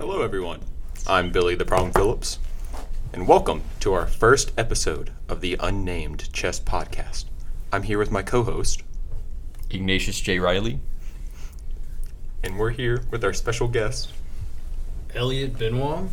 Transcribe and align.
Hello, 0.00 0.22
everyone. 0.22 0.60
I'm 1.06 1.30
Billy 1.30 1.54
the 1.54 1.64
Problem 1.66 1.92
Phillips, 1.92 2.38
and 3.12 3.28
welcome 3.28 3.62
to 3.80 3.92
our 3.92 4.06
first 4.06 4.50
episode 4.56 5.12
of 5.28 5.40
the 5.42 5.56
Unnamed 5.60 6.32
Chess 6.32 6.58
Podcast. 6.58 7.26
I'm 7.72 7.82
here 7.82 7.98
with 7.98 8.10
my 8.10 8.22
co 8.22 8.42
host, 8.42 8.82
Ignatius 9.70 10.18
J. 10.20 10.38
Reilly. 10.38 10.80
and 12.42 12.58
we're 12.58 12.70
here 12.70 13.04
with 13.10 13.22
our 13.22 13.34
special 13.34 13.68
guest. 13.68 14.12
Elliot 15.14 15.58
Benoit. 15.58 16.08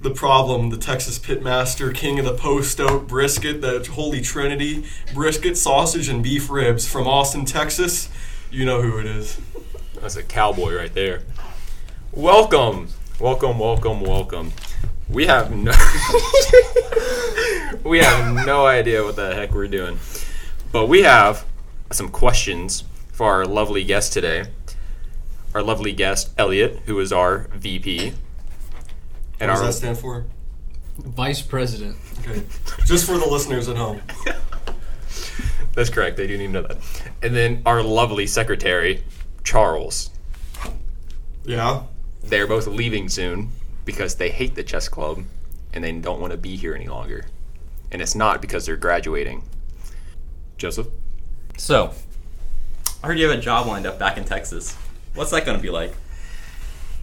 the 0.00 0.10
problem, 0.10 0.70
the 0.70 0.76
Texas 0.76 1.18
Pitmaster, 1.18 1.92
king 1.94 2.18
of 2.20 2.24
the 2.24 2.34
post 2.34 2.78
oak 2.80 3.08
brisket, 3.08 3.60
the 3.60 3.86
Holy 3.92 4.20
Trinity, 4.20 4.84
brisket, 5.12 5.56
sausage, 5.56 6.08
and 6.08 6.22
beef 6.22 6.48
ribs 6.48 6.88
from 6.88 7.06
Austin, 7.08 7.44
Texas. 7.44 8.08
You 8.50 8.64
know 8.64 8.82
who 8.82 8.98
it 8.98 9.06
is. 9.06 9.40
That's 10.00 10.14
a 10.16 10.22
cowboy 10.22 10.76
right 10.76 10.92
there. 10.94 11.22
Welcome, 12.16 12.88
welcome, 13.20 13.58
welcome, 13.58 14.00
welcome. 14.00 14.50
We 15.06 15.26
have 15.26 15.54
no, 15.54 15.70
we 17.84 17.98
have 17.98 18.46
no 18.46 18.64
idea 18.64 19.04
what 19.04 19.16
the 19.16 19.34
heck 19.34 19.52
we're 19.52 19.68
doing, 19.68 19.98
but 20.72 20.86
we 20.86 21.02
have 21.02 21.44
some 21.92 22.08
questions 22.08 22.84
for 23.12 23.30
our 23.30 23.44
lovely 23.44 23.84
guest 23.84 24.14
today. 24.14 24.46
Our 25.54 25.62
lovely 25.62 25.92
guest 25.92 26.30
Elliot, 26.38 26.80
who 26.86 26.98
is 27.00 27.12
our 27.12 27.48
VP, 27.54 28.08
and 28.08 28.14
What 29.38 29.48
does 29.48 29.60
our 29.60 29.66
that 29.66 29.72
stand 29.74 29.98
for? 29.98 30.24
Vice 30.96 31.42
President. 31.42 31.98
Okay. 32.20 32.42
Just 32.86 33.04
for 33.04 33.18
the 33.18 33.26
listeners 33.26 33.68
at 33.68 33.76
home. 33.76 34.00
that's 35.74 35.90
correct. 35.90 36.16
They 36.16 36.26
do 36.26 36.38
need 36.38 36.46
to 36.46 36.52
know 36.52 36.62
that. 36.62 36.78
And 37.20 37.36
then 37.36 37.60
our 37.66 37.82
lovely 37.82 38.26
secretary 38.26 39.04
Charles. 39.44 40.08
Yeah. 41.44 41.82
They're 42.28 42.46
both 42.46 42.66
leaving 42.66 43.08
soon 43.08 43.50
because 43.84 44.16
they 44.16 44.30
hate 44.30 44.54
the 44.54 44.64
chess 44.64 44.88
club 44.88 45.22
and 45.72 45.84
they 45.84 45.92
don't 45.92 46.20
want 46.20 46.32
to 46.32 46.36
be 46.36 46.56
here 46.56 46.74
any 46.74 46.88
longer. 46.88 47.26
And 47.92 48.02
it's 48.02 48.14
not 48.14 48.40
because 48.40 48.66
they're 48.66 48.76
graduating. 48.76 49.44
Joseph? 50.58 50.88
So, 51.56 51.92
I 53.02 53.06
heard 53.06 53.18
you 53.18 53.28
have 53.28 53.38
a 53.38 53.40
job 53.40 53.66
lined 53.66 53.86
up 53.86 53.98
back 53.98 54.16
in 54.16 54.24
Texas. 54.24 54.74
What's 55.14 55.30
that 55.30 55.44
going 55.44 55.56
to 55.56 55.62
be 55.62 55.70
like? 55.70 55.94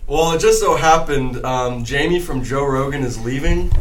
Well, 0.05 0.33
it 0.33 0.39
just 0.41 0.59
so 0.59 0.75
happened 0.75 1.43
um, 1.45 1.85
Jamie 1.85 2.19
from 2.19 2.43
Joe 2.43 2.65
Rogan 2.65 3.03
is 3.03 3.23
leaving. 3.23 3.71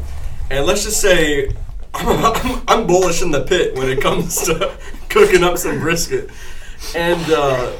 And 0.50 0.66
let's 0.66 0.84
just 0.84 1.00
say 1.00 1.50
I'm, 1.94 2.62
I'm 2.68 2.86
bullish 2.86 3.22
in 3.22 3.32
the 3.32 3.42
pit 3.42 3.74
when 3.74 3.88
it 3.88 4.00
comes 4.00 4.42
to 4.42 4.76
cooking 5.08 5.42
up 5.42 5.58
some 5.58 5.80
brisket. 5.80 6.30
And 6.94 7.32
uh, 7.32 7.72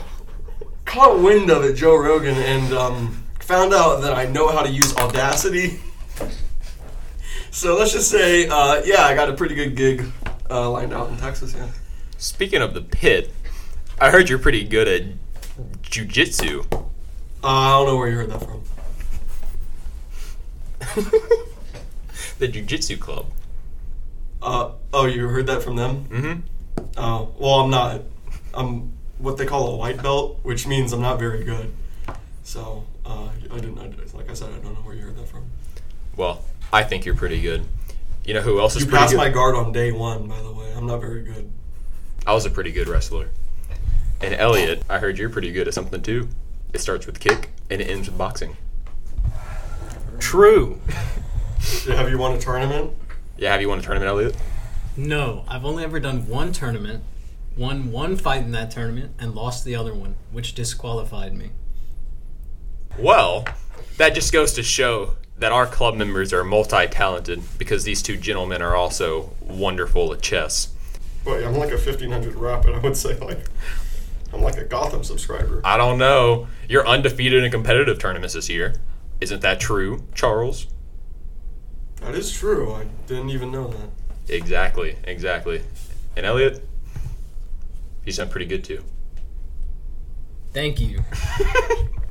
caught 0.84 1.20
wind 1.20 1.50
of 1.50 1.64
it, 1.64 1.74
Joe 1.74 1.96
Rogan, 1.96 2.36
and 2.36 2.72
um, 2.72 3.21
found 3.42 3.74
out 3.74 4.00
that 4.02 4.14
I 4.14 4.26
know 4.26 4.48
how 4.48 4.62
to 4.62 4.70
use 4.70 4.96
Audacity. 4.96 5.80
So 7.50 7.76
let's 7.76 7.92
just 7.92 8.10
say, 8.10 8.48
uh, 8.48 8.82
yeah, 8.84 9.02
I 9.04 9.14
got 9.14 9.28
a 9.28 9.34
pretty 9.34 9.54
good 9.54 9.76
gig 9.76 10.04
uh, 10.50 10.70
lined 10.70 10.92
out 10.92 11.10
in 11.10 11.16
Texas. 11.18 11.54
Yeah. 11.54 11.68
Speaking 12.16 12.62
of 12.62 12.72
the 12.72 12.80
pit, 12.80 13.30
I 14.00 14.10
heard 14.10 14.28
you're 14.28 14.38
pretty 14.38 14.64
good 14.64 14.88
at 14.88 15.02
jujitsu. 15.82 16.66
Uh, 16.72 17.46
I 17.46 17.70
don't 17.70 17.86
know 17.86 17.96
where 17.96 18.08
you 18.08 18.16
heard 18.16 18.30
that 18.30 18.42
from. 18.42 18.62
The 22.38 22.48
jujitsu 22.48 22.98
club. 22.98 23.26
Uh, 24.42 24.72
oh, 24.92 25.06
you 25.06 25.28
heard 25.28 25.46
that 25.46 25.62
from 25.62 25.76
them? 25.76 26.06
Mm-hmm. 26.06 26.40
Oh, 26.96 27.32
well, 27.38 27.60
I'm 27.60 27.70
not. 27.70 28.00
I'm 28.52 28.92
what 29.18 29.36
they 29.36 29.46
call 29.46 29.72
a 29.72 29.76
white 29.76 30.02
belt, 30.02 30.40
which 30.42 30.66
means 30.66 30.92
I'm 30.92 31.00
not 31.00 31.20
very 31.20 31.44
good. 31.44 31.72
So, 32.42 32.84
uh, 33.06 33.28
I 33.50 33.54
didn't. 33.60 33.78
I, 33.78 33.90
like 34.16 34.30
I 34.30 34.34
said, 34.34 34.50
I 34.50 34.58
don't 34.58 34.74
know 34.74 34.80
where 34.82 34.94
you 34.94 35.02
heard 35.02 35.16
that 35.16 35.28
from. 35.28 35.44
Well, 36.16 36.44
I 36.72 36.82
think 36.84 37.04
you're 37.04 37.14
pretty 37.16 37.40
good. 37.40 37.64
You 38.24 38.34
know 38.34 38.40
who 38.42 38.60
else 38.60 38.76
is 38.76 38.82
You 38.82 38.88
pretty 38.88 39.00
passed 39.00 39.12
good? 39.12 39.18
my 39.18 39.28
guard 39.28 39.54
on 39.56 39.72
day 39.72 39.90
one, 39.92 40.28
by 40.28 40.40
the 40.42 40.52
way. 40.52 40.72
I'm 40.76 40.86
not 40.86 41.00
very 41.00 41.22
good. 41.22 41.50
I 42.26 42.32
was 42.34 42.46
a 42.46 42.50
pretty 42.50 42.70
good 42.70 42.86
wrestler. 42.88 43.30
And 44.20 44.32
Elliot, 44.34 44.84
I 44.88 44.98
heard 45.00 45.18
you're 45.18 45.30
pretty 45.30 45.50
good 45.50 45.66
at 45.66 45.74
something 45.74 46.00
too. 46.02 46.28
It 46.72 46.80
starts 46.80 47.06
with 47.06 47.18
kick 47.18 47.50
and 47.68 47.80
it 47.82 47.90
ends 47.90 48.08
with 48.08 48.16
boxing. 48.16 48.56
True. 50.20 50.80
Yeah, 51.86 51.94
Have 51.96 52.08
you 52.10 52.18
won 52.18 52.32
a 52.32 52.38
tournament? 52.38 52.92
Yeah, 53.36 53.50
have 53.52 53.60
you 53.60 53.68
won 53.68 53.80
a 53.80 53.82
tournament, 53.82 54.08
Elliot? 54.08 54.36
No, 54.96 55.44
I've 55.48 55.64
only 55.64 55.82
ever 55.82 55.98
done 55.98 56.28
one 56.28 56.52
tournament, 56.52 57.02
won 57.56 57.90
one 57.90 58.16
fight 58.16 58.42
in 58.42 58.52
that 58.52 58.70
tournament, 58.70 59.14
and 59.18 59.34
lost 59.34 59.64
the 59.64 59.74
other 59.74 59.92
one, 59.94 60.14
which 60.30 60.54
disqualified 60.54 61.34
me. 61.34 61.50
Well, 62.98 63.44
that 63.98 64.14
just 64.14 64.32
goes 64.32 64.52
to 64.54 64.62
show 64.62 65.16
that 65.38 65.52
our 65.52 65.66
club 65.66 65.96
members 65.96 66.32
are 66.32 66.44
multi-talented 66.44 67.42
because 67.58 67.84
these 67.84 68.02
two 68.02 68.16
gentlemen 68.16 68.62
are 68.62 68.76
also 68.76 69.30
wonderful 69.40 70.12
at 70.12 70.22
chess. 70.22 70.72
Wait, 71.24 71.44
I'm 71.44 71.56
like 71.56 71.70
a 71.70 71.76
1500 71.76 72.34
rapid. 72.34 72.74
I 72.74 72.78
would 72.78 72.96
say 72.96 73.18
like 73.18 73.46
I'm 74.32 74.42
like 74.42 74.56
a 74.56 74.64
Gotham 74.64 75.04
subscriber. 75.04 75.60
I 75.64 75.76
don't 75.76 75.98
know. 75.98 76.48
You're 76.68 76.86
undefeated 76.86 77.44
in 77.44 77.50
competitive 77.50 77.98
tournaments 77.98 78.34
this 78.34 78.48
year. 78.48 78.74
Isn't 79.20 79.42
that 79.42 79.60
true, 79.60 80.04
Charles? 80.14 80.66
That 81.96 82.14
is 82.14 82.32
true. 82.32 82.72
I 82.72 82.86
didn't 83.06 83.30
even 83.30 83.52
know 83.52 83.68
that. 83.68 84.34
Exactly, 84.34 84.96
exactly. 85.04 85.62
And 86.16 86.26
Elliot, 86.26 86.66
he's 88.04 88.16
done 88.16 88.28
pretty 88.28 88.46
good 88.46 88.64
too. 88.64 88.84
Thank 90.52 90.80
you. 90.80 91.04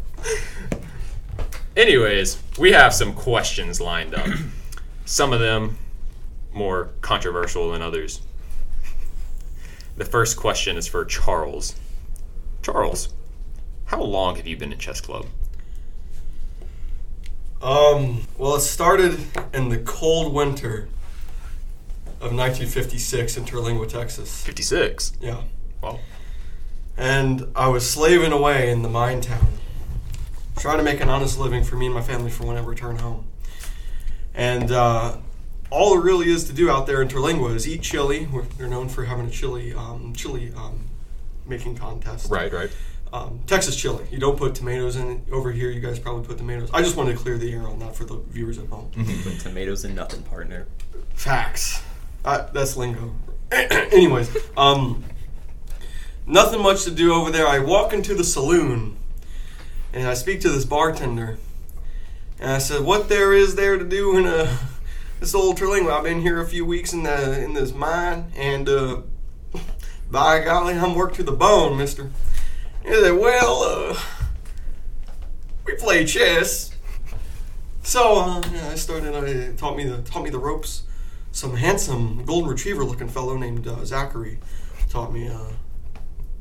Anyways, 1.75 2.41
we 2.59 2.73
have 2.73 2.93
some 2.93 3.13
questions 3.13 3.79
lined 3.79 4.13
up. 4.13 4.27
some 5.05 5.33
of 5.33 5.39
them 5.39 5.77
more 6.53 6.89
controversial 7.01 7.71
than 7.71 7.81
others. 7.81 8.21
The 9.97 10.05
first 10.05 10.37
question 10.37 10.77
is 10.77 10.87
for 10.87 11.05
Charles. 11.05 11.75
Charles, 12.61 13.13
how 13.85 14.01
long 14.01 14.35
have 14.35 14.47
you 14.47 14.57
been 14.57 14.71
in 14.71 14.79
chess 14.79 15.01
club? 15.01 15.25
Um, 17.61 18.27
well, 18.37 18.55
it 18.55 18.61
started 18.61 19.19
in 19.53 19.69
the 19.69 19.77
cold 19.77 20.33
winter 20.33 20.87
of 22.19 22.33
1956 22.33 23.37
in 23.37 23.45
Terlingua, 23.45 23.87
Texas. 23.87 24.43
56. 24.43 25.13
Yeah. 25.21 25.41
Wow. 25.81 25.99
And 26.97 27.47
I 27.55 27.67
was 27.67 27.89
slaving 27.89 28.31
away 28.31 28.71
in 28.71 28.81
the 28.81 28.89
mine 28.89 29.21
town, 29.21 29.47
trying 30.57 30.77
to 30.77 30.83
make 30.83 31.01
an 31.01 31.09
honest 31.09 31.39
living 31.39 31.63
for 31.63 31.75
me 31.75 31.87
and 31.87 31.95
my 31.95 32.01
family 32.01 32.31
for 32.31 32.45
when 32.45 32.57
I 32.57 32.61
return 32.61 32.97
home. 32.97 33.27
And 34.33 34.71
uh, 34.71 35.17
all 35.69 35.91
there 35.91 36.01
really 36.01 36.29
is 36.29 36.45
to 36.45 36.53
do 36.53 36.69
out 36.69 36.87
there 36.87 37.01
in 37.01 37.07
Terlingua 37.07 37.55
is 37.55 37.67
eat 37.67 37.81
chili. 37.81 38.27
We're, 38.31 38.43
they're 38.43 38.67
known 38.67 38.89
for 38.89 39.05
having 39.05 39.25
a 39.25 39.29
chili, 39.29 39.73
um, 39.73 40.13
chili 40.15 40.53
um, 40.55 40.85
making 41.45 41.77
contest. 41.77 42.29
Right, 42.29 42.51
right. 42.51 42.69
Um, 43.13 43.41
Texas 43.45 43.75
chili. 43.75 44.05
You 44.09 44.19
don't 44.19 44.37
put 44.37 44.55
tomatoes 44.55 44.95
in 44.95 45.09
it. 45.09 45.19
Over 45.31 45.51
here, 45.51 45.69
you 45.69 45.81
guys 45.81 45.99
probably 45.99 46.25
put 46.25 46.37
tomatoes. 46.37 46.69
I 46.73 46.81
just 46.81 46.95
wanted 46.95 47.13
to 47.13 47.17
clear 47.17 47.37
the 47.37 47.51
air 47.51 47.67
on 47.67 47.79
that 47.79 47.95
for 47.95 48.05
the 48.05 48.17
viewers 48.29 48.57
at 48.57 48.67
home. 48.67 48.89
Put 49.23 49.39
tomatoes 49.39 49.83
in 49.83 49.95
nothing, 49.95 50.23
partner. 50.23 50.67
Facts. 51.13 51.83
Uh, 52.23 52.47
that's 52.53 52.77
lingo. 52.77 53.13
Anyways, 53.51 54.35
um, 54.55 55.03
nothing 56.25 56.61
much 56.61 56.85
to 56.85 56.91
do 56.91 57.13
over 57.13 57.31
there. 57.31 57.47
I 57.47 57.59
walk 57.59 57.91
into 57.91 58.13
the 58.13 58.23
saloon 58.23 58.95
and 59.93 60.07
I 60.07 60.13
speak 60.13 60.41
to 60.41 60.49
this 60.49 60.65
bartender. 60.65 61.37
And 62.39 62.51
I 62.51 62.57
said, 62.57 62.81
"What 62.81 63.09
there 63.09 63.33
is 63.33 63.55
there 63.55 63.77
to 63.77 63.85
do 63.85 64.17
in 64.17 64.25
uh, 64.25 64.57
this 65.19 65.35
old 65.35 65.57
Terlingua? 65.57 65.91
I've 65.91 66.03
been 66.03 66.21
here 66.21 66.41
a 66.41 66.47
few 66.47 66.65
weeks 66.65 66.93
in 66.93 67.03
the 67.03 67.43
in 67.43 67.53
this 67.53 67.73
mine, 67.73 68.31
and 68.35 68.67
uh, 68.67 69.01
by 70.09 70.43
golly, 70.43 70.73
I'm 70.73 70.95
worked 70.95 71.15
to 71.15 71.23
the 71.23 71.31
bone, 71.31 71.77
Mister." 71.77 72.09
He 72.83 72.91
said, 72.91 73.11
"Well, 73.11 73.63
uh, 73.63 73.99
we 75.65 75.75
play 75.75 76.05
chess." 76.05 76.75
So 77.83 78.19
uh, 78.19 78.41
yeah, 78.53 78.69
I 78.69 78.75
started. 78.75 79.15
I 79.15 79.55
taught 79.55 79.75
me 79.77 79.83
the 79.85 80.01
taught 80.01 80.23
me 80.23 80.29
the 80.29 80.39
ropes 80.39 80.83
some 81.31 81.55
handsome 81.55 82.23
golden 82.25 82.49
retriever 82.49 82.83
looking 82.83 83.07
fellow 83.07 83.37
named 83.37 83.65
uh, 83.67 83.85
Zachary 83.85 84.39
taught 84.89 85.13
me 85.13 85.27
uh, 85.29 85.51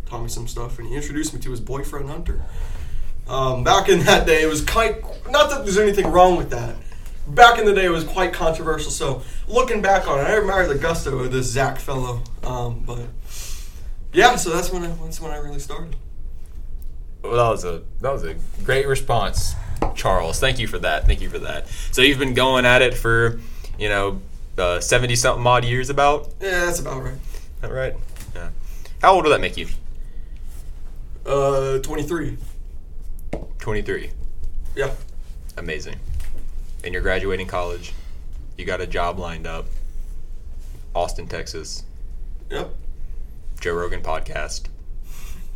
taught 0.06 0.22
me 0.22 0.28
some 0.28 0.48
stuff, 0.48 0.78
and 0.78 0.88
he 0.88 0.96
introduced 0.96 1.32
me 1.32 1.40
to 1.40 1.50
his 1.50 1.60
boyfriend 1.60 2.08
Hunter. 2.08 2.42
Um, 3.28 3.62
back 3.62 3.88
in 3.88 4.00
that 4.00 4.26
day, 4.26 4.42
it 4.42 4.48
was 4.48 4.64
quite 4.64 5.02
not 5.30 5.50
that 5.50 5.64
there's 5.64 5.78
anything 5.78 6.08
wrong 6.08 6.36
with 6.36 6.50
that. 6.50 6.76
Back 7.28 7.58
in 7.58 7.64
the 7.64 7.74
day, 7.74 7.84
it 7.84 7.90
was 7.90 8.04
quite 8.04 8.32
controversial. 8.32 8.90
So 8.90 9.22
looking 9.46 9.80
back 9.82 10.08
on 10.08 10.18
it, 10.18 10.22
I 10.24 10.36
admire 10.38 10.66
the 10.66 10.74
gusto 10.74 11.18
of 11.20 11.30
this 11.30 11.46
Zach 11.46 11.78
fellow. 11.78 12.22
Um, 12.42 12.82
but 12.84 13.06
yeah, 14.12 14.34
so 14.34 14.50
that's 14.50 14.72
when 14.72 14.82
I, 14.82 14.88
that's 15.04 15.20
when 15.20 15.30
I 15.30 15.36
really 15.36 15.60
started. 15.60 15.94
Well, 17.22 17.36
that 17.36 17.50
was 17.50 17.64
a 17.64 17.82
that 18.00 18.12
was 18.12 18.24
a 18.24 18.34
great 18.64 18.88
response, 18.88 19.54
Charles. 19.94 20.40
Thank 20.40 20.58
you 20.58 20.66
for 20.66 20.78
that. 20.80 21.06
Thank 21.06 21.20
you 21.20 21.28
for 21.30 21.38
that. 21.40 21.68
So 21.92 22.02
you've 22.02 22.18
been 22.18 22.34
going 22.34 22.64
at 22.64 22.82
it 22.82 22.94
for, 22.94 23.40
you 23.78 23.88
know, 23.88 24.20
seventy 24.80 25.14
something 25.14 25.46
odd 25.46 25.64
years. 25.64 25.90
About 25.90 26.32
Yeah, 26.40 26.64
that's 26.64 26.80
about 26.80 27.02
right. 27.04 27.18
That 27.60 27.70
right? 27.70 27.94
Yeah. 28.34 28.48
How 29.02 29.14
old 29.14 29.24
will 29.24 29.30
that 29.30 29.40
make 29.40 29.56
you? 29.56 29.68
Uh, 31.24 31.78
Twenty 31.78 32.02
three. 32.02 32.38
Yeah. 34.74 34.92
Amazing. 35.56 35.96
And 36.84 36.92
you're 36.92 37.02
graduating 37.02 37.46
college. 37.46 37.92
You 38.56 38.64
got 38.64 38.80
a 38.80 38.86
job 38.86 39.18
lined 39.18 39.46
up. 39.46 39.66
Austin, 40.94 41.26
Texas. 41.26 41.84
Yep. 42.50 42.74
Joe 43.60 43.74
Rogan 43.74 44.02
podcast. 44.02 44.66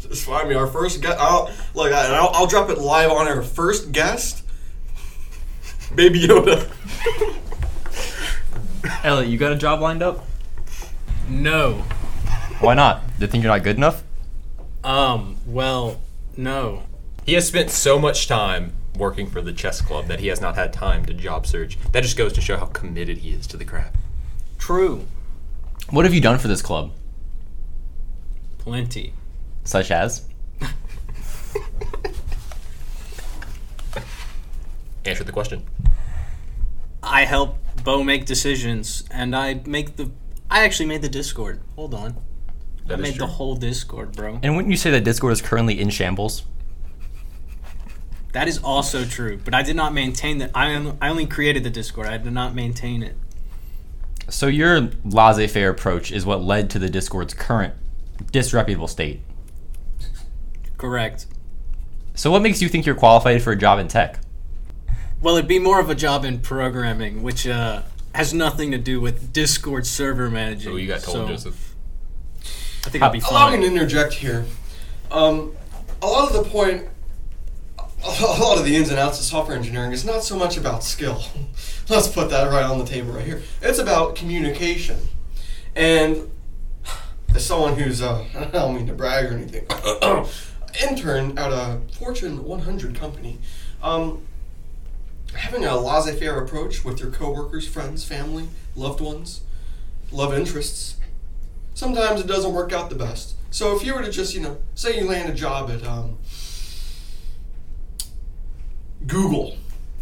Just 0.01 0.27
find 0.27 0.49
me 0.49 0.55
our 0.55 0.67
first 0.67 1.01
guest. 1.01 1.19
I'll, 1.19 1.51
look, 1.75 1.93
I, 1.93 2.15
I'll, 2.15 2.31
I'll 2.35 2.47
drop 2.47 2.69
it 2.69 2.79
live 2.79 3.11
on 3.11 3.27
our 3.27 3.43
first 3.43 3.93
guest. 3.93 4.45
Baby 5.95 6.21
Yoda. 6.27 6.71
Elliot, 9.05 9.31
you 9.31 9.39
got 9.39 9.53
a 9.53 9.57
job 9.57 9.81
lined 9.81 10.03
up? 10.03 10.27
No. 11.29 11.75
Why 12.61 12.75
not? 12.75 13.07
Do 13.19 13.25
you 13.25 13.27
think 13.27 13.43
you're 13.43 13.53
not 13.53 13.63
good 13.63 13.77
enough? 13.77 14.03
Um. 14.83 15.37
Well, 15.47 16.01
no. 16.37 16.83
He 17.25 17.33
has 17.35 17.49
spent 17.49 17.71
so 17.71 17.99
much 17.99 18.29
time 18.29 18.75
working 18.99 19.29
for 19.29 19.41
the 19.41 19.53
chess 19.53 19.81
club 19.81 20.09
that 20.09 20.21
he 20.21 20.27
has 20.29 20.43
not 20.43 20.57
had 20.57 20.73
time 20.73 21.07
to 21.07 21.15
job 21.15 21.47
search. 21.47 21.79
That 21.93 22.03
just 22.03 22.19
goes 22.19 22.33
to 22.35 22.41
show 22.41 22.57
how 22.59 22.67
committed 22.67 23.19
he 23.19 23.31
is 23.31 23.47
to 23.49 23.57
the 23.57 23.65
craft. 23.65 23.97
True. 24.59 25.07
What 25.91 26.05
have 26.05 26.13
you 26.13 26.21
done 26.21 26.39
for 26.39 26.49
this 26.49 26.61
club? 26.61 26.93
Plenty. 28.59 29.15
Such 29.65 29.91
as? 29.91 30.27
Answer 35.05 35.25
the 35.25 35.33
question. 35.33 35.65
I 37.03 37.25
help 37.25 37.59
Bo 37.85 38.05
make 38.05 38.27
decisions, 38.27 39.05
and 39.11 39.35
I 39.37 39.61
make 39.67 39.97
the. 39.97 40.11
I 40.51 40.65
actually 40.65 40.87
made 40.87 41.03
the 41.03 41.09
Discord. 41.09 41.61
Hold 41.77 41.95
on. 41.95 42.17
That 42.87 42.99
I 42.99 43.03
made 43.03 43.17
true. 43.17 43.21
the 43.21 43.27
whole 43.27 43.57
Discord, 43.57 44.13
bro. 44.13 44.41
And 44.43 44.57
wouldn't 44.57 44.71
you 44.71 44.77
say 44.79 44.91
that 44.91 45.05
Discord 45.05 45.33
is 45.33 45.43
currently 45.43 45.81
in 45.81 45.91
shambles? 45.91 46.45
That 48.35 48.49
is 48.49 48.59
also 48.59 49.05
true, 49.05 49.39
but 49.45 49.55
I 49.55 49.63
did 49.63 49.77
not 49.77 49.95
maintain 49.95 50.39
that. 50.39 50.51
I 50.57 50.75
only, 50.75 50.97
I 51.01 51.09
only 51.09 51.25
created 51.25 51.63
the 51.63 51.71
Discord. 51.71 52.09
I 52.09 52.19
did 52.19 52.33
not 52.33 52.53
maintain 52.53 53.05
it. 53.05 53.17
So 54.29 54.49
your 54.49 54.91
laissez-faire 55.05 55.71
approach 55.71 56.11
is 56.11 56.27
what 56.27 56.43
led 56.43 56.69
to 56.71 56.81
the 56.81 56.91
Discord's 56.91 57.33
current 57.33 57.75
disreputable 58.33 58.89
state. 58.89 59.21
Correct. 60.79 61.27
So 62.15 62.33
what 62.33 62.43
makes 62.43 62.61
you 62.61 62.69
think 62.69 62.87
you're 62.87 62.97
qualified 62.97 63.41
for 63.41 63.53
a 63.53 63.57
job 63.57 63.79
in 63.79 63.87
tech? 63.87 64.19
Well, 65.23 65.37
it'd 65.37 65.47
be 65.47 65.61
more 65.61 65.79
of 65.79 65.89
a 65.89 65.95
job 65.95 66.25
in 66.25 66.41
programming, 66.41 67.23
which 67.23 67.47
uh, 67.47 67.83
has 68.17 68.35
nothing 68.35 68.73
to 68.73 68.79
do 68.79 69.01
with 69.01 69.33
Discord 69.33 69.87
server 69.87 70.29
managing. 70.29 70.73
Oh, 70.73 70.77
you 70.77 70.89
got 70.89 71.03
told, 71.03 71.17
so 71.17 71.29
Joseph. 71.29 71.75
I 72.85 72.91
think 72.91 73.05
I'll 73.05 73.11
be 73.13 73.21
Allow 73.21 73.51
me 73.51 73.59
fine. 73.59 73.61
to 73.61 73.67
interject 73.69 74.15
here. 74.15 74.45
Um, 75.13 75.55
a 76.03 76.07
lot 76.07 76.35
of 76.35 76.45
the 76.45 76.51
point, 76.51 76.89
a 78.05 78.41
lot 78.41 78.59
of 78.59 78.65
the 78.65 78.77
ins 78.77 78.91
and 78.91 78.99
outs 78.99 79.19
of 79.19 79.25
software 79.25 79.57
engineering 79.57 79.93
is 79.93 80.05
not 80.05 80.23
so 80.23 80.37
much 80.37 80.57
about 80.57 80.85
skill. 80.85 81.23
Let's 81.89 82.09
put 82.09 82.31
that 82.31 82.51
right 82.51 82.65
on 82.65 82.79
the 82.79 82.85
table 82.85 83.13
right 83.13 83.25
here. 83.25 83.43
It's 83.63 83.79
about 83.79 84.15
communication. 84.15 84.99
And 85.75 86.31
as 87.35 87.45
someone 87.47 87.77
who's, 87.77 88.03
uh, 88.03 88.25
I 88.37 88.45
don't 88.45 88.77
mean 88.77 88.87
to 88.89 88.93
brag 88.93 89.27
or 89.27 89.35
anything, 89.35 89.67
intern 90.89 91.39
at 91.39 91.51
a 91.51 91.81
Fortune 91.99 92.45
100 92.45 92.95
company, 92.95 93.39
um, 93.83 94.23
having 95.35 95.65
a 95.65 95.77
laissez-faire 95.77 96.39
approach 96.39 96.85
with 96.85 97.01
your 97.01 97.11
coworkers, 97.11 97.67
friends, 97.67 98.05
family, 98.05 98.49
loved 98.77 99.01
ones, 99.01 99.41
love 100.13 100.35
interests, 100.35 100.97
sometimes 101.75 102.21
it 102.21 102.27
doesn't 102.27 102.53
work 102.53 102.73
out 102.73 102.91
the 102.91 102.97
best. 102.97 103.35
So 103.51 103.77
if 103.77 103.85
you 103.85 103.95
were 103.95 104.03
to 104.03 104.11
just, 104.11 104.35
you 104.35 104.41
know, 104.41 104.59
say 104.75 104.99
you 104.99 105.07
land 105.07 105.29
a 105.31 105.35
job 105.35 105.71
at 105.71 105.85
um, 105.85 106.19
Google, 109.07 109.57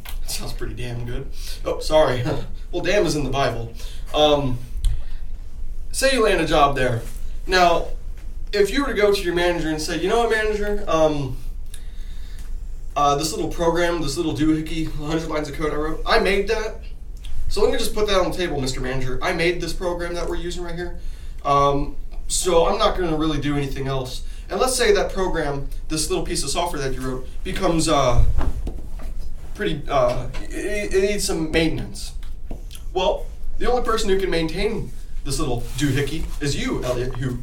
that 0.05 0.31
sounds 0.31 0.53
pretty 0.53 0.75
damn 0.75 1.05
good. 1.05 1.31
Oh, 1.65 1.81
sorry. 1.81 2.23
well, 2.73 2.83
damn 2.83 3.07
is 3.07 3.17
in 3.17 3.25
the 3.25 3.31
Bible. 3.31 3.73
Um, 4.15 4.59
say 5.91 6.13
you 6.13 6.25
land 6.25 6.41
a 6.41 6.47
job 6.47 6.77
there. 6.77 7.03
Now, 7.47 7.89
if 8.53 8.71
you 8.71 8.83
were 8.83 8.89
to 8.89 8.95
go 8.95 9.13
to 9.13 9.23
your 9.23 9.35
manager 9.35 9.69
and 9.69 9.81
say, 9.81 10.01
you 10.01 10.09
know 10.09 10.19
what, 10.19 10.31
manager, 10.31 10.85
um, 10.87 11.37
uh, 12.95 13.17
this 13.17 13.33
little 13.33 13.51
program, 13.51 14.03
this 14.03 14.17
little 14.17 14.35
doohickey, 14.35 14.87
100 14.87 15.29
lines 15.29 15.49
of 15.49 15.57
code 15.57 15.73
I 15.73 15.77
wrote, 15.77 16.03
I 16.07 16.19
made 16.19 16.49
that. 16.49 16.81
So 17.49 17.63
let 17.63 17.73
me 17.73 17.79
just 17.79 17.95
put 17.95 18.07
that 18.07 18.19
on 18.19 18.31
the 18.31 18.37
table, 18.37 18.59
Mr. 18.59 18.81
Manager. 18.81 19.19
I 19.23 19.33
made 19.33 19.61
this 19.61 19.73
program 19.73 20.15
that 20.15 20.29
we're 20.29 20.37
using 20.37 20.63
right 20.63 20.75
here. 20.75 20.99
Um, 21.45 21.97
so 22.29 22.67
I'm 22.67 22.79
not 22.79 22.97
going 22.97 23.11
to 23.11 23.17
really 23.17 23.41
do 23.41 23.57
anything 23.57 23.89
else. 23.89 24.25
And 24.49 24.61
let's 24.61 24.75
say 24.75 24.93
that 24.93 25.13
program, 25.13 25.69
this 25.89 26.11
little 26.11 26.25
piece 26.25 26.43
of 26.43 26.51
software 26.51 26.81
that 26.83 26.95
you 26.95 27.01
wrote, 27.01 27.29
becomes 27.45 27.89
uh, 27.89 28.25
pretty. 29.55 29.83
Uh, 29.89 30.29
it, 30.43 30.95
it 30.95 31.03
needs 31.03 31.25
some 31.25 31.51
maintenance. 31.51 32.15
Well, 32.93 33.27
the 33.59 33.71
only 33.71 33.83
person 33.83 34.09
who 34.11 34.19
can 34.19 34.31
maintain 34.31 34.91
this 35.25 35.39
little 35.39 35.63
doohickey 35.77 36.25
is 36.43 36.57
you, 36.57 36.85
Elliot, 36.85 37.17
who 37.17 37.39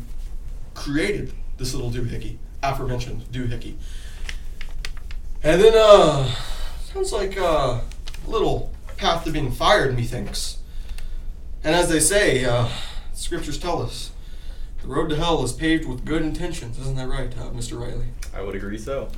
created 0.74 1.34
this 1.58 1.74
little 1.74 1.92
doohickey, 1.92 2.38
aforementioned 2.62 3.24
doohickey. 3.32 3.76
And 5.42 5.62
then, 5.62 5.74
uh, 5.76 6.30
sounds 6.94 7.14
like 7.14 7.38
uh, 7.38 7.82
a 8.28 8.30
little 8.30 8.72
path 8.98 9.24
to 9.24 9.32
being 9.32 9.52
fired, 9.52 9.96
methinks. 9.96 10.58
And 11.64 11.74
as 11.76 11.90
they 11.90 12.00
say, 12.00 12.46
uh, 12.46 12.68
scriptures 13.14 13.58
tell 13.58 13.82
us, 13.82 14.12
the 14.82 14.88
road 14.88 15.10
to 15.10 15.16
hell 15.16 15.44
is 15.44 15.54
paved 15.54 15.86
with 15.86 16.06
good 16.06 16.22
intentions. 16.22 16.80
Isn't 16.80 16.96
that 16.96 17.08
right, 17.08 17.32
uh, 17.38 17.50
Mr. 17.52 17.80
Reilly? 17.80 18.08
I 18.34 18.42
would 18.42 18.56
agree 18.56 18.78
so. 18.78 19.10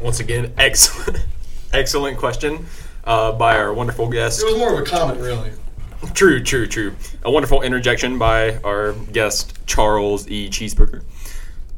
Once 0.00 0.20
again, 0.20 0.52
excellent, 0.58 1.24
excellent 1.72 2.18
question 2.18 2.66
uh, 3.04 3.32
by 3.32 3.56
our 3.56 3.72
wonderful 3.72 4.08
guest. 4.08 4.42
It 4.42 4.46
was 4.46 4.56
more 4.56 4.74
of 4.74 4.80
a 4.80 4.84
comment, 4.84 5.20
really. 5.20 5.50
True, 6.14 6.42
true, 6.42 6.66
true. 6.66 6.94
A 7.24 7.30
wonderful 7.30 7.62
interjection 7.62 8.18
by 8.18 8.56
our 8.58 8.92
guest 9.12 9.58
Charles 9.66 10.28
E. 10.28 10.48
Cheeseburger. 10.48 11.04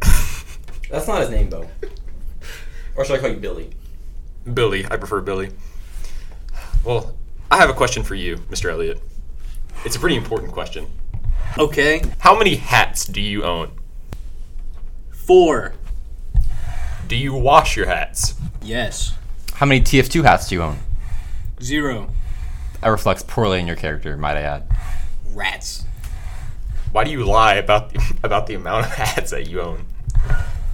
That's 0.91 1.07
not 1.07 1.21
his 1.21 1.31
name 1.31 1.51
though. 1.51 1.69
Or 2.97 3.05
should 3.05 3.17
I 3.17 3.21
call 3.21 3.31
you 3.31 3.37
Billy? 3.37 3.71
Billy, 4.53 4.87
I 4.87 4.97
prefer 4.97 5.21
Billy. 5.21 5.51
Well, 6.85 7.17
I 7.51 7.59
have 7.59 7.71
a 7.71 7.75
question 7.75 8.03
for 8.03 8.15
you, 8.15 8.37
Mr. 8.51 8.71
Elliott. 8.71 9.01
It's 9.85 9.97
a 9.97 9.99
pretty 9.99 10.17
important 10.17 10.53
question. 10.53 10.87
Okay. 11.59 12.03
How 12.19 12.37
many 12.37 12.57
hats 12.57 13.05
do 13.05 13.21
you 13.21 13.45
own? 13.45 13.71
Four. 15.11 15.75
Do 17.07 17.17
you 17.17 17.35
wash 17.35 17.77
your 17.77 17.87
hats? 17.87 18.35
Yes. 18.63 19.17
How 19.55 19.67
many 19.67 19.81
TF2 19.81 20.25
hats 20.25 20.49
do 20.49 20.57
you 20.57 20.63
own? 20.63 20.79
Zero. 21.63 22.11
That 22.81 22.89
reflects 22.89 23.23
poorly 23.23 23.61
in 23.61 23.67
your 23.67 23.77
character, 23.77 24.17
might 24.17 24.37
I 24.37 24.43
add. 24.43 24.67
Rats. 25.33 25.85
Why 26.93 27.05
do 27.05 27.11
you 27.11 27.25
lie 27.25 27.55
about 27.55 27.93
the, 27.93 28.15
about 28.23 28.47
the 28.47 28.55
amount 28.55 28.87
of 28.87 28.93
hats 28.93 29.31
that 29.31 29.49
you 29.49 29.61
own? 29.61 29.87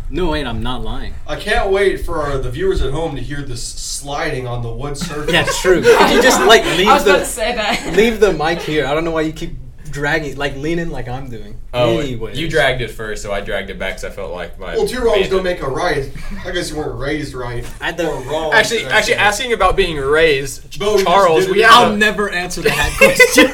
No, 0.09 0.31
wait, 0.31 0.45
I'm 0.45 0.63
not 0.63 0.83
lying. 0.83 1.15
I 1.27 1.37
can't 1.37 1.71
wait 1.71 1.99
for 2.05 2.21
our, 2.21 2.39
the 2.39 2.51
viewers 2.51 2.83
at 2.83 2.91
home 2.93 3.15
to 3.15 3.23
hear 3.23 3.43
this 3.43 3.63
sliding 3.63 4.47
on 4.47 4.63
the 4.63 4.73
wood 4.73 4.97
surface. 4.97 5.33
Yeah, 5.33 5.45
true. 5.61 5.83
Could 5.83 6.11
you 6.11 6.21
just 6.23 6.41
like 6.47 6.65
leave 6.77 6.89
I 6.89 6.95
was 6.95 7.03
about 7.05 7.13
to 7.15 7.19
the 7.21 7.25
say 7.27 7.55
that. 7.55 7.95
leave 7.97 8.19
the 8.19 8.33
mic 8.33 8.61
here? 8.61 8.87
I 8.87 8.95
don't 8.95 9.05
know 9.05 9.13
why 9.13 9.21
you 9.21 9.33
keep 9.33 9.53
dragging, 9.85 10.37
like 10.37 10.57
leaning, 10.57 10.91
like 10.91 11.07
I'm 11.09 11.31
doing. 11.31 11.60
Oh, 11.73 11.99
Anyways. 12.01 12.37
Oh, 12.37 12.41
you 12.41 12.49
dragged 12.49 12.81
it 12.83 12.89
first, 12.91 13.23
so 13.23 13.33
I 13.33 13.41
dragged 13.41 13.71
it 13.71 13.79
back 13.79 13.91
because 13.93 14.05
I 14.05 14.11
felt 14.11 14.33
like 14.33 14.59
my. 14.59 14.75
Well, 14.77 14.89
two 14.89 14.99
wrongs 15.01 15.21
made 15.21 15.31
don't 15.31 15.45
make 15.45 15.61
a 15.63 15.69
right. 15.69 16.11
I 16.45 16.51
guess 16.51 16.71
you 16.71 16.77
weren't 16.77 16.99
raised 16.99 17.33
right. 17.33 17.65
I 17.81 17.93
don't- 17.93 18.27
wrong. 18.27 18.53
Actually, 18.53 18.81
should 18.81 18.89
actually, 18.89 19.15
asking 19.15 19.53
about 19.53 19.77
being 19.77 19.97
raised, 19.97 20.81
Bo, 20.81 21.01
Charles, 21.01 21.49
we 21.49 21.61
have. 21.61 21.71
I'll 21.73 21.93
a- 21.93 21.97
never 21.97 22.29
answer 22.29 22.61
that 22.63 22.95
question. 22.99 23.53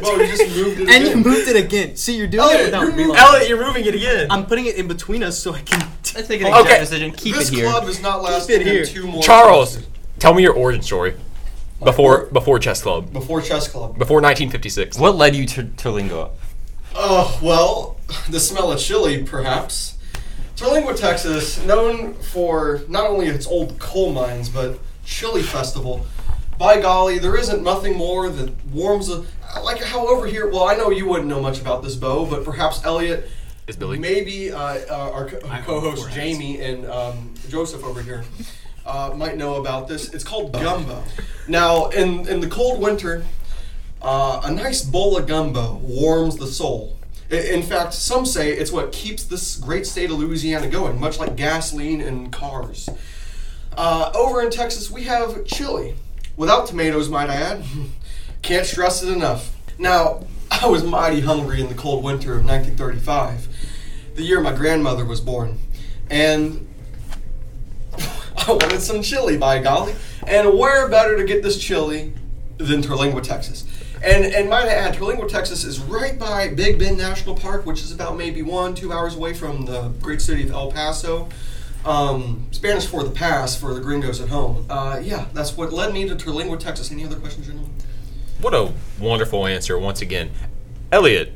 Bo, 0.00 0.14
you 0.16 0.26
just 0.28 0.56
moved 0.56 0.80
it 0.80 0.88
and 0.90 1.04
you 1.08 1.16
moved 1.16 1.48
it 1.48 1.56
again. 1.56 1.96
See, 1.96 2.16
you're 2.16 2.28
doing 2.28 2.44
Elliot, 2.44 2.60
it 2.60 2.64
without 2.66 2.96
you're. 2.96 3.16
Elliot, 3.16 3.48
you're 3.48 3.66
moving 3.66 3.84
it 3.84 3.94
again. 3.96 4.28
I'm 4.30 4.46
putting 4.46 4.66
it 4.66 4.76
in 4.76 4.86
between 4.86 5.24
us 5.24 5.36
so 5.36 5.52
I 5.52 5.62
can. 5.62 5.80
Let's 6.14 6.28
make 6.28 6.40
an 6.42 6.46
Okay. 6.48 6.60
executive 6.60 6.80
decision. 6.88 7.10
Keep 7.12 7.34
this 7.34 7.48
it 7.50 7.54
here. 7.56 7.64
This 7.64 7.72
club 7.72 7.88
is 7.88 8.00
not 8.02 8.22
lasting 8.22 8.60
it 8.60 8.66
here. 8.66 8.84
two 8.84 9.06
more 9.08 9.22
Charles, 9.22 9.72
classes. 9.76 9.88
tell 10.20 10.34
me 10.34 10.42
your 10.44 10.54
origin 10.54 10.82
story. 10.82 11.14
Before 11.82 12.26
before 12.26 12.58
chess 12.58 12.82
club, 12.82 13.12
before 13.12 13.40
chess 13.40 13.66
club. 13.66 13.98
before 13.98 14.18
1956. 14.18 14.98
What 14.98 15.16
led 15.16 15.34
you 15.34 15.46
to 15.46 15.64
Terlingua? 15.64 16.30
Oh, 16.94 17.38
well, 17.42 17.96
the 18.28 18.40
smell 18.40 18.72
of 18.72 18.78
chili, 18.80 19.22
perhaps. 19.22 19.96
Terlingua, 20.56 20.96
Texas, 20.98 21.62
known 21.64 22.14
for 22.14 22.82
not 22.88 23.06
only 23.06 23.26
its 23.26 23.46
old 23.46 23.78
coal 23.78 24.12
mines, 24.12 24.48
but 24.48 24.78
chili 25.04 25.42
festival. 25.42 26.04
By 26.58 26.80
golly, 26.80 27.18
there 27.18 27.36
isn't 27.38 27.62
nothing 27.62 27.96
more 27.96 28.28
that 28.28 28.52
warms 28.66 29.08
a. 29.08 29.24
Like 29.62 29.82
how 29.82 30.06
over 30.06 30.26
here, 30.26 30.48
well, 30.50 30.64
I 30.64 30.76
know 30.76 30.90
you 30.90 31.08
wouldn't 31.08 31.28
know 31.28 31.40
much 31.40 31.60
about 31.60 31.82
this, 31.82 31.96
Bo, 31.96 32.26
but 32.26 32.44
perhaps 32.44 32.84
Elliot, 32.84 33.28
Is 33.66 33.76
Billy? 33.76 33.98
maybe 33.98 34.52
uh, 34.52 34.58
uh, 34.58 35.10
our 35.12 35.26
co- 35.28 35.48
I 35.48 35.58
own 35.58 35.64
co-host 35.64 35.96
four 36.02 36.08
hats. 36.08 36.14
Jamie 36.16 36.60
and 36.60 36.84
um, 36.86 37.32
Joseph 37.48 37.82
over 37.82 38.02
here 38.02 38.24
uh, 38.84 39.12
might 39.16 39.38
know 39.38 39.54
about 39.56 39.88
this. 39.88 40.12
It's 40.12 40.22
called 40.22 40.52
gumbo. 40.52 41.02
Now, 41.48 41.86
in 41.88 42.28
in 42.28 42.40
the 42.40 42.48
cold 42.48 42.80
winter, 42.82 43.24
uh, 44.02 44.40
a 44.44 44.52
nice 44.52 44.82
bowl 44.82 45.16
of 45.16 45.26
gumbo 45.26 45.74
warms 45.76 46.36
the 46.36 46.46
soul. 46.46 46.96
In 47.30 47.62
fact, 47.62 47.94
some 47.94 48.26
say 48.26 48.52
it's 48.52 48.72
what 48.72 48.90
keeps 48.90 49.22
this 49.24 49.56
great 49.56 49.86
state 49.86 50.10
of 50.10 50.18
Louisiana 50.18 50.68
going, 50.68 50.98
much 50.98 51.18
like 51.18 51.36
gasoline 51.36 52.00
and 52.00 52.32
cars. 52.32 52.88
Uh, 53.76 54.10
over 54.14 54.42
in 54.42 54.50
Texas, 54.50 54.90
we 54.90 55.04
have 55.04 55.44
chili. 55.44 55.94
Without 56.36 56.66
tomatoes, 56.66 57.08
might 57.08 57.30
I 57.30 57.36
add. 57.36 57.64
Can't 58.42 58.66
stress 58.66 59.02
it 59.02 59.10
enough. 59.10 59.54
Now, 59.78 60.24
I 60.50 60.66
was 60.66 60.82
mighty 60.82 61.20
hungry 61.20 61.60
in 61.60 61.68
the 61.68 61.74
cold 61.74 62.02
winter 62.02 62.32
of 62.32 62.44
1935, 62.44 63.48
the 64.16 64.22
year 64.22 64.40
my 64.40 64.52
grandmother 64.52 65.04
was 65.04 65.20
born. 65.20 65.58
And 66.10 66.68
I 68.36 68.52
wanted 68.52 68.80
some 68.80 69.02
chili, 69.02 69.36
by 69.36 69.60
golly. 69.60 69.94
And 70.26 70.58
where 70.58 70.88
better 70.88 71.16
to 71.16 71.24
get 71.24 71.42
this 71.42 71.58
chili 71.58 72.12
than 72.58 72.82
Terlingua, 72.82 73.22
Texas? 73.22 73.64
And 74.02 74.24
and 74.24 74.48
might 74.48 74.64
I 74.66 74.72
add, 74.72 74.94
Terlingua, 74.94 75.28
Texas 75.28 75.64
is 75.64 75.78
right 75.78 76.18
by 76.18 76.48
Big 76.48 76.78
Bend 76.78 76.96
National 76.96 77.34
Park, 77.34 77.66
which 77.66 77.82
is 77.82 77.92
about 77.92 78.16
maybe 78.16 78.40
one, 78.42 78.74
two 78.74 78.92
hours 78.92 79.14
away 79.14 79.34
from 79.34 79.66
the 79.66 79.88
great 80.00 80.22
city 80.22 80.42
of 80.44 80.50
El 80.52 80.72
Paso. 80.72 81.28
Um, 81.84 82.46
Spanish 82.50 82.86
for 82.86 83.04
the 83.04 83.10
pass 83.10 83.56
for 83.58 83.72
the 83.74 83.80
gringos 83.80 84.20
at 84.20 84.28
home. 84.28 84.66
Uh, 84.68 85.00
yeah, 85.02 85.26
that's 85.32 85.56
what 85.56 85.72
led 85.72 85.92
me 85.92 86.06
to 86.08 86.14
Terlingua, 86.14 86.58
Texas. 86.58 86.90
Any 86.90 87.04
other 87.04 87.16
questions, 87.16 87.46
gentlemen? 87.46 87.72
What 88.40 88.54
a 88.54 88.72
wonderful 88.98 89.46
answer 89.46 89.78
once 89.78 90.00
again. 90.00 90.30
Elliot, 90.92 91.32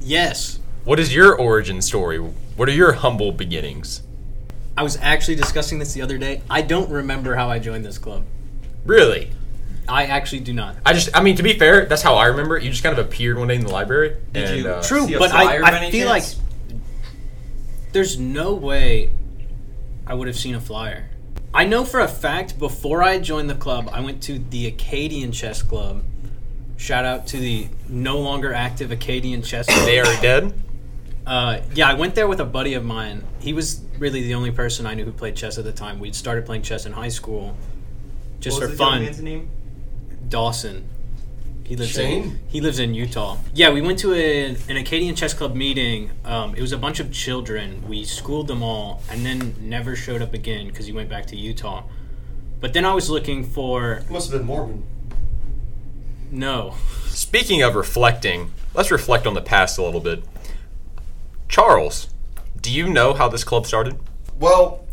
Yes. 0.00 0.58
what 0.84 0.98
is 0.98 1.14
your 1.14 1.36
origin 1.36 1.82
story? 1.82 2.18
What 2.18 2.68
are 2.68 2.72
your 2.72 2.92
humble 2.94 3.32
beginnings? 3.32 4.02
I 4.76 4.82
was 4.82 4.96
actually 5.00 5.36
discussing 5.36 5.78
this 5.78 5.92
the 5.94 6.02
other 6.02 6.18
day. 6.18 6.42
I 6.48 6.62
don't 6.62 6.90
remember 6.90 7.34
how 7.34 7.48
I 7.50 7.58
joined 7.58 7.84
this 7.84 7.98
club. 7.98 8.24
Really? 8.84 9.30
I 9.88 10.06
actually 10.06 10.40
do 10.40 10.52
not. 10.52 10.76
I 10.86 10.92
just, 10.92 11.08
I 11.14 11.22
mean, 11.22 11.36
to 11.36 11.42
be 11.42 11.58
fair, 11.58 11.86
that's 11.86 12.02
how 12.02 12.14
I 12.14 12.26
remember 12.26 12.56
it. 12.56 12.62
You 12.62 12.70
just 12.70 12.82
kind 12.82 12.96
of 12.96 13.04
appeared 13.04 13.38
one 13.38 13.48
day 13.48 13.56
in 13.56 13.62
the 13.64 13.72
library. 13.72 14.16
Did 14.32 14.44
and, 14.44 14.58
you- 14.60 14.68
uh, 14.68 14.82
True, 14.82 15.06
See 15.06 15.14
a 15.14 15.18
but 15.18 15.30
flyer 15.30 15.64
I, 15.64 15.86
I 15.86 15.90
feel 15.90 16.08
chance? 16.08 16.36
like 16.38 16.82
there's 17.92 18.18
no 18.18 18.54
way 18.54 19.10
I 20.06 20.14
would 20.14 20.28
have 20.28 20.38
seen 20.38 20.54
a 20.54 20.60
flyer. 20.60 21.08
I 21.52 21.64
know 21.64 21.84
for 21.84 22.00
a 22.00 22.08
fact 22.08 22.58
before 22.58 23.02
I 23.02 23.18
joined 23.18 23.50
the 23.50 23.54
club, 23.56 23.90
I 23.92 24.00
went 24.00 24.22
to 24.24 24.38
the 24.38 24.66
Acadian 24.68 25.32
Chess 25.32 25.62
Club. 25.62 26.04
Shout 26.76 27.04
out 27.04 27.26
to 27.28 27.36
the 27.38 27.66
no 27.88 28.18
longer 28.20 28.54
active 28.54 28.92
Acadian 28.92 29.42
Chess 29.42 29.66
Club. 29.68 29.84
They 29.84 29.98
are 29.98 30.20
dead? 30.22 30.54
Uh, 31.26 31.60
yeah, 31.74 31.88
I 31.88 31.94
went 31.94 32.14
there 32.14 32.28
with 32.28 32.40
a 32.40 32.44
buddy 32.44 32.74
of 32.74 32.84
mine. 32.84 33.24
He 33.40 33.52
was 33.52 33.80
really 33.98 34.22
the 34.22 34.34
only 34.34 34.50
person 34.52 34.86
I 34.86 34.94
knew 34.94 35.04
who 35.04 35.12
played 35.12 35.36
chess 35.36 35.58
at 35.58 35.64
the 35.64 35.72
time. 35.72 35.98
We'd 35.98 36.14
started 36.14 36.46
playing 36.46 36.62
chess 36.62 36.86
in 36.86 36.92
high 36.92 37.08
school, 37.08 37.56
just 38.38 38.54
What 38.60 38.62
for 38.62 38.68
was 38.70 38.78
this 38.78 39.18
young 39.20 39.38
fun. 39.42 39.50
Man's 40.32 40.64
name? 40.64 40.72
Dawson. 40.82 40.88
He 41.64 41.76
lives 41.76 41.92
Shane? 41.92 42.22
in 42.24 42.40
he 42.48 42.60
lives 42.60 42.80
in 42.80 42.94
Utah. 42.94 43.36
Yeah, 43.54 43.70
we 43.70 43.80
went 43.80 44.00
to 44.00 44.12
a, 44.12 44.46
an 44.68 44.76
Acadian 44.76 45.14
Chess 45.14 45.32
Club 45.34 45.54
meeting. 45.54 46.10
Um, 46.24 46.54
it 46.56 46.60
was 46.60 46.72
a 46.72 46.78
bunch 46.78 46.98
of 46.98 47.12
children. 47.12 47.86
We 47.88 48.02
schooled 48.04 48.48
them 48.48 48.60
all, 48.62 49.02
and 49.08 49.24
then 49.24 49.54
never 49.60 49.94
showed 49.94 50.20
up 50.20 50.34
again 50.34 50.66
because 50.66 50.86
he 50.86 50.92
went 50.92 51.08
back 51.08 51.26
to 51.26 51.36
Utah. 51.36 51.84
But 52.58 52.72
then 52.72 52.84
I 52.84 52.92
was 52.92 53.08
looking 53.08 53.44
for 53.44 53.92
It 53.94 54.10
must 54.10 54.30
have 54.32 54.40
been 54.40 54.46
Mormon. 54.48 54.82
no. 56.32 56.74
Speaking 57.06 57.62
of 57.62 57.74
reflecting, 57.76 58.52
let's 58.74 58.90
reflect 58.90 59.26
on 59.26 59.34
the 59.34 59.40
past 59.42 59.78
a 59.78 59.82
little 59.82 60.00
bit. 60.00 60.24
Charles, 61.48 62.08
do 62.60 62.70
you 62.72 62.88
know 62.88 63.14
how 63.14 63.28
this 63.28 63.44
club 63.44 63.66
started? 63.66 63.96
Well, 64.38 64.84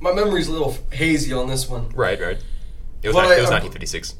my 0.00 0.12
memory's 0.12 0.48
a 0.48 0.52
little 0.52 0.76
hazy 0.92 1.32
on 1.32 1.48
this 1.48 1.68
one. 1.68 1.88
Right, 1.90 2.20
right. 2.20 2.38
It 3.02 3.08
was, 3.08 3.14
Well, 3.14 3.28
ni- 3.28 3.36
it 3.36 3.40
was 3.40 3.50
uh, 3.50 3.60
1956. 3.60 4.14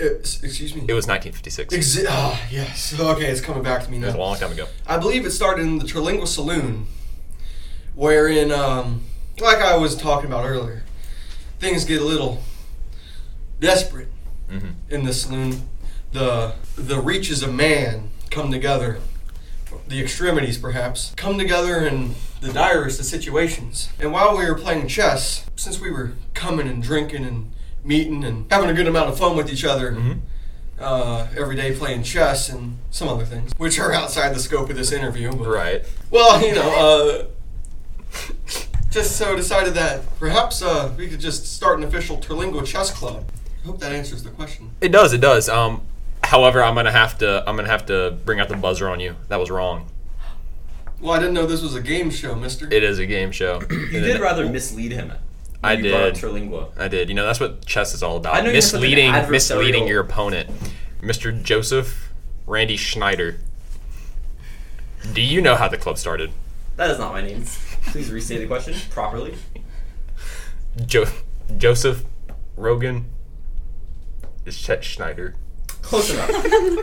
Excuse 0.00 0.74
me. 0.74 0.82
It 0.88 0.94
was 0.94 1.06
1956. 1.06 1.74
Exi- 1.74 2.06
ah, 2.08 2.40
yes. 2.50 2.98
Okay, 2.98 3.26
it's 3.26 3.40
coming 3.40 3.62
back 3.62 3.84
to 3.84 3.90
me 3.90 3.98
now. 3.98 4.06
It 4.06 4.08
was 4.08 4.14
a 4.16 4.18
long 4.18 4.38
time 4.38 4.52
ago. 4.52 4.66
I 4.86 4.96
believe 4.98 5.26
it 5.26 5.30
started 5.32 5.62
in 5.62 5.78
the 5.78 5.84
Terlingua 5.84 6.26
Saloon, 6.26 6.86
wherein, 7.94 8.50
um, 8.50 9.04
like 9.40 9.58
I 9.58 9.76
was 9.76 9.96
talking 9.96 10.26
about 10.30 10.44
earlier, 10.46 10.82
things 11.58 11.84
get 11.84 12.00
a 12.00 12.04
little 12.04 12.42
desperate 13.60 14.08
Mhm. 14.50 14.74
in 14.88 15.04
the 15.04 15.12
saloon. 15.12 15.68
The 16.12 16.54
the 16.76 16.98
reaches 17.00 17.42
of 17.42 17.52
man 17.54 18.10
come 18.30 18.50
together, 18.50 18.98
the 19.86 20.00
extremities 20.00 20.56
perhaps 20.58 21.12
come 21.16 21.38
together 21.38 21.84
in 21.86 22.14
the 22.40 22.52
direst 22.52 22.98
of 22.98 23.06
situations. 23.06 23.88
And 23.98 24.12
while 24.12 24.36
we 24.36 24.44
were 24.46 24.54
playing 24.56 24.88
chess, 24.88 25.44
since 25.56 25.78
we 25.78 25.90
were 25.90 26.12
coming 26.34 26.66
and 26.66 26.82
drinking 26.82 27.24
and 27.24 27.52
meeting 27.84 28.24
and 28.24 28.46
having 28.50 28.70
a 28.70 28.74
good 28.74 28.86
amount 28.86 29.08
of 29.08 29.18
fun 29.18 29.36
with 29.36 29.50
each 29.52 29.64
other, 29.64 29.92
Mhm. 29.92 30.18
uh, 30.80 31.26
every 31.36 31.56
day 31.56 31.72
playing 31.72 32.02
chess 32.02 32.48
and 32.48 32.78
some 32.90 33.08
other 33.08 33.24
things, 33.24 33.52
which 33.56 33.78
are 33.78 33.92
outside 33.92 34.34
the 34.34 34.40
scope 34.40 34.68
of 34.70 34.76
this 34.76 34.92
interview. 34.92 35.32
But, 35.32 35.48
Right. 35.48 35.84
Well, 36.10 36.40
you 36.46 36.54
know, 36.54 37.26
uh, 37.28 38.18
just 38.90 39.16
so 39.16 39.36
decided 39.36 39.74
that 39.74 40.02
perhaps 40.18 40.62
uh, 40.62 40.90
we 40.96 41.08
could 41.08 41.20
just 41.20 41.46
start 41.54 41.78
an 41.78 41.84
official 41.84 42.18
Terlingua 42.18 42.66
chess 42.66 42.90
club. 42.90 43.24
I 43.62 43.66
hope 43.66 43.78
that 43.80 43.92
answers 43.92 44.22
the 44.22 44.30
question. 44.30 44.70
It 44.80 44.88
does. 44.90 45.12
It 45.12 45.20
does. 45.20 45.48
Um, 45.48 45.82
however, 46.24 46.62
I'm 46.62 46.74
gonna 46.74 46.90
have 46.92 47.18
to. 47.18 47.44
I'm 47.46 47.56
gonna 47.56 47.68
have 47.68 47.86
to 47.86 48.16
bring 48.24 48.40
out 48.40 48.48
the 48.48 48.56
buzzer 48.56 48.88
on 48.88 49.00
you. 49.00 49.16
That 49.28 49.38
was 49.38 49.50
wrong. 49.50 49.86
Well, 51.00 51.12
I 51.12 51.18
didn't 51.18 51.34
know 51.34 51.46
this 51.46 51.62
was 51.62 51.74
a 51.74 51.80
game 51.80 52.10
show, 52.10 52.34
Mister. 52.34 52.68
It 52.72 52.82
is 52.82 52.98
a 52.98 53.06
game 53.06 53.30
show. 53.32 53.60
You 53.70 54.00
did 54.00 54.18
rather 54.20 54.46
mislead 54.48 54.92
him. 54.92 55.12
I 55.62 55.76
did. 55.76 56.14
Terlingua. 56.14 56.70
I 56.78 56.88
did. 56.88 57.08
You 57.08 57.14
know, 57.14 57.26
that's 57.26 57.40
what 57.40 57.64
chess 57.66 57.94
is 57.94 58.02
all 58.02 58.16
about. 58.16 58.34
I 58.34 58.40
know 58.40 58.50
you're 58.50 58.60
such 58.62 58.76
an 58.76 58.80
misleading, 58.90 59.30
misleading 59.30 59.86
your 59.86 60.00
opponent. 60.00 60.48
Mr. 61.02 61.42
Joseph 61.42 62.10
Randy 62.46 62.76
Schneider. 62.76 63.38
Do 65.12 65.20
you 65.20 65.40
know 65.40 65.56
how 65.56 65.68
the 65.68 65.78
club 65.78 65.98
started? 65.98 66.30
That 66.76 66.90
is 66.90 66.98
not 66.98 67.12
my 67.12 67.20
name. 67.20 67.44
Please 67.86 68.10
restate 68.10 68.40
the 68.40 68.46
question 68.46 68.74
properly. 68.90 69.34
Jo- 70.86 71.06
Joseph 71.56 72.04
Rogan 72.56 73.06
is 74.46 74.58
Chet 74.58 74.84
Schneider. 74.84 75.34
Close 75.82 76.10
enough. 76.12 76.28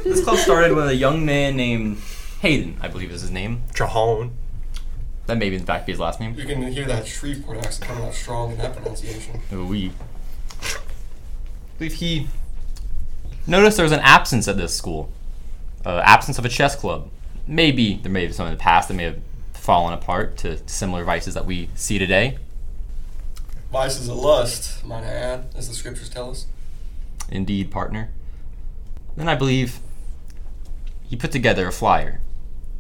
this 0.04 0.24
club 0.24 0.38
started 0.38 0.76
with 0.76 0.88
a 0.88 0.96
young 0.96 1.26
man 1.26 1.56
named 1.56 2.00
Hayden, 2.42 2.78
I 2.82 2.88
believe 2.88 3.12
is 3.12 3.22
his 3.22 3.32
name. 3.32 3.64
Trahan. 3.74 4.32
That 5.28 5.38
may 5.38 5.54
in 5.54 5.66
fact 5.66 5.86
be 5.86 5.92
his 5.92 6.00
last 6.00 6.20
name. 6.20 6.36
You 6.36 6.46
can 6.46 6.62
hear 6.72 6.86
that 6.86 7.06
Shreveport 7.06 7.58
accent 7.58 7.90
coming 7.90 8.06
out 8.06 8.14
strong 8.14 8.52
in 8.54 8.58
that 8.58 8.76
pronunciation. 8.76 9.42
We 9.52 9.92
believe 11.78 11.94
he 11.94 12.28
noticed 13.46 13.78
there 13.78 13.84
was 13.84 13.92
an 13.92 14.00
absence 14.00 14.48
at 14.48 14.58
this 14.58 14.76
school, 14.76 15.12
uh, 15.86 16.02
absence 16.04 16.40
of 16.40 16.46
a 16.46 16.50
chess 16.50 16.76
club. 16.76 17.10
Maybe 17.46 17.96
there 17.96 18.12
may 18.12 18.22
have 18.22 18.30
been 18.30 18.36
some 18.36 18.48
in 18.48 18.54
the 18.54 18.60
past 18.60 18.88
that 18.88 18.94
may 18.94 19.04
have 19.04 19.20
fallen 19.54 19.94
apart 19.94 20.38
to 20.38 20.58
similar 20.68 21.04
vices 21.04 21.34
that 21.34 21.46
we 21.46 21.70
see 21.76 22.00
today. 22.00 22.38
Vices 23.72 24.08
of 24.08 24.16
lust, 24.16 24.84
might 24.86 25.04
I 25.04 25.08
add, 25.08 25.46
as 25.56 25.68
the 25.68 25.76
scriptures 25.76 26.10
tell 26.10 26.32
us. 26.32 26.46
Indeed, 27.30 27.70
partner. 27.70 28.10
Then 29.18 29.28
I 29.28 29.36
believe 29.36 29.80
he 31.10 31.18
put 31.18 31.32
together 31.34 31.68
a 31.68 31.72
flyer, 31.74 32.22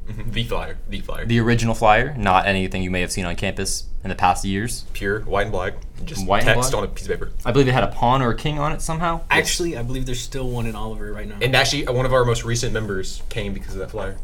The 0.28 0.44
flyer. 0.44 0.78
The 0.90 1.02
flyer. 1.02 1.26
the 1.26 1.40
original 1.40 1.74
flyer, 1.76 2.16
not 2.18 2.46
anything 2.46 2.82
you 2.84 2.92
may 2.92 3.02
have 3.02 3.12
seen 3.12 3.26
on 3.26 3.36
campus 3.36 3.86
in 4.04 4.10
the 4.10 4.16
past 4.16 4.46
years. 4.46 4.86
Pure 4.94 5.22
white 5.22 5.44
and 5.44 5.52
black. 5.52 5.74
Just 6.06 6.26
White 6.26 6.44
and 6.44 6.56
text 6.56 6.72
black? 6.72 6.84
on 6.84 6.88
a 6.88 6.92
piece 6.92 7.04
of 7.06 7.10
paper. 7.12 7.32
I 7.46 7.52
believe 7.52 7.68
it 7.68 7.74
had 7.74 7.84
a 7.84 7.88
pawn 7.88 8.22
or 8.22 8.30
a 8.30 8.36
king 8.36 8.58
on 8.60 8.72
it 8.72 8.82
somehow. 8.82 9.22
Actually, 9.30 9.76
I 9.78 9.84
believe 9.84 10.06
there's 10.06 10.20
still 10.22 10.50
one 10.50 10.66
in 10.66 10.76
Oliver 10.76 11.12
right 11.12 11.28
now. 11.28 11.38
And 11.42 11.56
actually, 11.56 11.88
uh, 11.88 11.92
one 11.94 12.06
of 12.06 12.14
our 12.14 12.24
most 12.24 12.44
recent 12.46 12.72
members 12.74 13.22
came 13.30 13.54
because 13.54 13.74
of 13.74 13.80
that 13.80 13.92
flyer. 13.92 14.18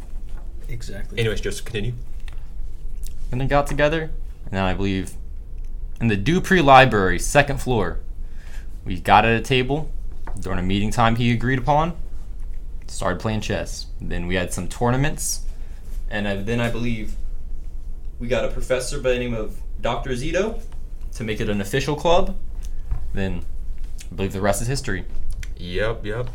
exactly. 0.70 1.20
Anyways, 1.20 1.42
just 1.42 1.66
continue. 1.66 1.94
And 3.32 3.42
they 3.42 3.46
got 3.48 3.68
together, 3.68 4.04
and 4.46 4.52
then 4.52 4.64
I 4.64 4.74
believe 4.74 5.14
in 6.00 6.08
the 6.08 6.18
Dupré 6.18 6.64
Library, 6.64 7.18
second 7.20 7.60
floor, 7.60 8.00
we 8.86 9.00
got 9.00 9.26
at 9.26 9.36
a 9.36 9.42
table 9.42 9.90
during 10.40 10.60
a 10.60 10.64
meeting 10.64 10.92
time 10.92 11.16
he 11.16 11.32
agreed 11.32 11.60
upon. 11.60 11.96
Started 12.88 13.20
playing 13.20 13.42
chess. 13.42 13.88
Then 14.00 14.28
we 14.28 14.36
had 14.36 14.54
some 14.54 14.68
tournaments, 14.68 15.42
and 16.14 16.28
I, 16.28 16.36
then 16.36 16.60
I 16.62 16.70
believe 16.70 17.16
we 18.20 18.28
got 18.28 18.46
a 18.46 18.50
professor 18.50 19.00
by 19.02 19.12
the 19.14 19.20
name 19.20 19.34
of 19.34 19.60
Dr. 19.82 20.12
Zito 20.12 20.62
to 21.16 21.24
make 21.24 21.42
it 21.42 21.50
an 21.50 21.60
official 21.60 21.96
club. 21.96 22.38
Then 23.14 23.44
I 24.12 24.16
believe 24.16 24.32
the 24.34 24.40
rest 24.42 24.62
is 24.62 24.68
history. 24.68 25.06
Yep, 25.58 26.06
yep. 26.06 26.30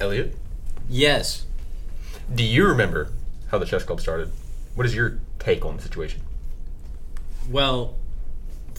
Elliot, 0.00 0.34
Yes. 0.88 1.44
do 2.34 2.42
you 2.42 2.66
remember 2.66 3.12
how 3.50 3.58
the 3.58 3.66
chess 3.66 3.84
club 3.84 4.00
started? 4.00 4.32
What 4.74 4.86
is 4.86 4.94
your 4.94 5.18
take 5.38 5.64
on 5.64 5.76
the 5.76 5.82
situation? 5.82 6.22
Well, 7.48 7.96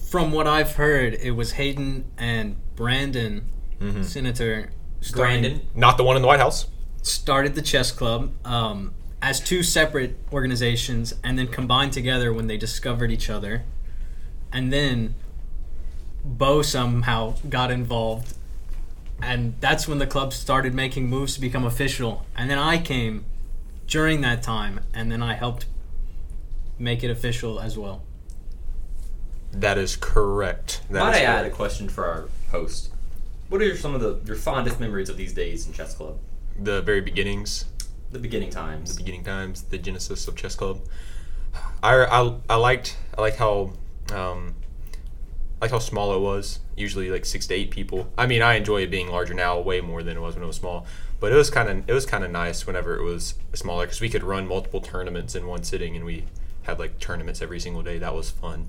from 0.10 0.31
what 0.31 0.48
I've 0.48 0.75
heard, 0.75 1.13
it 1.13 1.31
was 1.31 1.53
Hayden 1.53 2.05
and 2.17 2.57
Brandon, 2.75 3.45
Mm-hmm. 3.79 4.03
Senator, 4.03 4.69
starting- 5.01 5.62
Not 5.75 5.98
the 5.98 6.03
one 6.03 6.15
in 6.15 6.21
the 6.21 6.27
White 6.27 6.39
House. 6.39 6.67
started 7.01 7.55
the 7.55 7.62
chess 7.63 7.91
club 7.91 8.31
um, 8.45 8.93
as 9.22 9.40
two 9.40 9.63
separate 9.63 10.18
organizations 10.32 11.13
and 11.24 11.38
then 11.38 11.48
combined 11.48 11.94
together 11.94 12.34
when 12.34 12.48
they 12.48 12.58
discovered 12.58 13.12
each 13.12 13.30
other. 13.30 13.63
And 14.51 14.74
then 14.74 15.16
Bo 16.24 16.62
somehow 16.62 17.36
got 17.48 17.72
involved. 17.72 18.36
And 19.22 19.56
that's 19.60 19.88
when 19.88 20.00
the 20.00 20.08
club 20.08 20.34
started 20.34 20.74
making 20.74 21.08
moves 21.08 21.36
to 21.36 21.42
become 21.42 21.63
official. 21.63 22.25
And 22.36 22.50
then 22.50 22.58
I 22.58 22.80
came 22.80 23.25
during 23.86 24.22
that 24.22 24.42
time, 24.42 24.80
and 24.94 25.12
then 25.12 25.22
I 25.22 25.36
helped 25.36 25.66
make 26.80 27.04
it 27.04 27.12
official 27.12 27.60
as 27.60 27.78
well. 27.78 28.01
That 29.51 29.78
is 29.78 29.96
correct. 29.96 30.82
That 30.90 31.00
Might 31.01 31.10
is 31.12 31.18
I 31.18 31.24
add 31.24 31.46
a 31.46 31.50
question 31.51 31.88
for 31.88 32.06
our 32.06 32.30
host? 32.50 32.90
What 33.50 33.62
are 33.62 33.66
your, 33.66 33.75
some 33.75 33.94
of 33.94 34.01
the 34.01 34.20
your 34.25 34.38
fondest 34.38 34.80
memories 34.80 35.10
of 35.10 35.18
these 35.18 35.34
days 35.34 35.68
in 35.68 35.74
chess 35.74 35.94
club? 35.94 36.18
the 36.60 36.82
very 36.82 37.01
beginnings, 37.01 37.66
The 38.12 38.20
beginning 38.20 38.50
times. 38.50 38.96
the 38.96 39.03
beginning 39.03 39.24
times, 39.24 39.63
the 39.63 39.77
genesis 39.77 40.27
of 40.27 40.36
chess 40.36 40.56
club. 40.56 40.82
I, 41.84 41.96
I, 42.06 42.36
I 42.50 42.56
liked 42.56 42.98
I 43.18 43.22
liked 43.22 43.38
how 43.38 43.74
um, 44.13 44.56
I 45.60 45.65
liked 45.65 45.72
how 45.74 45.80
small 45.80 46.13
it 46.13 46.20
was. 46.20 46.60
Usually 46.75 47.10
like 47.10 47.25
six 47.25 47.48
to 47.48 47.53
eight 47.53 47.72
people. 47.72 48.12
I 48.18 48.25
mean, 48.27 48.41
I 48.41 48.56
enjoy 48.56 48.82
it 48.82 48.91
being 48.91 49.10
larger 49.10 49.34
now, 49.34 49.60
way 49.60 49.82
more 49.82 50.03
than 50.03 50.18
it 50.18 50.20
was 50.20 50.36
when 50.36 50.44
it 50.44 50.48
was 50.48 50.58
small. 50.58 50.86
But 51.20 51.32
it 51.32 51.36
was 51.36 51.50
kind 51.50 51.70
of 51.70 51.89
it 51.89 51.94
was 51.94 52.06
kind 52.06 52.24
of 52.24 52.32
nice 52.32 52.65
whenever 52.68 52.98
it 52.98 53.03
was 53.03 53.36
smaller 53.53 53.86
because 53.86 54.01
we 54.01 54.10
could 54.10 54.24
run 54.24 54.48
multiple 54.48 54.82
tournaments 54.82 55.36
in 55.36 55.48
one 55.48 55.63
sitting, 55.63 55.96
and 55.96 56.03
we 56.03 56.25
had 56.63 56.80
like 56.80 57.00
tournaments 57.00 57.41
every 57.41 57.60
single 57.60 57.84
day. 57.84 57.98
That 57.98 58.13
was 58.13 58.30
fun. 58.30 58.68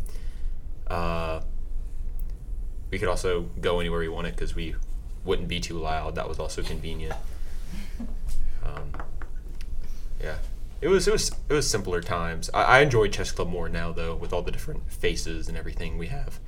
Uh, 0.86 1.40
we 2.90 2.98
could 2.98 3.08
also 3.08 3.42
go 3.60 3.80
anywhere 3.80 4.00
we 4.00 4.08
wanted 4.08 4.34
because 4.34 4.54
we 4.54 4.74
wouldn't 5.24 5.48
be 5.48 5.60
too 5.60 5.78
loud. 5.78 6.14
That 6.14 6.28
was 6.28 6.38
also 6.38 6.62
convenient. 6.62 7.14
Yeah, 10.22 10.36
it 10.80 10.88
was 10.88 11.08
it 11.08 11.12
was 11.12 11.30
it 11.48 11.52
was 11.52 11.68
simpler 11.68 12.00
times. 12.00 12.48
I, 12.54 12.62
I 12.62 12.80
enjoy 12.80 13.08
chess 13.08 13.32
club 13.32 13.48
more 13.48 13.68
now 13.68 13.92
though, 13.92 14.14
with 14.14 14.32
all 14.32 14.42
the 14.42 14.52
different 14.52 14.90
faces 14.90 15.48
and 15.48 15.56
everything 15.56 15.98
we 15.98 16.06
have. 16.08 16.38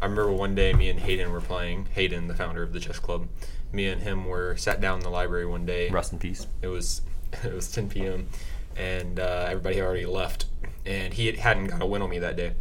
I 0.00 0.06
remember 0.06 0.32
one 0.32 0.54
day 0.56 0.72
me 0.72 0.90
and 0.90 0.98
Hayden 0.98 1.30
were 1.30 1.40
playing. 1.40 1.86
Hayden, 1.94 2.26
the 2.26 2.34
founder 2.34 2.62
of 2.62 2.72
the 2.72 2.80
chess 2.80 2.98
club, 2.98 3.28
me 3.72 3.86
and 3.86 4.02
him 4.02 4.24
were 4.24 4.56
sat 4.56 4.80
down 4.80 4.98
in 4.98 5.04
the 5.04 5.10
library 5.10 5.46
one 5.46 5.64
day. 5.64 5.88
Rest 5.90 6.12
in 6.12 6.18
peace. 6.18 6.46
It 6.60 6.66
was 6.66 7.02
it 7.44 7.52
was 7.52 7.70
10 7.70 7.88
p.m. 7.88 8.28
and 8.76 9.20
uh, 9.20 9.46
everybody 9.48 9.76
had 9.76 9.84
already 9.84 10.06
left, 10.06 10.46
and 10.84 11.14
he 11.14 11.30
hadn't 11.32 11.68
got 11.68 11.82
a 11.82 11.86
win 11.86 12.02
on 12.02 12.10
me 12.10 12.18
that 12.18 12.36
day. 12.36 12.54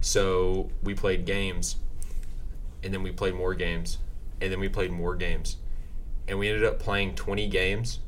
So 0.00 0.70
we 0.82 0.94
played 0.94 1.24
games, 1.24 1.76
and 2.82 2.94
then 2.94 3.02
we 3.02 3.10
played 3.10 3.34
more 3.34 3.54
games, 3.54 3.98
and 4.40 4.52
then 4.52 4.60
we 4.60 4.68
played 4.68 4.92
more 4.92 5.16
games, 5.16 5.56
and 6.28 6.38
we 6.38 6.48
ended 6.48 6.64
up 6.64 6.78
playing 6.78 7.14
20 7.14 7.48
games 7.48 7.98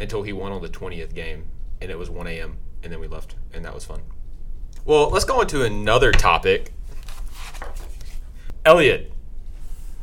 until 0.00 0.22
he 0.22 0.32
won 0.32 0.50
on 0.52 0.62
the 0.62 0.68
20th 0.68 1.14
game, 1.14 1.44
and 1.80 1.90
it 1.90 1.98
was 1.98 2.08
1 2.10 2.26
a.m. 2.26 2.56
and 2.82 2.92
then 2.92 2.98
we 3.00 3.06
left, 3.06 3.34
and 3.52 3.64
that 3.64 3.74
was 3.74 3.84
fun. 3.84 4.00
Well, 4.84 5.10
let's 5.10 5.24
go 5.26 5.40
on 5.40 5.46
to 5.48 5.64
another 5.64 6.10
topic. 6.10 6.72
Elliot, 8.64 9.12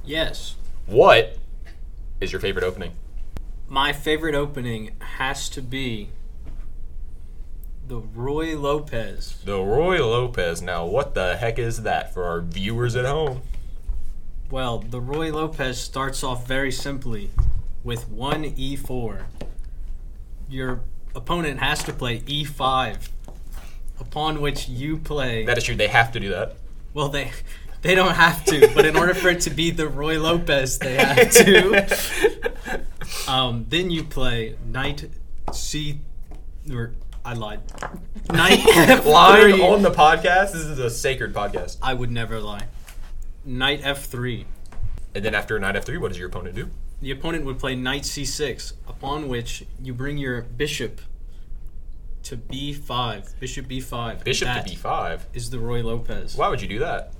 Yes. 0.06 0.56
what 0.86 1.38
is 2.22 2.32
your 2.32 2.40
favorite 2.42 2.64
opening? 2.64 2.92
My 3.68 3.92
favorite 3.92 4.36
opening 4.36 4.92
has 5.00 5.50
to 5.50 5.62
be 5.62 6.10
the 7.88 8.00
Roy 8.00 8.58
Lopez. 8.58 9.38
The 9.44 9.60
Roy 9.62 9.98
Lopez. 10.06 10.62
Now, 10.62 10.86
what 10.86 11.14
the 11.14 11.36
heck 11.38 11.60
is 11.60 11.84
that 11.84 12.14
for 12.14 12.24
our 12.26 12.42
viewers 12.42 12.96
at 12.96 13.06
home? 13.06 13.42
Well, 14.50 14.80
the 14.80 15.02
Roy 15.02 15.32
Lopez 15.34 15.80
starts 15.80 16.24
off 16.24 16.48
very 16.48 16.72
simply 16.72 17.30
with 17.84 18.10
one 18.10 18.44
e4. 18.44 19.24
Your 20.50 20.82
opponent 21.16 21.60
has 21.60 21.84
to 21.84 21.94
play 21.94 22.20
e5, 22.22 23.10
upon 24.00 24.42
which 24.42 24.68
you 24.70 24.98
play. 24.98 25.46
That 25.46 25.58
is 25.58 25.64
true. 25.64 25.76
They 25.76 25.88
have 25.88 26.12
to 26.14 26.20
do 26.20 26.30
that. 26.30 26.56
well, 26.94 27.10
they 27.10 27.32
they 27.82 27.96
don't 27.96 28.16
have 28.16 28.44
to, 28.46 28.70
but 28.74 28.86
in 28.86 28.96
order 28.98 29.14
for 29.14 29.30
it 29.30 29.42
to 29.42 29.50
be 29.50 29.72
the 29.72 29.88
Roy 29.88 30.20
Lopez, 30.20 30.80
they 30.80 30.96
have 30.96 31.32
to. 31.32 32.82
Um, 33.28 33.66
then 33.70 33.90
you 33.90 34.04
play 34.04 34.56
knight 34.66 35.10
c, 35.54 36.00
or 36.72 36.94
I 37.24 37.34
lied. 37.34 37.62
Knight 38.32 38.66
Lying 39.06 39.62
on 39.62 39.82
the 39.82 39.92
podcast. 39.92 40.52
This 40.54 40.64
is 40.64 40.80
a 40.80 40.90
sacred 40.90 41.34
podcast. 41.34 41.78
I 41.82 41.94
would 41.94 42.12
never 42.12 42.40
lie. 42.40 42.68
Knight 43.46 43.82
f3. 43.82 44.46
And 45.16 45.24
then 45.24 45.36
after 45.36 45.58
knight 45.60 45.76
f3, 45.76 46.00
what 46.00 46.10
does 46.10 46.18
your 46.20 46.28
opponent 46.28 46.56
do? 46.56 46.70
The 47.02 47.12
opponent 47.12 47.46
would 47.46 47.60
play 47.60 47.76
knight 47.76 48.04
c6, 48.04 48.74
upon 48.88 49.28
which 49.28 49.66
you 49.82 49.94
bring 49.94 50.18
your 50.18 50.42
bishop 50.42 51.00
to 52.24 52.36
b5. 52.38 53.40
Bishop 53.40 53.68
b5. 53.68 54.24
Bishop 54.24 54.48
That 54.48 54.68
to 54.68 54.76
b5. 54.76 55.22
is 55.34 55.50
the 55.52 55.60
Roy 55.60 55.84
Lopez. 55.84 56.36
Why 56.36 56.50
would 56.50 56.62
you 56.62 56.68
do 56.68 56.80
that? 56.80 57.14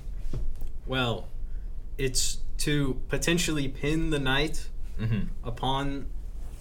Well, 0.86 1.28
it's 1.96 2.38
to 2.58 3.00
potentially 3.08 3.68
pin 3.68 4.10
the 4.10 4.18
knight 4.18 4.68
Mm-hmm. 5.00 5.28
upon 5.46 6.06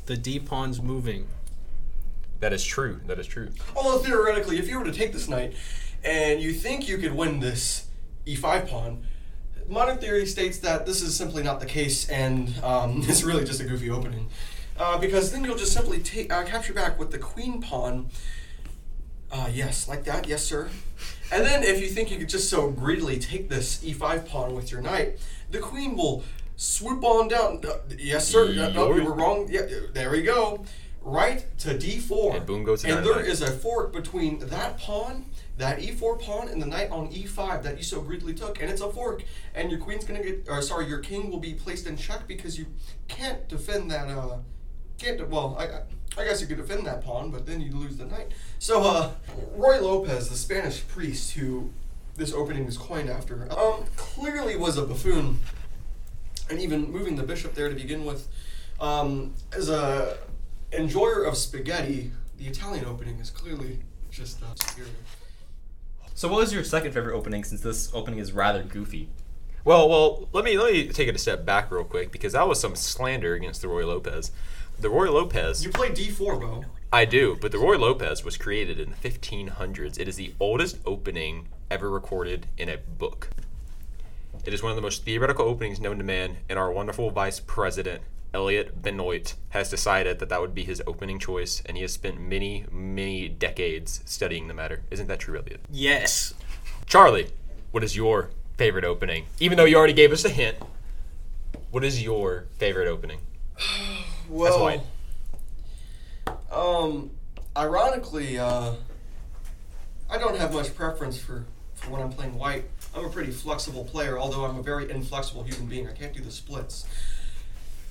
the 0.06 0.15
d 0.15 0.38
pawns 0.38 0.80
moving. 0.80 1.27
That 2.39 2.53
is 2.53 2.63
true. 2.63 3.01
That 3.08 3.17
is 3.17 3.25
true. 3.25 3.49
Although 3.75 3.97
theoretically, 3.97 4.60
if 4.60 4.67
you 4.69 4.77
were 4.77 4.86
to 4.86 4.91
take 4.91 5.12
this 5.12 5.27
knight 5.27 5.56
and 6.03 6.39
you 6.39 6.53
think 6.53 6.88
you 6.88 6.99
could 6.99 7.13
win 7.15 7.39
this 7.39 7.88
e5 8.27 8.69
pawn, 8.69 9.08
modern 9.69 9.97
theory 9.97 10.25
states 10.25 10.60
that 10.60 10.86
this 10.86 11.01
is 11.01 11.15
simply 11.15 11.43
not 11.43 11.60
the 11.60 11.65
case, 11.65 12.08
and 12.10 12.53
um, 12.63 13.03
it's 13.08 13.23
really 13.23 13.43
just 13.45 13.60
a 13.60 13.63
goofy 13.65 13.89
opening. 13.89 14.30
Uh, 14.80 14.97
because 14.97 15.32
then 15.32 15.43
you'll 15.43 15.58
just 15.58 15.73
simply 15.73 15.99
take 15.99 16.32
uh, 16.32 16.43
capture 16.43 16.73
back 16.73 16.99
with 16.99 17.12
the 17.12 17.17
queen 17.17 17.62
pawn. 17.62 18.10
Uh, 19.32 19.49
yes, 19.51 19.88
like 19.88 20.03
that, 20.06 20.27
yes, 20.27 20.43
sir. 20.43 20.69
And 21.32 21.43
then 21.45 21.63
if 21.63 21.82
you 21.82 21.88
think 21.88 22.10
you 22.12 22.17
could 22.17 22.30
just 22.30 22.49
so 22.49 22.69
greedily 22.69 23.19
take 23.19 23.49
this 23.49 23.84
e5 23.84 24.27
pawn 24.30 24.53
with 24.56 24.71
your 24.71 24.82
knight, 24.82 25.19
the 25.51 25.60
queen 25.60 25.97
will 25.97 26.23
swoop 26.56 27.03
on 27.03 27.27
down. 27.27 27.62
Uh, 27.67 27.77
yes, 27.97 28.27
sir. 28.27 28.45
Uh, 28.49 28.69
no, 28.69 28.95
you 28.95 29.03
were 29.03 29.13
wrong. 29.13 29.47
Yeah, 29.49 29.63
there 29.93 30.12
we 30.12 30.21
go. 30.21 30.63
Right 31.01 31.45
to 31.60 31.69
d4. 31.69 32.36
And 32.38 32.45
boom 32.45 32.63
goes 32.63 32.84
And 32.86 32.97
there 33.06 33.13
dynamite. 33.13 33.25
is 33.32 33.41
a 33.41 33.51
fork 33.51 33.91
between 33.93 34.39
that 34.39 34.77
pawn, 34.77 35.25
that 35.58 35.80
e4 35.80 36.22
pawn, 36.22 36.48
and 36.50 36.62
the 36.62 36.65
knight 36.65 36.89
on 36.91 37.08
e5 37.12 37.63
that 37.63 37.78
you 37.78 37.84
so 37.84 38.00
greedily 38.02 38.34
took, 38.34 38.62
and 38.62 38.70
it's 38.70 38.82
a 38.82 38.91
fork. 38.91 39.24
And 39.56 39.72
your 39.72 39.80
queen's 39.80 40.06
gonna 40.06 40.24
get, 40.24 40.46
or 40.48 40.62
sorry, 40.62 40.88
your 40.88 41.00
king 41.00 41.32
will 41.32 41.39
be 41.39 41.54
placed 41.54 41.88
in 41.88 41.98
check 41.98 42.28
because 42.28 42.58
you 42.58 42.67
can't 43.08 43.48
defend 43.50 43.89
that. 43.91 44.08
Uh, 44.08 44.38
can't. 44.98 45.17
de- 45.17 45.26
Well, 45.26 45.56
I, 45.60 45.65
I- 46.22 46.26
guess 46.26 46.41
you 46.41 46.48
could 46.48 46.58
defend 46.58 46.86
that 46.88 47.04
pawn, 47.04 47.30
but 47.32 47.46
then 47.46 47.62
you 47.62 47.72
lose 47.72 47.98
the 47.98 48.06
knight. 48.06 48.32
So, 48.60 48.84
uh, 48.84 49.12
Roy 49.56 49.80
Lopez, 49.82 50.30
the 50.30 50.36
Spanish 50.36 50.88
priest 50.88 51.32
who 51.34 51.70
this 52.15 52.34
opening 52.34 52.65
is 52.65 52.78
coined 52.78 53.10
after, 53.10 53.48
um, 53.52 53.84
clearly 53.96 54.56
was 54.56 54.78
a 54.78 54.84
buffoon, 54.86 55.39
and 56.50 56.60
even 56.60 56.91
moving 56.91 57.15
the 57.15 57.24
bishop 57.24 57.54
there 57.54 57.70
to 57.70 57.76
begin 57.76 58.06
with, 58.06 58.28
um, 58.80 59.34
as 59.54 59.70
a 59.70 60.17
enjoyer 60.72 61.24
of 61.24 61.38
spaghetti, 61.38 62.12
the 62.38 62.46
Italian 62.48 62.86
opening 62.86 63.20
is 63.20 63.30
clearly 63.30 63.80
just 64.12 64.41
uh, 64.41 64.48
superior. 64.56 64.91
So, 66.17 66.27
what 66.27 66.39
was 66.39 66.51
your 66.51 66.63
second 66.63 66.93
favorite 66.93 67.15
opening? 67.15 67.43
Since 67.43 67.62
this 67.62 67.91
opening 67.93 68.17
is 68.19 68.32
rather 68.32 68.63
goofy. 68.63 69.08
Well, 69.63 69.88
well, 69.88 70.27
let 70.34 70.43
me 70.43 70.58
let 70.58 70.73
me 70.73 70.88
take 70.88 71.08
it 71.08 71.13
a 71.13 71.19
step 71.19 71.45
back 71.45 71.69
real 71.69 71.84
quick 71.84 72.12
because 72.12 72.34
that 72.34 72.47
was 72.47 72.60
some 72.60 72.75
slander 72.75 73.36
against 73.36 73.62
the 73.62 73.67
Roy 73.67 73.86
Lopez. 73.86 74.32
The 74.80 74.89
Roy 74.89 75.12
Lopez, 75.12 75.63
You 75.63 75.69
play 75.69 75.89
d4, 75.89 76.41
Bo. 76.41 76.65
I 76.91 77.06
do, 77.06 77.38
but 77.39 77.51
the 77.51 77.60
Roy 77.60 77.77
Lopez 77.77 78.25
was 78.25 78.36
created 78.36 78.80
in 78.80 78.95
the 78.99 79.10
1500s. 79.10 79.99
It 79.99 80.08
is 80.08 80.15
the 80.15 80.34
oldest 80.39 80.80
opening 80.88 81.49
ever 81.69 81.88
recorded 81.88 82.47
in 82.58 82.67
a 82.67 82.77
book. 82.77 83.30
It 84.43 84.56
is 84.56 84.63
one 84.63 84.71
of 84.71 84.75
the 84.75 84.82
most 84.82 85.06
theoretical 85.06 85.45
openings 85.45 85.80
known 85.80 85.99
to 85.99 86.03
man, 86.03 86.38
and 86.49 86.58
our 86.58 86.71
wonderful 86.71 87.12
vice 87.12 87.39
president, 87.39 88.01
Elliot 88.34 88.82
Benoit, 88.82 89.36
has 89.50 89.70
decided 89.70 90.20
that 90.20 90.30
that 90.30 90.42
would 90.42 90.54
be 90.54 90.63
his 90.63 90.82
opening 90.86 91.20
choice, 91.20 91.62
and 91.66 91.78
he 91.78 91.82
has 91.84 91.94
spent 91.94 92.20
many, 92.20 92.66
many 92.72 93.28
decades 93.28 94.02
studying 94.06 94.48
the 94.48 94.54
matter. 94.54 94.84
Isn't 94.92 95.08
that 95.08 95.20
true, 95.20 95.38
Elliot? 95.38 95.62
Yes. 95.72 96.34
Charlie, 96.86 97.30
what 97.72 97.84
is 97.84 97.96
your 97.96 98.30
favorite 98.58 98.86
opening? 98.86 99.26
Even 99.40 99.58
though 99.58 99.66
you 99.66 99.78
already 99.78 99.94
gave 99.94 100.12
us 100.12 100.26
a 100.26 100.30
hint, 100.30 100.58
what 101.72 101.84
is 101.84 102.04
your 102.04 102.46
favorite 102.58 102.88
opening? 102.88 103.20
Well, 104.30 104.62
white. 104.62 104.82
Um, 106.52 107.12
ironically, 107.56 108.38
uh, 108.38 108.74
I 110.10 110.18
don't 110.18 110.36
have 110.36 110.54
much 110.54 110.76
preference 110.76 111.18
for, 111.18 111.46
for 111.76 111.92
when 111.92 112.02
I'm 112.02 112.12
playing 112.12 112.36
white. 112.36 112.66
I'm 112.94 113.06
a 113.06 113.10
pretty 113.10 113.32
flexible 113.32 113.86
player, 113.86 114.20
although 114.20 114.44
I'm 114.44 114.58
a 114.58 114.62
very 114.62 114.92
inflexible 114.92 115.44
human 115.44 115.68
being. 115.68 115.88
I 115.88 115.94
can't 115.94 116.13
do 116.13 116.22
the 116.22 116.32
splits. 116.32 116.86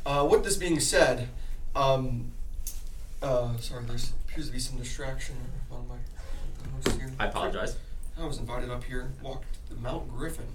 Uh, 0.07 0.25
with 0.31 0.45
this 0.45 0.57
being 0.57 0.79
said, 0.79 1.29
um, 1.75 2.31
uh, 3.21 3.57
sorry, 3.59 3.85
there 3.87 3.97
appears 4.29 4.47
to 4.47 4.53
be 4.53 4.59
some 4.61 4.79
distraction 4.79 5.35
on 5.71 5.87
my 5.89 5.97
host 6.77 6.97
here. 7.01 7.13
I 7.19 7.27
apologize. 7.27 7.77
I 8.17 8.25
was 8.25 8.39
invited 8.39 8.71
up 8.71 8.85
here, 8.85 9.11
walked 9.21 9.47
the 9.69 9.75
Mount 9.75 10.09
Griffin. 10.17 10.47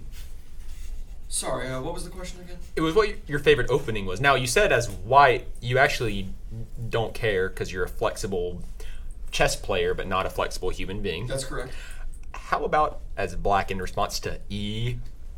Sorry, 1.27 1.67
uh, 1.67 1.81
what 1.81 1.93
was 1.93 2.05
the 2.05 2.09
question 2.09 2.39
again? 2.41 2.57
It 2.77 2.81
was 2.81 2.95
what 2.95 3.09
y- 3.09 3.15
your 3.27 3.39
favorite 3.39 3.69
opening 3.69 4.05
was. 4.05 4.21
Now, 4.21 4.35
you 4.35 4.47
said 4.47 4.71
as 4.71 4.89
white, 4.89 5.47
you 5.61 5.77
actually 5.77 6.29
don't 6.89 7.13
care 7.13 7.49
because 7.49 7.71
you're 7.73 7.83
a 7.83 7.89
flexible 7.89 8.61
chess 9.31 9.55
player, 9.57 9.93
but 9.93 10.07
not 10.07 10.25
a 10.25 10.29
flexible 10.29 10.69
human 10.69 11.01
being. 11.01 11.27
That's 11.27 11.45
correct. 11.45 11.73
How 12.33 12.63
about 12.63 12.99
as 13.17 13.35
black 13.35 13.69
in 13.69 13.79
response 13.81 14.19
to 14.21 14.39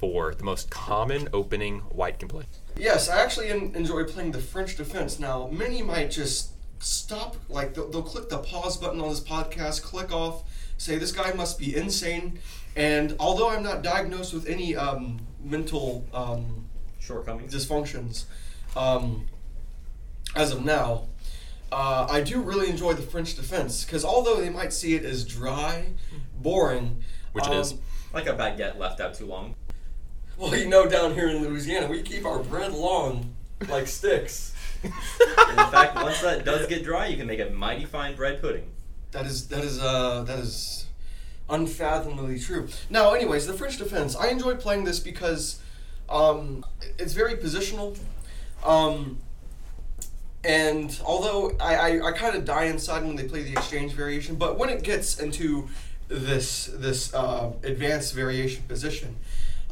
E4, 0.04 0.38
the 0.38 0.44
most 0.44 0.70
common 0.70 1.30
opening 1.34 1.80
white 1.80 2.20
can 2.20 2.28
play? 2.28 2.46
Yes, 2.78 3.10
I 3.10 3.22
actually 3.22 3.50
enjoy 3.50 4.04
playing 4.04 4.32
the 4.32 4.40
French 4.40 4.76
defense. 4.76 5.20
Now, 5.20 5.48
many 5.52 5.82
might 5.82 6.12
just 6.12 6.52
stop. 6.80 7.38
Like 7.50 7.74
they'll, 7.74 7.90
they'll 7.90 8.04
click 8.04 8.30
the 8.30 8.40
pause 8.40 8.78
button 8.78 9.00
on 9.00 9.10
this 9.10 9.22
podcast, 9.22 9.84
click 9.84 10.12
off, 10.12 10.44
say 10.78 10.98
this 10.98 11.12
guy 11.12 11.34
must 11.34 11.58
be 11.58 11.76
insane. 11.76 12.40
And 12.76 13.16
although 13.20 13.50
I'm 13.50 13.64
not 13.64 13.84
diagnosed 13.84 14.34
with 14.34 14.48
any 14.48 14.76
um, 14.76 15.20
mental 15.44 16.06
um, 16.14 16.68
Shortcomings. 17.00 17.54
dysfunctions 17.54 18.26
um, 18.76 19.28
as 20.36 20.52
of 20.52 20.66
now, 20.66 21.08
uh, 21.72 22.08
I 22.10 22.22
do 22.22 22.42
really 22.42 22.70
enjoy 22.70 22.94
the 22.94 23.02
French 23.02 23.36
defense 23.36 23.84
because 23.84 24.06
although 24.06 24.40
they 24.40 24.50
might 24.50 24.74
see 24.74 24.96
it 24.96 25.04
as 25.04 25.24
dry, 25.26 25.94
boring, 26.36 27.04
Which 27.32 27.46
it 27.46 27.52
um, 27.52 27.60
is. 27.60 27.76
Like 28.14 28.28
a 28.28 28.34
baguette 28.34 28.78
left 28.78 29.00
out 29.00 29.16
too 29.16 29.26
long. 29.26 29.56
Well, 30.38 30.56
you 30.58 30.68
know, 30.68 30.88
down 30.88 31.14
here 31.14 31.30
in 31.30 31.44
Louisiana, 31.44 31.88
we 31.88 32.02
keep 32.02 32.26
our 32.26 32.40
bread 32.40 32.74
long, 32.74 33.34
like 33.70 33.88
sticks. 33.88 34.54
In 34.84 34.92
fact, 34.92 35.96
once 35.96 36.22
that 36.22 36.44
does 36.44 36.68
get 36.68 36.84
dry, 36.84 37.08
you 37.08 37.18
can 37.18 37.28
make 37.28 37.40
a 37.40 37.50
mighty 37.50 37.86
fine 37.86 38.16
bread 38.16 38.42
pudding. 38.42 38.70
That 39.12 39.26
is 39.26 39.48
that 39.50 39.64
is 39.64 39.80
uh 39.80 40.24
that 40.24 40.40
is 40.40 40.88
unfathomably 41.50 42.40
true. 42.40 42.68
Now, 42.90 43.14
anyways, 43.14 43.46
the 43.46 43.54
French 43.54 43.78
defense. 43.78 44.16
I 44.16 44.30
enjoy 44.30 44.56
playing 44.56 44.86
this 44.86 45.00
because 45.00 45.62
um, 46.10 46.66
it's 46.98 47.14
very 47.14 47.36
positional. 47.36 47.98
Um, 48.64 49.20
and 50.44 51.00
although 51.06 51.56
I, 51.60 51.76
I, 51.76 52.08
I 52.08 52.12
kind 52.12 52.36
of 52.36 52.44
die 52.44 52.66
inside 52.66 53.04
when 53.04 53.16
they 53.16 53.28
play 53.28 53.44
the 53.44 53.52
exchange 53.54 53.94
variation, 53.94 54.36
but 54.36 54.58
when 54.58 54.70
it 54.70 54.84
gets 54.84 55.20
into 55.20 55.70
this 56.10 56.66
this 56.74 57.14
uh, 57.14 57.54
advanced 57.64 58.14
variation 58.14 58.64
position, 58.68 59.16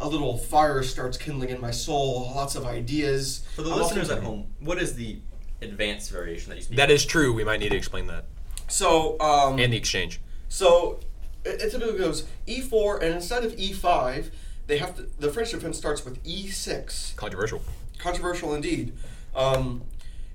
a 0.01 0.07
little 0.07 0.37
fire 0.37 0.83
starts 0.83 1.17
kindling 1.17 1.49
in 1.49 1.61
my 1.61 1.71
soul. 1.71 2.31
Lots 2.35 2.55
of 2.55 2.65
ideas. 2.65 3.45
For 3.55 3.61
the 3.61 3.71
I'm 3.71 3.79
listeners 3.79 4.09
at 4.09 4.23
home, 4.23 4.47
what 4.59 4.81
is 4.81 4.95
the 4.95 5.19
advanced 5.61 6.11
variation 6.11 6.49
that 6.49 6.55
you 6.57 6.61
speak 6.63 6.77
That 6.77 6.89
of? 6.89 6.95
is 6.95 7.05
true. 7.05 7.33
We 7.33 7.43
might 7.43 7.59
need 7.59 7.69
to 7.69 7.77
explain 7.77 8.07
that. 8.07 8.25
So 8.67 9.19
um, 9.19 9.59
And 9.59 9.71
the 9.73 9.77
exchange. 9.77 10.19
So 10.49 10.99
it, 11.45 11.61
it 11.61 11.71
typically 11.71 11.97
goes 11.97 12.25
e4, 12.47 13.01
and 13.01 13.13
instead 13.15 13.43
of 13.43 13.55
e5, 13.55 14.31
they 14.67 14.77
have 14.77 14.95
to. 14.95 15.03
The 15.19 15.31
French 15.31 15.51
defense 15.51 15.77
starts 15.77 16.03
with 16.05 16.23
e6. 16.23 17.15
Controversial. 17.15 17.61
Controversial 17.97 18.53
indeed. 18.55 18.93
Um, 19.35 19.83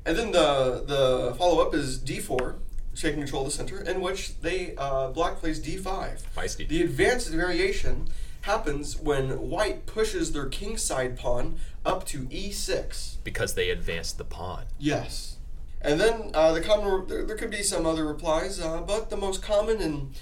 and 0.04 0.16
then 0.16 0.30
the 0.32 0.84
the 0.86 1.34
follow 1.36 1.60
up 1.66 1.74
is 1.74 1.98
d4, 1.98 2.56
taking 2.94 3.20
control 3.20 3.42
of 3.42 3.48
the 3.50 3.56
center, 3.56 3.80
in 3.80 4.00
which 4.00 4.40
they 4.40 4.74
uh, 4.76 5.08
black 5.08 5.36
plays 5.38 5.60
d5. 5.60 6.22
Feisty. 6.36 6.68
The 6.68 6.82
advanced 6.82 7.30
variation 7.30 8.08
happens 8.46 8.96
when 8.96 9.50
white 9.50 9.86
pushes 9.86 10.32
their 10.32 10.46
king 10.46 10.76
side 10.78 11.18
pawn 11.18 11.56
up 11.84 12.06
to 12.06 12.28
e 12.30 12.50
e6. 12.50 13.16
Because 13.24 13.54
they 13.54 13.70
advanced 13.70 14.18
the 14.18 14.24
pawn. 14.24 14.64
Yes. 14.78 15.36
And 15.80 16.00
then 16.00 16.30
uh, 16.32 16.52
the 16.52 16.60
common 16.60 17.06
there, 17.08 17.24
there 17.24 17.36
could 17.36 17.50
be 17.50 17.62
some 17.62 17.84
other 17.84 18.06
replies, 18.06 18.60
uh, 18.60 18.80
but 18.80 19.10
the 19.10 19.16
most 19.16 19.42
common 19.42 19.80
and 19.82 20.14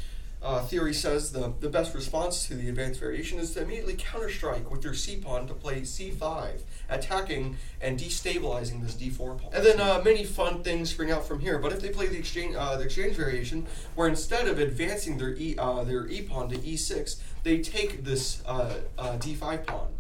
uh, 0.45 0.63
theory 0.63 0.93
says 0.93 1.33
the, 1.33 1.55
the 1.61 1.71
best 1.71 1.95
response 1.95 2.47
to 2.47 2.55
the 2.55 2.69
advanced 2.69 3.01
variation 3.01 3.39
is 3.39 3.55
to 3.55 3.63
immediately 3.63 3.95
counterstrike 3.95 4.71
with 4.71 4.85
your 4.85 4.93
c 4.93 5.17
pawn 5.17 5.47
to 5.47 5.55
play 5.55 5.81
c5, 5.81 6.61
attacking 6.91 7.57
and 7.81 7.99
destabilizing 7.99 8.83
this 8.83 8.95
d4 8.95 9.39
pawn. 9.39 9.51
And 9.55 9.65
then 9.65 9.81
uh, 9.81 10.03
many 10.05 10.23
fun 10.25 10.63
things 10.63 10.91
spring 10.91 11.11
out 11.11 11.27
from 11.27 11.41
here. 11.41 11.59
But 11.59 11.73
if 11.73 11.81
they 11.81 11.89
play 11.89 12.09
the 12.09 12.19
exchange 12.19 12.57
uh, 12.57 12.77
the 12.77 12.85
exchange 12.85 13.17
variation, 13.17 13.67
where 13.95 14.07
instead 14.07 14.47
of 14.47 14.59
advancing 14.59 15.17
their 15.17 15.35
e 15.35 15.57
uh, 15.59 15.83
their 15.83 16.07
e 16.09 16.21
pawn 16.21 16.51
to 16.51 16.59
e6, 16.59 17.17
they 17.45 17.59
take 17.59 18.03
this 18.05 18.43
uh, 18.47 18.75
uh, 18.99 19.17
d5 19.19 19.65
pawn. 19.67 19.93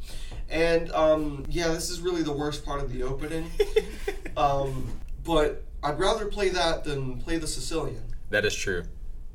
And 0.50 0.90
um, 0.92 1.44
yeah, 1.48 1.68
this 1.68 1.90
is 1.90 2.00
really 2.00 2.22
the 2.22 2.33
worst 2.33 2.64
part 2.64 2.83
of 2.83 2.92
the 2.92 3.04
opening. 3.04 3.50
Um, 4.37 4.88
but 5.24 5.62
I'd 5.80 5.96
rather 6.00 6.26
play 6.26 6.48
that 6.48 6.83
than 6.83 7.20
play 7.20 7.38
the 7.38 7.46
Sicilian. 7.46 8.02
That 8.30 8.44
is 8.44 8.52
true. 8.52 8.83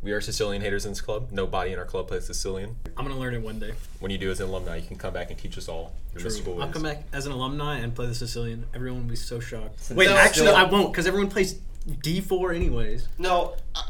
We 0.01 0.11
are 0.11 0.19
Sicilian 0.19 0.61
haters 0.61 0.85
in 0.85 0.91
this 0.91 0.99
club. 0.99 1.29
Nobody 1.31 1.71
in 1.71 1.79
our 1.79 1.85
club 1.85 2.09
plays 2.09 2.25
Sicilian. 2.25 2.75
I'm 2.97 3.05
gonna 3.05 3.17
learn 3.17 3.33
it 3.33 3.41
one 3.41 3.59
day. 3.59 3.75
When 3.99 4.11
you 4.11 4.17
do 4.17 4.29
as 4.29 4.41
an 4.41 4.49
alumni, 4.49 4.75
you 4.75 4.85
can 4.85 4.97
come 4.97 5.13
back 5.13 5.29
and 5.29 5.39
teach 5.39 5.57
us 5.57 5.69
all. 5.69 5.93
Your 6.13 6.23
mystical 6.23 6.61
I'll 6.61 6.67
come 6.67 6.83
back 6.83 7.03
as 7.13 7.27
an 7.27 7.31
alumni 7.31 7.77
and 7.77 7.95
play 7.95 8.07
the 8.07 8.13
Sicilian. 8.13 8.65
Everyone 8.73 9.03
will 9.03 9.09
be 9.09 9.15
so 9.15 9.39
shocked. 9.39 9.89
Wait, 9.91 10.09
No, 10.09 10.17
actually, 10.17 10.47
no. 10.47 10.55
I 10.55 10.63
won't 10.63 10.91
because 10.91 11.07
everyone 11.07 11.29
plays 11.29 11.59
D4 11.87 12.53
anyways. 12.55 13.07
No, 13.17 13.55
uh, 13.75 13.81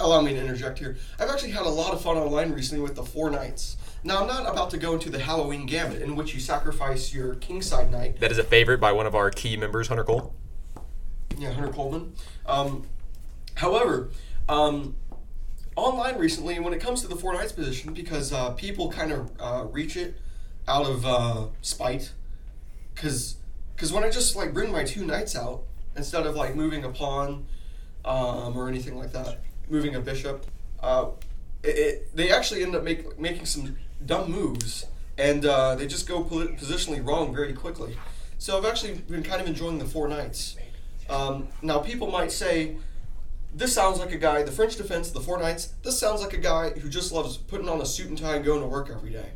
allow 0.00 0.20
me 0.20 0.32
to 0.34 0.40
interject 0.40 0.78
here. 0.78 0.96
I've 1.18 1.30
actually 1.30 1.50
had 1.52 1.66
a 1.66 1.70
lot 1.70 1.92
of 1.92 2.00
fun 2.00 2.16
online 2.16 2.52
recently 2.52 2.82
with 2.82 2.94
the 2.94 3.02
Four 3.04 3.30
Knights. 3.30 3.76
Now, 4.04 4.20
I'm 4.20 4.26
not 4.26 4.48
about 4.48 4.70
to 4.70 4.78
go 4.78 4.92
into 4.94 5.10
the 5.10 5.18
Halloween 5.18 5.66
Gambit, 5.66 6.00
in 6.02 6.14
which 6.16 6.32
you 6.34 6.40
sacrifice 6.40 7.12
your 7.12 7.34
kingside 7.36 7.90
knight, 7.90 8.20
That 8.20 8.30
is 8.30 8.38
a 8.38 8.44
favorite 8.44 8.78
by 8.78 8.92
one 8.92 9.06
of 9.06 9.14
our 9.14 9.30
key 9.30 9.56
members, 9.56 9.88
Hunter 9.88 10.04
Cole. 10.04 10.34
yeah, 11.36 11.52
Hunter 11.52 11.72
Coleman. 11.72 12.12
Um, 12.46 12.86
however, 13.54 14.10
um, 14.48 14.94
online 15.74 16.18
recently, 16.18 16.58
when 16.60 16.72
it 16.72 16.80
comes 16.80 17.02
to 17.02 17.08
the 17.08 17.16
Four 17.16 17.34
Knights 17.34 17.52
position, 17.52 17.92
because 17.94 18.32
uh, 18.32 18.50
people 18.50 18.90
kind 18.92 19.12
of 19.12 19.30
uh, 19.40 19.64
reach 19.70 19.96
it 19.96 20.16
out 20.68 20.86
of 20.86 21.04
uh, 21.04 21.46
spite, 21.62 22.12
because 22.94 23.36
because 23.74 23.92
when 23.92 24.04
I 24.04 24.10
just 24.10 24.36
like 24.36 24.54
bring 24.54 24.72
my 24.72 24.84
two 24.84 25.04
knights 25.04 25.36
out 25.36 25.64
instead 25.96 26.26
of 26.26 26.34
like 26.34 26.54
moving 26.54 26.82
a 26.84 26.88
pawn 26.88 27.46
um, 28.06 28.56
or 28.56 28.68
anything 28.68 28.96
like 28.96 29.12
that, 29.12 29.40
moving 29.68 29.94
a 29.94 30.00
bishop, 30.00 30.46
uh, 30.80 31.06
it, 31.62 31.78
it, 31.78 32.16
they 32.16 32.30
actually 32.30 32.62
end 32.62 32.74
up 32.74 32.82
make, 32.82 33.18
making 33.18 33.46
some 33.46 33.76
dumb 34.04 34.30
moves, 34.30 34.86
and 35.18 35.44
uh, 35.44 35.74
they 35.74 35.86
just 35.86 36.06
go 36.06 36.22
posi- 36.22 36.58
positionally 36.58 37.04
wrong 37.06 37.34
very 37.34 37.52
quickly. 37.52 37.96
So 38.38 38.58
I've 38.58 38.66
actually 38.66 38.94
been 38.94 39.22
kind 39.22 39.40
of 39.40 39.46
enjoying 39.46 39.78
the 39.78 39.86
four 39.86 40.08
knights. 40.08 40.56
Um, 41.08 41.48
now 41.62 41.78
people 41.78 42.10
might 42.10 42.32
say, 42.32 42.76
this 43.54 43.72
sounds 43.72 43.98
like 43.98 44.12
a 44.12 44.18
guy, 44.18 44.42
the 44.42 44.52
French 44.52 44.76
defense, 44.76 45.10
the 45.10 45.20
four 45.20 45.38
knights. 45.38 45.68
This 45.82 45.98
sounds 45.98 46.20
like 46.20 46.34
a 46.34 46.38
guy 46.38 46.70
who 46.70 46.88
just 46.88 47.12
loves 47.12 47.38
putting 47.38 47.68
on 47.68 47.80
a 47.80 47.86
suit 47.86 48.08
and 48.08 48.18
tie 48.18 48.36
and 48.36 48.44
going 48.44 48.60
to 48.60 48.66
work 48.66 48.90
every 48.90 49.10
day. 49.10 49.30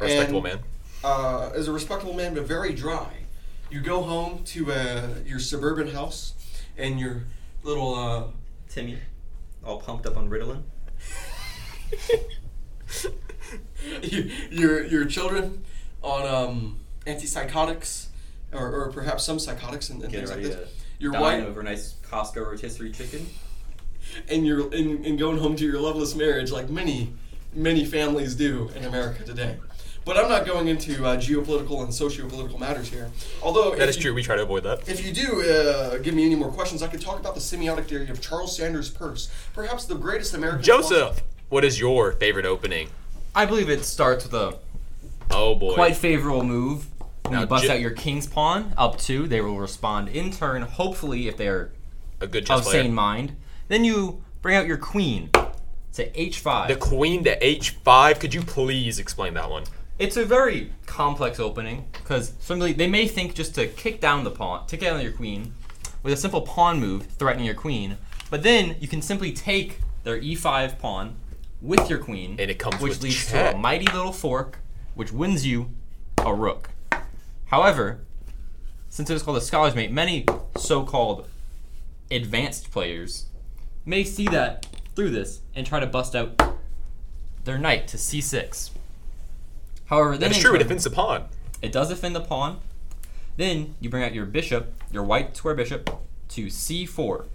Respectable 0.00 0.46
And, 0.46 0.60
man. 0.60 0.64
Uh, 1.02 1.50
is 1.54 1.66
a 1.66 1.72
respectable 1.72 2.14
man, 2.14 2.34
but 2.34 2.44
very 2.44 2.72
dry. 2.72 3.08
You 3.70 3.80
go 3.80 4.02
home 4.02 4.44
to 4.44 4.72
uh, 4.72 5.08
your 5.26 5.38
suburban 5.38 5.88
house, 5.88 6.34
and 6.76 7.00
your 7.00 7.24
little 7.62 7.94
uh, 7.94 8.24
Timmy, 8.68 8.98
all 9.64 9.80
pumped 9.80 10.06
up 10.06 10.16
on 10.16 10.28
Ritalin. 10.28 10.62
your, 14.02 14.24
your 14.50 14.84
your 14.86 15.04
children 15.04 15.64
on 16.02 16.26
um, 16.26 16.80
antipsychotics, 17.06 18.06
or, 18.52 18.72
or 18.72 18.92
perhaps 18.92 19.24
some 19.24 19.38
psychotics 19.38 19.90
and, 19.90 20.02
and 20.02 20.12
Get 20.12 20.18
things 20.28 20.30
like 20.30 20.42
this. 20.42 20.70
Your 20.98 21.12
wife 21.12 21.44
over 21.44 21.60
a 21.60 21.64
nice 21.64 21.94
Costco 22.08 22.46
rotisserie 22.46 22.92
chicken. 22.92 23.26
and 24.28 24.46
your 24.46 24.72
and, 24.74 25.04
and 25.04 25.18
going 25.18 25.38
home 25.38 25.56
to 25.56 25.64
your 25.64 25.80
loveless 25.80 26.14
marriage, 26.14 26.50
like 26.50 26.68
many 26.68 27.12
many 27.52 27.84
families 27.84 28.34
do 28.34 28.70
in 28.76 28.84
America 28.84 29.24
today. 29.24 29.56
But 30.04 30.16
I'm 30.16 30.28
not 30.28 30.46
going 30.46 30.68
into 30.68 31.04
uh, 31.04 31.16
geopolitical 31.16 31.82
and 31.84 31.92
socio-political 31.94 32.58
matters 32.58 32.88
here. 32.88 33.10
Although 33.42 33.70
That 33.76 33.82
if 33.84 33.90
is 33.90 33.96
you- 33.96 34.02
true. 34.02 34.14
We 34.14 34.22
try 34.22 34.36
to 34.36 34.42
avoid 34.42 34.62
that. 34.64 34.88
If 34.88 35.04
you 35.04 35.12
do 35.12 35.42
uh, 35.42 35.98
give 35.98 36.14
me 36.14 36.24
any 36.24 36.34
more 36.34 36.50
questions, 36.50 36.82
I 36.82 36.88
could 36.88 37.00
talk 37.00 37.20
about 37.20 37.34
the 37.34 37.40
semiotic 37.40 37.86
theory 37.86 38.08
of 38.08 38.20
Charles 38.20 38.56
Sanders 38.56 38.90
Peirce, 38.90 39.28
perhaps 39.54 39.84
the 39.84 39.94
greatest 39.94 40.34
American. 40.34 40.62
philosopher- 40.64 40.94
Joseph, 40.94 41.22
what 41.50 41.64
is 41.64 41.78
your 41.78 42.12
favorite 42.12 42.46
opening? 42.46 42.88
I 43.34 43.44
believe 43.46 43.68
it 43.68 43.84
starts 43.84 44.24
with 44.24 44.34
a 44.34 44.58
Oh 45.30 45.54
boy. 45.54 45.74
quite 45.74 45.96
favorable 45.96 46.42
move. 46.44 46.86
When 47.24 47.34
Now, 47.34 47.40
you 47.42 47.46
bust 47.46 47.64
Ji- 47.64 47.70
out 47.70 47.80
your 47.80 47.90
king's 47.92 48.26
pawn 48.26 48.72
up 48.76 48.98
two, 48.98 49.28
they 49.28 49.40
will 49.40 49.58
respond 49.58 50.08
in 50.08 50.32
turn. 50.32 50.62
Hopefully, 50.62 51.28
if 51.28 51.36
they're 51.36 51.70
a 52.20 52.26
good 52.26 52.46
chess 52.46 52.58
of 52.60 52.64
player. 52.64 52.82
sane 52.82 52.94
mind, 52.94 53.36
then 53.68 53.84
you 53.84 54.24
bring 54.42 54.56
out 54.56 54.66
your 54.66 54.78
queen 54.78 55.30
to 55.92 56.10
h5. 56.10 56.68
The 56.68 56.76
queen 56.76 57.22
to 57.24 57.38
h5. 57.38 58.18
Could 58.18 58.34
you 58.34 58.40
please 58.42 58.98
explain 58.98 59.34
that 59.34 59.48
one? 59.50 59.64
It's 60.00 60.16
a 60.16 60.24
very 60.24 60.72
complex 60.86 61.38
opening 61.38 61.84
because 61.92 62.32
simply 62.40 62.72
they 62.72 62.86
may 62.86 63.06
think 63.06 63.34
just 63.34 63.54
to 63.56 63.66
kick 63.66 64.00
down 64.00 64.24
the 64.24 64.30
pawn, 64.30 64.66
kick 64.66 64.80
down 64.80 64.98
your 65.02 65.12
queen 65.12 65.52
with 66.02 66.14
a 66.14 66.16
simple 66.16 66.40
pawn 66.40 66.80
move, 66.80 67.04
threatening 67.04 67.44
your 67.44 67.54
queen. 67.54 67.98
But 68.30 68.42
then 68.42 68.76
you 68.80 68.88
can 68.88 69.02
simply 69.02 69.30
take 69.30 69.80
their 70.04 70.18
e5 70.18 70.78
pawn 70.78 71.16
with 71.60 71.90
your 71.90 71.98
queen, 71.98 72.36
And 72.38 72.50
it 72.50 72.58
comes 72.58 72.80
which 72.80 72.92
with 72.92 73.02
leads 73.02 73.26
to 73.26 73.54
a 73.54 73.58
mighty 73.58 73.84
little 73.92 74.14
fork, 74.14 74.60
which 74.94 75.12
wins 75.12 75.46
you 75.46 75.68
a 76.24 76.32
rook. 76.32 76.70
However, 77.48 78.00
since 78.88 79.10
it 79.10 79.14
is 79.14 79.22
called 79.22 79.36
a 79.36 79.42
scholar's 79.42 79.74
mate, 79.74 79.92
many 79.92 80.24
so-called 80.56 81.28
advanced 82.10 82.70
players 82.70 83.26
may 83.84 84.04
see 84.04 84.28
that 84.28 84.66
through 84.96 85.10
this 85.10 85.42
and 85.54 85.66
try 85.66 85.78
to 85.78 85.86
bust 85.86 86.16
out 86.16 86.40
their 87.44 87.58
knight 87.58 87.86
to 87.88 87.98
c6. 87.98 88.70
However, 89.90 90.12
then 90.12 90.20
That 90.20 90.30
is 90.30 90.36
in 90.38 90.42
true. 90.42 90.54
It 90.54 90.58
defends 90.60 90.84
the 90.84 90.90
pawn. 90.90 91.24
it 91.60 91.72
does 91.72 91.88
defend 91.90 92.14
the 92.16 92.20
pawn. 92.20 92.60
Then 93.36 93.74
you 93.80 93.90
bring 93.90 94.02
out 94.02 94.14
your 94.14 94.24
bishop, 94.26 94.72
your 94.92 95.02
white 95.02 95.36
square 95.36 95.54
bishop, 95.54 95.90
to 96.30 96.46
c4. 96.46 97.26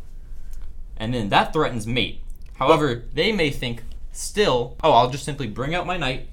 And 0.97 1.13
then 1.13 1.29
that 1.29 1.51
threatens 1.53 1.85
mate. 1.85 2.21
However, 2.55 3.03
they 3.13 3.31
may 3.31 3.49
think 3.49 3.83
still, 4.11 4.77
oh, 4.83 4.91
I'll 4.93 5.09
just 5.09 5.25
simply 5.25 5.47
bring 5.47 5.75
out 5.75 5.85
my 5.85 5.97
knight 5.97 6.29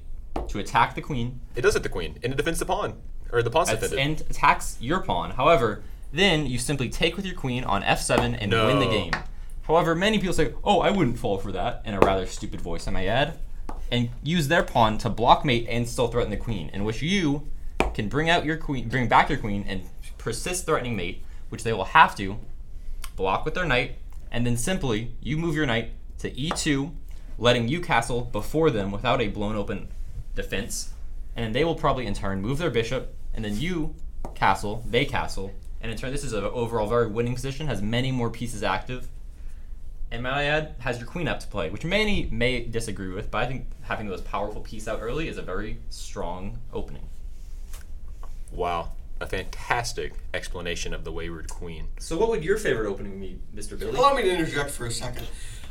to 0.47 0.59
attack 0.59 0.95
the 0.95 1.01
queen 1.01 1.39
It 1.55 1.61
does 1.61 1.73
hit 1.73 1.83
the 1.83 1.89
queen, 1.89 2.17
and 2.23 2.33
it 2.33 2.37
defends 2.37 2.59
the 2.59 2.65
pawn, 2.65 2.95
or 3.31 3.43
the 3.43 3.49
pawn's 3.49 3.69
defended. 3.69 3.99
and 3.99 4.21
attacks 4.29 4.77
your 4.79 5.01
pawn. 5.01 5.31
However, 5.31 5.83
Then 6.13 6.45
you 6.45 6.59
simply 6.59 6.89
take 6.89 7.15
with 7.17 7.25
your 7.25 7.33
queen 7.35 7.63
on 7.63 7.81
f7 7.81 8.37
and 8.39 8.51
win 8.51 8.77
the 8.79 8.85
game. 8.85 9.11
However, 9.63 9.95
many 9.95 10.19
people 10.19 10.33
say, 10.35 10.53
"Oh, 10.63 10.79
I 10.79 10.91
wouldn't 10.91 11.17
fall 11.17 11.39
for 11.39 11.51
that," 11.53 11.81
in 11.85 11.95
a 11.95 11.99
rather 11.99 12.27
stupid 12.27 12.61
voice, 12.61 12.87
I 12.87 12.91
may 12.91 13.07
add, 13.07 13.39
and 13.91 14.09
use 14.23 14.47
their 14.47 14.63
pawn 14.63 14.97
to 14.99 15.09
block 15.09 15.45
mate 15.45 15.67
and 15.69 15.87
still 15.87 16.07
threaten 16.07 16.31
the 16.31 16.37
queen, 16.37 16.69
in 16.73 16.83
which 16.83 17.01
you 17.01 17.47
can 17.93 18.09
bring 18.09 18.29
out 18.29 18.45
your 18.45 18.57
queen, 18.57 18.89
bring 18.89 19.07
back 19.07 19.29
your 19.29 19.37
queen, 19.37 19.65
and 19.67 19.83
persist 20.17 20.65
threatening 20.65 20.95
mate, 20.95 21.23
which 21.49 21.63
they 21.63 21.73
will 21.73 21.85
have 21.85 22.15
to 22.15 22.37
block 23.15 23.45
with 23.45 23.53
their 23.53 23.65
knight, 23.65 23.97
and 24.31 24.45
then 24.45 24.57
simply 24.57 25.11
you 25.21 25.37
move 25.37 25.55
your 25.55 25.65
knight 25.65 25.91
to 26.17 26.31
e2, 26.31 26.91
letting 27.37 27.67
you 27.67 27.79
castle 27.79 28.21
before 28.21 28.71
them 28.71 28.91
without 28.91 29.21
a 29.21 29.27
blown 29.27 29.55
open 29.55 29.89
defense, 30.35 30.93
and 31.35 31.53
they 31.53 31.63
will 31.63 31.75
probably 31.75 32.07
in 32.07 32.13
turn 32.13 32.41
move 32.41 32.57
their 32.57 32.71
bishop, 32.71 33.15
and 33.33 33.45
then 33.45 33.59
you 33.59 33.93
castle, 34.33 34.83
they 34.89 35.05
castle, 35.05 35.51
and 35.81 35.91
in 35.91 35.97
turn 35.97 36.11
this 36.11 36.23
is 36.23 36.33
an 36.33 36.43
overall 36.43 36.87
very 36.87 37.07
winning 37.07 37.35
position, 37.35 37.67
has 37.67 37.81
many 37.81 38.11
more 38.11 38.29
pieces 38.29 38.63
active, 38.63 39.07
and 40.13 40.21
might 40.21 40.33
I 40.33 40.43
add, 40.43 40.75
has 40.79 40.99
your 40.99 41.07
queen 41.07 41.27
up 41.27 41.39
to 41.39 41.47
play, 41.47 41.71
which 41.71 41.83
many 41.83 42.29
may 42.31 42.63
disagree 42.63 43.11
with, 43.11 43.31
but 43.31 43.39
I 43.39 43.47
think 43.47 43.65
having 43.81 44.07
those 44.07 44.21
powerful 44.21 44.61
piece 44.61 44.87
out 44.87 44.99
early 45.01 45.27
is 45.27 45.39
a 45.39 45.41
very 45.41 45.79
strong 45.89 46.59
opening. 46.71 47.09
Wow. 48.51 48.91
A 49.19 49.25
fantastic 49.25 50.13
explanation 50.33 50.93
of 50.93 51.03
the 51.03 51.11
Wayward 51.11 51.49
Queen. 51.49 51.87
So 51.97 52.15
what 52.17 52.29
would 52.29 52.43
your 52.43 52.57
favorite 52.57 52.87
opening 52.87 53.19
be, 53.19 53.39
Mr. 53.55 53.77
Billy? 53.77 53.97
Allow 53.97 54.13
me 54.13 54.21
to 54.21 54.29
interject 54.29 54.69
for 54.69 54.85
a 54.85 54.91
second. 54.91 55.25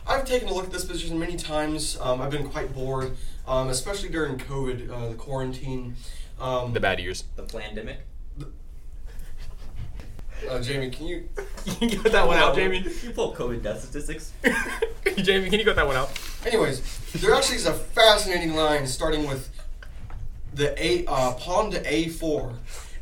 I've 0.08 0.24
taken 0.24 0.48
a 0.48 0.52
look 0.52 0.64
at 0.64 0.72
this 0.72 0.84
position 0.84 1.20
many 1.20 1.36
times. 1.36 1.96
Um, 2.00 2.20
I've 2.20 2.32
been 2.32 2.48
quite 2.48 2.74
bored, 2.74 3.16
um, 3.46 3.68
especially 3.68 4.08
during 4.08 4.38
COVID, 4.38 4.90
uh, 4.90 5.08
the 5.10 5.14
quarantine. 5.14 5.94
Um, 6.40 6.72
The 6.72 6.80
bad 6.80 6.98
years. 6.98 7.22
The 7.36 7.44
pandemic. 7.44 7.98
Uh, 10.48 10.60
Jamie, 10.60 10.90
can 10.90 11.06
you? 11.06 11.28
you 11.64 11.74
can 11.74 12.02
cut 12.02 12.12
that 12.12 12.26
one 12.26 12.36
out, 12.36 12.54
Jamie. 12.54 12.84
You 13.02 13.10
pull 13.10 13.34
COVID 13.34 13.62
death 13.62 13.82
statistics. 13.82 14.32
Jamie, 15.16 15.50
can 15.50 15.58
you 15.58 15.64
cut 15.64 15.76
that 15.76 15.86
one 15.86 15.96
out? 15.96 16.10
Anyways, 16.46 16.80
there 17.12 17.34
actually 17.34 17.56
is 17.56 17.66
a 17.66 17.72
fascinating 17.72 18.54
line 18.54 18.86
starting 18.86 19.26
with 19.26 19.50
the 20.54 20.74
a 20.82 21.04
uh, 21.06 21.32
pawn 21.34 21.70
to 21.70 21.82
a4, 21.82 22.54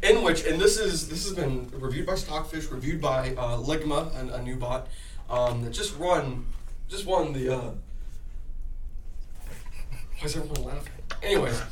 in 0.02 0.22
which, 0.22 0.44
and 0.44 0.60
this 0.60 0.78
is 0.78 1.08
this 1.08 1.24
has 1.24 1.34
been 1.34 1.70
reviewed 1.74 2.06
by 2.06 2.14
Stockfish, 2.14 2.70
reviewed 2.70 3.00
by 3.00 3.30
uh, 3.36 3.56
Ligma, 3.58 4.14
a, 4.14 4.34
a 4.34 4.42
new 4.42 4.56
bot 4.56 4.88
um, 5.28 5.64
that 5.64 5.70
just 5.70 5.96
run, 5.98 6.46
just 6.88 7.06
won 7.06 7.32
the. 7.32 7.54
Uh, 7.54 7.70
why 10.18 10.26
is 10.26 10.36
everyone 10.36 10.64
laughing? 10.64 10.92
Anyways, 11.22 11.62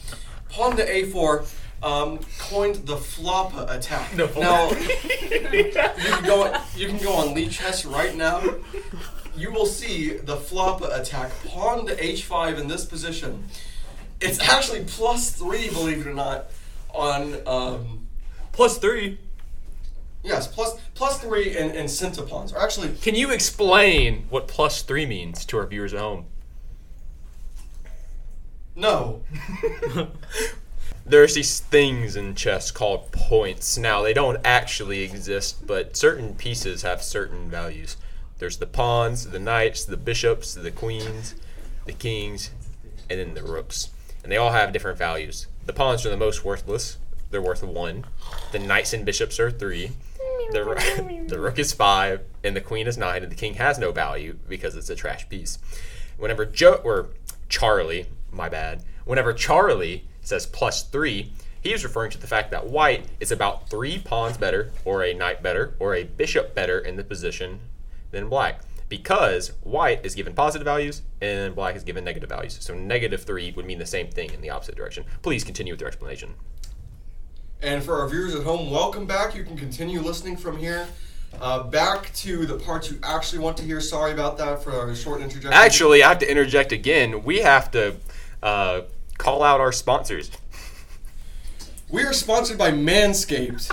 pawn 0.49 0.77
to 0.77 0.87
a4 0.87 1.47
um, 1.83 2.19
coined 2.39 2.77
the 2.87 2.97
flop 2.97 3.55
attack. 3.71 4.15
No. 4.17 4.27
Now 4.37 4.71
you 4.71 5.71
can 5.71 6.25
go 6.25 6.45
on, 6.47 6.61
you 6.77 6.87
can 6.89 6.99
go 6.99 7.13
on 7.15 7.35
Lichess 7.35 7.91
right 7.91 8.17
now. 8.17 8.43
You 9.37 9.53
will 9.53 9.67
see 9.67 10.17
the 10.17 10.37
flop 10.37 10.83
attack 10.83 11.31
pawn 11.47 11.87
to 11.87 11.95
h5 11.95 12.59
in 12.59 12.67
this 12.69 12.85
position. 12.85 13.45
It's 14.21 14.41
actually 14.41 14.83
plus 14.85 15.31
three, 15.31 15.69
believe 15.71 16.01
it 16.01 16.07
or 16.09 16.15
not, 16.15 16.47
on 16.93 17.37
um, 17.47 18.07
Plus 18.51 18.79
three. 18.79 19.19
yes 20.25 20.49
plus 20.49 20.77
plus 20.97 21.21
three 21.21 21.57
in, 21.57 21.71
in 21.71 21.87
centipawns. 21.87 22.53
Or 22.53 22.59
actually, 22.59 22.89
Can 23.01 23.15
you 23.15 23.31
explain 23.31 24.25
what 24.31 24.49
plus 24.49 24.83
three 24.83 25.07
means 25.07 25.45
to 25.47 25.59
our 25.59 25.67
viewers 25.69 25.95
at 25.95 26.01
home? 26.01 26.25
no. 28.75 29.23
There's 31.09 31.35
these 31.35 31.61
things 31.61 32.17
in 32.17 32.35
chess 32.35 32.71
called 32.71 33.11
points. 33.13 33.79
Now, 33.79 34.03
they 34.03 34.13
don't 34.13 34.39
actually 34.45 35.03
exist, 35.03 35.67
but 35.67 35.97
certain 35.97 36.35
pieces 36.35 36.83
have 36.83 37.03
certain 37.03 37.49
values. 37.49 37.97
There's 38.39 38.59
the 38.59 38.67
pawns, 38.67 39.31
the 39.31 39.39
knights, 39.39 39.87
the 39.87 39.97
bishops, 39.97 40.53
the 40.53 40.71
queens, 40.71 41.35
the 41.87 41.95
kings, 41.95 42.51
and 43.09 43.19
then 43.19 43.33
the 43.33 43.43
rooks. 43.43 43.89
And 44.23 44.31
they 44.31 44.37
all 44.37 44.53
have 44.53 44.71
different 44.71 44.99
values. 44.99 45.47
The 45.65 45.73
pawns 45.73 46.05
are 46.05 46.11
the 46.11 46.17
most 46.19 46.45
worthless. 46.45 46.99
They're 47.31 47.41
worth 47.41 47.63
one. 47.63 48.05
The 48.53 48.59
knights 48.59 48.93
and 48.93 49.07
bishops 49.07 49.41
are 49.41 49.51
three. 49.51 49.93
The, 50.51 51.25
the 51.29 51.41
rook 51.41 51.59
is 51.59 51.73
five, 51.73 52.21
and 52.45 52.55
the 52.55 52.61
queen 52.61 52.87
is 52.87 52.99
nine, 52.99 53.23
and 53.23 53.33
the 53.33 53.37
king 53.37 53.55
has 53.55 53.79
no 53.79 53.93
value 53.93 54.39
because 54.47 54.77
it's 54.77 54.91
a 54.91 54.95
trash 54.95 55.27
piece. 55.31 55.59
Whenever 56.19 56.45
Joe 56.45 56.83
or 56.85 57.09
Charlie, 57.49 58.09
my 58.31 58.51
bad, 58.51 58.85
whenever 59.07 59.33
Charlie 59.33 60.08
says 60.29 60.47
plus 60.47 60.83
three, 60.83 61.33
he 61.61 61.73
is 61.73 61.83
referring 61.83 62.11
to 62.13 62.19
the 62.19 62.27
fact 62.27 62.51
that 62.53 62.69
white 62.69 63.07
is 63.19 63.33
about 63.33 63.69
three 63.69 63.99
pawns 63.99 64.37
better, 64.37 64.73
or 64.85 65.03
a 65.03 65.13
knight 65.13 65.43
better, 65.43 65.75
or 65.79 65.95
a 65.95 66.05
bishop 66.05 66.55
better 66.55 66.79
in 66.79 66.97
the 66.97 67.05
position 67.05 67.61
than 68.11 68.29
black. 68.29 68.61
Because 68.89 69.53
white 69.63 70.05
is 70.07 70.15
given 70.15 70.33
positive 70.33 70.65
values 70.65 71.03
and 71.21 71.55
black 71.55 71.77
is 71.77 71.83
given 71.83 72.05
negative 72.05 72.31
values. 72.31 72.57
So 72.61 72.75
negative 72.75 73.25
three 73.25 73.53
would 73.53 73.67
mean 73.67 73.79
the 73.79 73.87
same 73.87 74.09
thing 74.09 74.33
in 74.33 74.41
the 74.41 74.49
opposite 74.51 74.77
direction. 74.77 75.05
Please 75.21 75.45
continue 75.45 75.75
with 75.75 75.81
your 75.81 75.89
explanation. 75.89 76.35
And 77.61 77.83
for 77.83 78.01
our 78.01 78.09
viewers 78.09 78.35
at 78.35 78.45
home, 78.45 78.71
welcome 78.71 79.05
back. 79.05 79.35
You 79.35 79.45
can 79.45 79.59
continue 79.59 80.01
listening 80.01 80.37
from 80.37 80.57
here. 80.57 80.87
Uh, 81.41 81.65
back 81.65 82.13
to 82.15 82.47
the 82.47 82.57
parts 82.57 82.91
you 82.91 82.99
actually 83.03 83.41
want 83.41 83.57
to 83.59 83.63
hear. 83.63 83.81
Sorry 83.81 84.13
about 84.13 84.39
that 84.39 84.63
for 84.63 84.73
our 84.73 84.95
short 84.95 85.21
interjection. 85.21 85.53
Actually, 85.53 86.03
I 86.03 86.09
have 86.09 86.21
to 86.21 86.31
interject 86.31 86.73
again. 86.73 87.25
We 87.25 87.39
have 87.41 87.71
to 87.73 87.97
uh, 88.43 88.83
call 89.19 89.43
out 89.43 89.61
our 89.61 89.73
sponsors. 89.73 90.31
we 91.91 92.03
are 92.05 92.13
sponsored 92.13 92.57
by 92.59 92.71
Manscaped. 92.71 93.69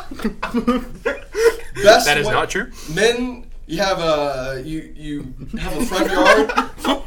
Best 1.84 2.05
That 2.05 2.17
is 2.17 2.27
way- 2.27 2.34
not 2.34 2.49
true. 2.49 2.71
Men, 2.93 3.45
you 3.67 3.79
have 3.79 3.99
a 3.99 4.62
you 4.65 4.93
you 4.95 5.34
have 5.60 5.77
a 5.77 5.86
front 5.86 6.12
yard. 6.12 7.03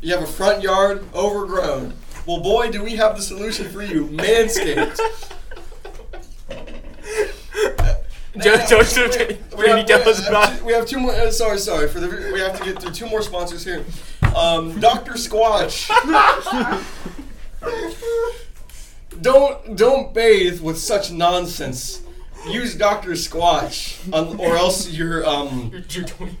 you 0.00 0.12
have 0.14 0.22
a 0.22 0.26
front 0.26 0.62
yard 0.62 1.04
overgrown. 1.14 1.94
Well, 2.26 2.40
boy, 2.40 2.70
do 2.70 2.82
we 2.82 2.96
have 2.96 3.16
the 3.16 3.22
solution 3.22 3.68
for 3.68 3.82
you, 3.82 4.06
Manscaped. 4.06 4.98
Jo- 8.38 8.54
Now, 8.56 8.66
Joseph, 8.66 9.16
we- 9.56 9.66
have- 9.68 9.86
tell 9.86 10.04
we 10.04 10.10
us 10.10 10.18
have 10.20 10.28
about? 10.28 10.58
two- 10.58 10.64
We 10.64 10.72
have 10.74 10.86
two 10.86 10.98
more. 11.00 11.12
Uh, 11.12 11.30
sorry, 11.30 11.58
sorry 11.58 11.88
for 11.88 12.00
the. 12.00 12.08
We 12.34 12.40
have 12.40 12.58
to 12.58 12.64
get 12.64 12.82
through 12.82 12.92
two 12.92 13.06
more 13.08 13.22
sponsors 13.22 13.64
here. 13.64 13.84
Um, 14.34 14.78
Doctor 14.80 15.12
Squatch. 15.12 15.88
don't 19.20 19.76
don't 19.76 20.14
bathe 20.14 20.60
with 20.60 20.78
such 20.78 21.10
nonsense. 21.10 22.02
Use 22.48 22.76
Doctor 22.76 23.10
Squatch, 23.12 23.98
um, 24.12 24.38
or 24.40 24.56
else 24.56 24.88
you're 24.90 25.26
um 25.26 25.84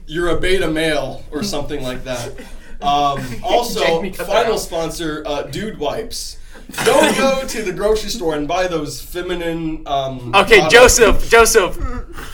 you're 0.06 0.28
a 0.28 0.38
beta 0.40 0.68
male 0.68 1.24
or 1.30 1.42
something 1.42 1.82
like 1.82 2.04
that. 2.04 2.32
Um, 2.80 3.24
also, 3.42 3.80
Jamie, 3.80 4.10
cut 4.10 4.26
that 4.26 4.44
final 4.44 4.58
sponsor, 4.58 5.22
uh, 5.26 5.42
Dude 5.42 5.78
Wipes. 5.78 6.36
Don't 6.84 7.16
go 7.16 7.46
to 7.46 7.62
the 7.62 7.72
grocery 7.72 8.10
store 8.10 8.34
and 8.34 8.46
buy 8.46 8.66
those 8.66 9.00
feminine. 9.00 9.82
Um, 9.86 10.34
Okay, 10.34 10.58
products. 10.58 10.72
Joseph, 10.72 11.30
Joseph. 11.30 11.76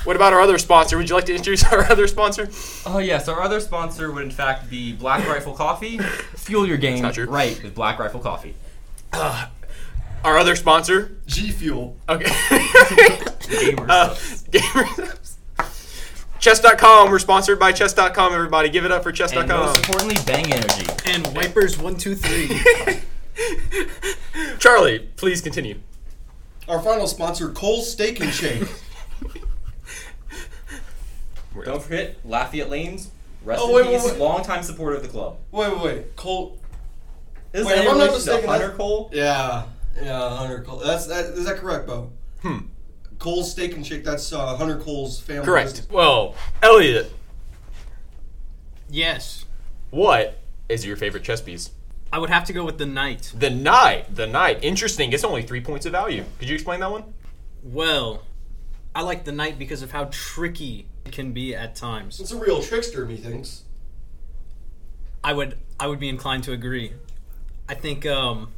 What 0.07 0.17
about 0.17 0.33
our 0.33 0.41
other 0.41 0.59
sponsor? 0.59 0.97
Would 0.97 1.09
you 1.09 1.15
like 1.15 1.27
to 1.27 1.35
introduce 1.35 1.65
our 1.73 1.91
other 1.91 2.07
sponsor? 2.07 2.49
Oh 2.87 2.99
yes, 2.99 3.29
our 3.29 3.41
other 3.41 3.61
sponsor 3.61 4.11
would 4.11 4.25
in 4.25 4.31
fact 4.31 4.69
be 4.69 4.93
Black 4.93 5.27
Rifle 5.29 5.55
Coffee. 5.55 5.99
Fuel 6.37 6.67
your 6.67 6.77
game 6.79 7.03
right 7.29 7.63
with 7.63 7.75
Black 7.75 7.99
Rifle 7.99 8.21
Coffee. 8.21 8.55
Our 9.13 10.39
other 10.39 10.55
sponsor. 10.57 11.17
G 11.27 11.51
Fuel. 11.51 11.97
Okay. 12.09 12.25
Gamer 13.49 13.87
uh, 13.91 14.15
Subs. 14.15 14.43
Gamer 14.51 15.15
Chess.com. 16.39 17.11
We're 17.11 17.19
sponsored 17.19 17.59
by 17.61 17.73
Chess.com. 17.73 18.33
Everybody, 18.35 18.69
give 18.69 18.85
it 18.85 18.91
up 18.93 19.03
for 19.03 19.11
and 19.11 19.19
Chess.com. 19.19 19.47
most 19.49 19.79
importantly, 19.79 20.17
Bang 20.27 20.53
Energy. 20.53 20.87
And 21.07 21.27
wipers 21.37 21.79
one 21.79 21.97
two 21.97 22.15
three. 22.15 22.61
Charlie, 24.59 25.01
please 25.17 25.41
continue. 25.41 25.81
Our 26.69 26.81
final 26.81 27.07
sponsor, 27.07 27.51
Cole's 27.51 27.91
Steak 27.91 28.21
and 28.21 28.33
Shake. 28.33 28.63
Don't 31.65 31.83
forget 31.83 32.17
Lafayette 32.25 32.71
Lanes. 32.71 33.11
Rest 33.45 33.61
Oh, 33.63 33.69
in 33.79 33.87
wait, 33.87 33.93
wait, 33.93 34.05
wait. 34.13 34.19
longtime 34.19 34.63
supporter 34.63 34.97
of 34.97 35.03
the 35.03 35.09
club. 35.09 35.37
wait, 35.51 35.71
wait, 35.73 35.83
wait. 35.83 36.17
Cole. 36.17 36.59
Is 37.53 37.67
Wait, 37.67 37.75
that 37.75 37.85
if 37.85 37.91
I'm 37.91 37.99
not 37.99 38.11
mistaken, 38.13 38.49
Hunter 38.49 38.67
that's- 38.69 38.77
Cole? 38.79 39.11
Yeah, 39.13 39.65
yeah, 40.01 40.37
Hunter 40.37 40.63
Cole. 40.63 40.79
That's 40.79 41.07
that. 41.07 41.27
Is 41.27 41.45
that 41.45 41.59
correct, 41.59 41.87
Bo? 41.87 42.11
Hmm. 42.41 42.59
Cole's 43.19 43.51
Steak 43.53 43.75
and 43.75 43.87
Shake. 43.87 44.05
That's 44.05 44.33
uh, 44.33 44.57
Hunter 44.57 44.79
Cole's 44.79 45.21
family. 45.21 45.45
Correct. 45.45 45.71
business. 45.71 45.91
Well, 45.91 46.35
Elliot, 46.63 47.13
yes, 48.89 49.45
what 49.91 50.39
is 50.69 50.85
your 50.87 50.97
favorite 50.97 51.23
chess 51.25 51.41
piece? 51.41 51.71
I 52.13 52.19
would 52.19 52.31
have 52.31 52.45
to 52.47 52.53
go 52.53 52.65
with 52.65 52.79
the 52.79 52.87
knight. 52.87 53.33
The 53.35 53.49
knight. 53.51 54.15
The 54.15 54.27
knight. 54.27 54.59
Interesting. 54.63 55.13
It's 55.13 55.25
only 55.25 55.43
three 55.43 55.61
points 55.63 55.87
of 55.87 55.93
value. 55.93 56.25
Could 56.39 56.49
you 56.49 56.55
explain 56.55 56.81
that 56.81 56.91
one? 56.91 57.05
Well, 57.63 58.23
I 58.95 59.03
like 59.03 59.25
the 59.25 59.33
knight 59.33 59.59
because 59.59 59.81
of 59.83 59.93
how 59.93 60.09
tricky 60.11 60.89
it 61.07 61.13
can 61.13 61.33
be 61.33 61.55
at 61.55 61.75
times. 61.75 62.21
It's 62.21 62.33
a 62.33 62.37
real 62.39 62.63
trickster, 62.63 63.07
methinks. 63.07 63.63
I 65.25 65.33
would 65.33 65.57
I 65.79 65.87
would 65.87 66.01
be 66.01 66.09
inclined 66.09 66.45
to 66.45 66.53
agree. 66.53 66.93
I 67.73 67.75
think 67.75 68.05
um, 68.05 68.51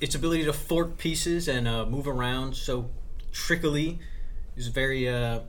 its 0.00 0.14
ability 0.14 0.44
to 0.44 0.52
fork 0.52 0.96
pieces 0.96 1.48
and 1.48 1.66
uh, 1.66 1.84
move 1.84 2.06
around 2.06 2.54
so 2.54 2.88
trickily 3.32 3.98
is 4.56 4.68
very 4.68 5.08
uh, 5.08 5.40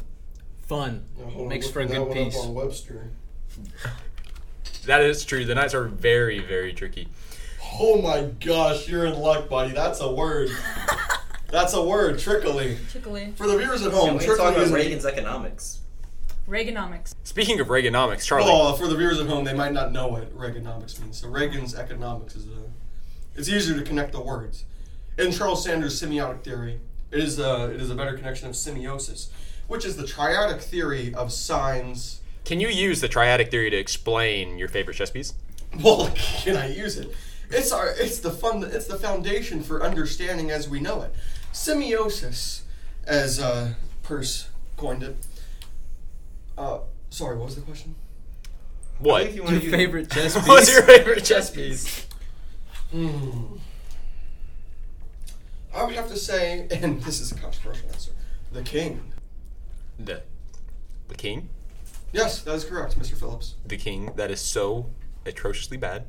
fun. 0.64 1.04
Yeah, 1.20 1.46
Makes 1.46 1.70
for 1.70 1.82
a 1.82 1.86
good 1.86 1.98
that 1.98 2.08
one 2.08 2.18
up 2.18 2.24
piece. 2.24 2.46
Webster. 2.46 3.12
That 4.86 5.00
is 5.00 5.24
true. 5.24 5.46
The 5.46 5.56
Knights 5.56 5.74
are 5.74 5.86
very, 5.86 6.40
very 6.40 6.74
tricky. 6.74 7.08
Oh 7.80 8.02
my 8.02 8.24
gosh, 8.46 8.90
you're 8.90 9.06
in 9.06 9.18
luck, 9.18 9.48
buddy. 9.48 9.72
That's 9.72 10.02
a 10.02 10.12
word. 10.12 10.50
That's 11.50 11.74
a 11.74 11.82
word, 11.82 12.20
trickly. 12.20 12.78
Chickly. 12.92 13.32
For 13.38 13.48
the 13.48 13.58
viewers 13.58 13.86
at 13.86 13.94
home, 13.94 14.16
we 14.18 14.26
can 14.26 14.36
talk 14.36 14.56
trickly 14.56 14.56
about 14.56 14.62
is 14.64 14.72
Reagan's 14.74 15.06
economics. 15.06 15.80
Reaganomics. 16.48 17.14
Speaking 17.24 17.60
of 17.60 17.68
Reaganomics, 17.68 18.26
Charlie. 18.26 18.48
Well, 18.48 18.74
for 18.74 18.88
the 18.88 18.96
viewers 18.96 19.20
at 19.20 19.28
home, 19.28 19.46
they 19.46 19.54
might 19.54 19.72
not 19.72 19.92
know 19.92 20.08
what 20.08 20.36
Reaganomics 20.38 21.00
means. 21.00 21.22
So 21.22 21.30
Reagan's 21.30 21.76
economics 21.76 22.36
is 22.36 22.48
a. 22.48 22.64
It's 23.36 23.50
easier 23.50 23.78
to 23.78 23.84
connect 23.84 24.12
the 24.12 24.22
words. 24.22 24.66
In 25.18 25.32
Charles 25.32 25.64
Sanders' 25.64 26.00
semiotic 26.02 26.44
theory, 26.44 26.82
it 27.12 27.20
is 27.20 27.40
a 27.40 27.72
it 27.72 27.80
is 27.82 27.90
a 27.90 27.96
better 27.96 28.14
connection 28.14 28.48
of 28.48 28.56
semiosis, 28.56 29.30
which 29.68 29.86
is 29.86 29.96
the 29.96 30.04
triadic 30.04 30.62
theory 30.62 31.14
of 31.14 31.32
signs. 31.32 32.22
Can 32.44 32.60
you 32.60 32.68
use 32.68 33.00
the 33.00 33.08
triadic 33.08 33.50
theory 33.50 33.70
to 33.70 33.78
explain 33.78 34.58
your 34.58 34.68
favorite 34.68 34.96
chess 34.96 35.12
piece? 35.12 35.34
Well, 35.84 36.14
can 36.16 36.56
I 36.56 36.72
use 36.72 36.98
it? 36.98 37.16
It's 37.50 37.72
our 37.72 37.90
it's 37.98 38.20
the 38.20 38.30
fun 38.30 38.64
it's 38.64 38.86
the 38.86 38.98
foundation 38.98 39.64
for 39.64 39.84
understanding 39.84 40.52
as 40.52 40.70
we 40.70 40.80
know 40.80 41.02
it. 41.02 41.16
Semiosis, 41.52 42.62
as 43.06 43.40
uh, 43.40 43.74
Peirce 44.04 44.50
coined 44.78 45.02
it. 45.02 45.16
Uh, 46.58 46.80
sorry, 47.10 47.38
what 47.38 47.46
was 47.46 47.56
the 47.56 47.62
question? 47.62 47.96
What? 49.00 49.30
You 49.30 49.36
Your 49.36 49.44
want 49.46 49.58
to 49.58 49.64
use 49.64 49.74
favorite 49.74 50.12
chess 50.12 50.36
piece. 50.38 50.48
What's 50.48 50.72
your 50.72 50.84
favorite 50.84 51.24
chess 51.24 51.50
piece? 51.50 52.08
Hmm. 52.92 53.56
I 55.74 55.84
would 55.84 55.96
have 55.96 56.08
to 56.10 56.18
say, 56.18 56.68
and 56.82 57.02
this 57.02 57.20
is 57.20 57.32
a 57.32 57.36
controversial 57.36 57.90
answer, 57.90 58.12
the 58.52 58.62
king. 58.62 59.02
The, 60.00 60.22
the 61.08 61.16
king? 61.16 61.50
Yes, 62.12 62.42
that 62.44 62.54
is 62.54 62.64
correct, 62.64 62.98
Mr. 63.00 63.18
Phillips. 63.18 63.56
The 63.66 63.78
king 63.78 64.12
that 64.16 64.30
is 64.30 64.40
so 64.40 64.90
atrociously 65.26 65.78
bad 65.78 66.06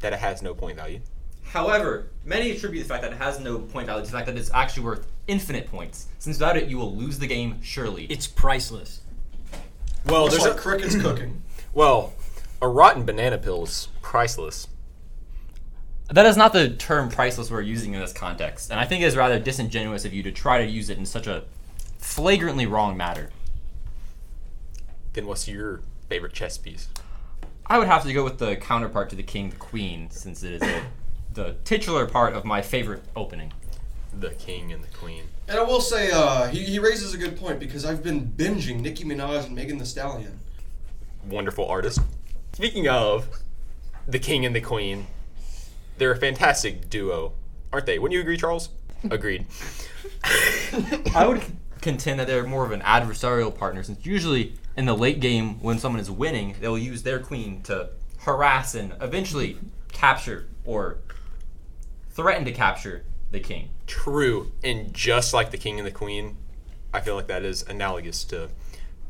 that 0.00 0.12
it 0.12 0.18
has 0.18 0.42
no 0.42 0.54
point 0.54 0.76
value. 0.76 1.00
However, 1.42 2.08
many 2.24 2.50
attribute 2.50 2.82
the 2.82 2.88
fact 2.88 3.02
that 3.02 3.12
it 3.12 3.18
has 3.18 3.40
no 3.40 3.58
point 3.58 3.86
value 3.86 4.04
to 4.04 4.10
the 4.10 4.16
fact 4.16 4.26
that 4.26 4.36
it's 4.36 4.50
actually 4.52 4.82
worth 4.82 5.06
infinite 5.26 5.70
points, 5.70 6.08
since 6.18 6.36
without 6.36 6.56
it 6.56 6.68
you 6.68 6.76
will 6.76 6.94
lose 6.94 7.18
the 7.18 7.26
game 7.26 7.62
surely. 7.62 8.04
It's 8.06 8.26
priceless. 8.26 9.00
Well, 10.06 10.26
It's 10.26 10.36
there's 10.36 10.48
like 10.48 10.56
a, 10.56 10.60
crickets 10.60 10.94
cooking. 11.00 11.42
well, 11.74 12.14
a 12.62 12.68
rotten 12.68 13.04
banana 13.04 13.38
peel 13.38 13.64
is 13.64 13.88
priceless. 14.02 14.68
That 16.10 16.26
is 16.26 16.36
not 16.36 16.52
the 16.52 16.70
term 16.70 17.08
priceless 17.08 17.50
we're 17.50 17.62
using 17.62 17.94
in 17.94 18.00
this 18.00 18.12
context, 18.12 18.70
and 18.70 18.78
I 18.78 18.84
think 18.84 19.02
it 19.02 19.06
is 19.06 19.16
rather 19.16 19.40
disingenuous 19.40 20.04
of 20.04 20.14
you 20.14 20.22
to 20.22 20.30
try 20.30 20.64
to 20.64 20.70
use 20.70 20.88
it 20.88 20.98
in 20.98 21.06
such 21.06 21.26
a 21.26 21.44
flagrantly 21.98 22.66
wrong 22.66 22.96
matter. 22.96 23.30
Then 25.14 25.26
what's 25.26 25.48
your 25.48 25.80
favorite 26.08 26.32
chess 26.32 26.56
piece? 26.56 26.88
I 27.66 27.78
would 27.78 27.88
have 27.88 28.04
to 28.04 28.12
go 28.12 28.22
with 28.22 28.38
the 28.38 28.54
counterpart 28.54 29.10
to 29.10 29.16
the 29.16 29.24
king, 29.24 29.50
the 29.50 29.56
queen, 29.56 30.08
since 30.10 30.44
it 30.44 30.52
is 30.52 30.62
a, 30.62 30.82
the 31.32 31.56
titular 31.64 32.06
part 32.06 32.34
of 32.34 32.44
my 32.44 32.62
favorite 32.62 33.02
opening. 33.16 33.52
The 34.18 34.30
king 34.30 34.72
and 34.72 34.82
the 34.82 34.88
queen. 34.88 35.24
And 35.48 35.58
I 35.58 35.62
will 35.62 35.80
say, 35.80 36.10
uh, 36.10 36.48
he, 36.48 36.64
he 36.64 36.78
raises 36.78 37.14
a 37.14 37.18
good 37.18 37.36
point 37.38 37.60
because 37.60 37.84
I've 37.84 38.02
been 38.02 38.26
binging 38.26 38.80
Nicki 38.80 39.04
Minaj 39.04 39.46
and 39.46 39.54
Megan 39.54 39.78
Thee 39.78 39.84
Stallion. 39.84 40.38
Wonderful 41.28 41.66
artist. 41.66 42.00
Speaking 42.52 42.88
of 42.88 43.28
the 44.08 44.18
king 44.18 44.46
and 44.46 44.56
the 44.56 44.60
queen, 44.60 45.06
they're 45.98 46.12
a 46.12 46.16
fantastic 46.16 46.88
duo, 46.88 47.32
aren't 47.72 47.86
they? 47.86 47.98
Wouldn't 47.98 48.14
you 48.14 48.20
agree, 48.20 48.36
Charles? 48.36 48.70
Agreed. 49.10 49.46
I 51.14 51.26
would 51.26 51.42
contend 51.80 52.18
that 52.18 52.26
they're 52.26 52.46
more 52.46 52.64
of 52.64 52.72
an 52.72 52.80
adversarial 52.80 53.56
partner, 53.56 53.82
since 53.82 54.04
usually 54.06 54.54
in 54.76 54.86
the 54.86 54.96
late 54.96 55.20
game, 55.20 55.60
when 55.60 55.78
someone 55.78 56.00
is 56.00 56.10
winning, 56.10 56.56
they'll 56.60 56.78
use 56.78 57.02
their 57.02 57.18
queen 57.18 57.62
to 57.62 57.90
harass 58.18 58.74
and 58.74 58.94
eventually 59.00 59.58
capture 59.92 60.48
or 60.64 60.98
threaten 62.10 62.44
to 62.44 62.52
capture 62.52 63.04
the 63.36 63.42
king. 63.42 63.68
True, 63.86 64.52
and 64.64 64.92
just 64.94 65.34
like 65.34 65.50
the 65.50 65.58
king 65.58 65.78
and 65.78 65.86
the 65.86 65.92
queen, 65.92 66.36
I 66.92 67.00
feel 67.00 67.14
like 67.14 67.26
that 67.26 67.44
is 67.44 67.62
analogous 67.68 68.24
to 68.24 68.48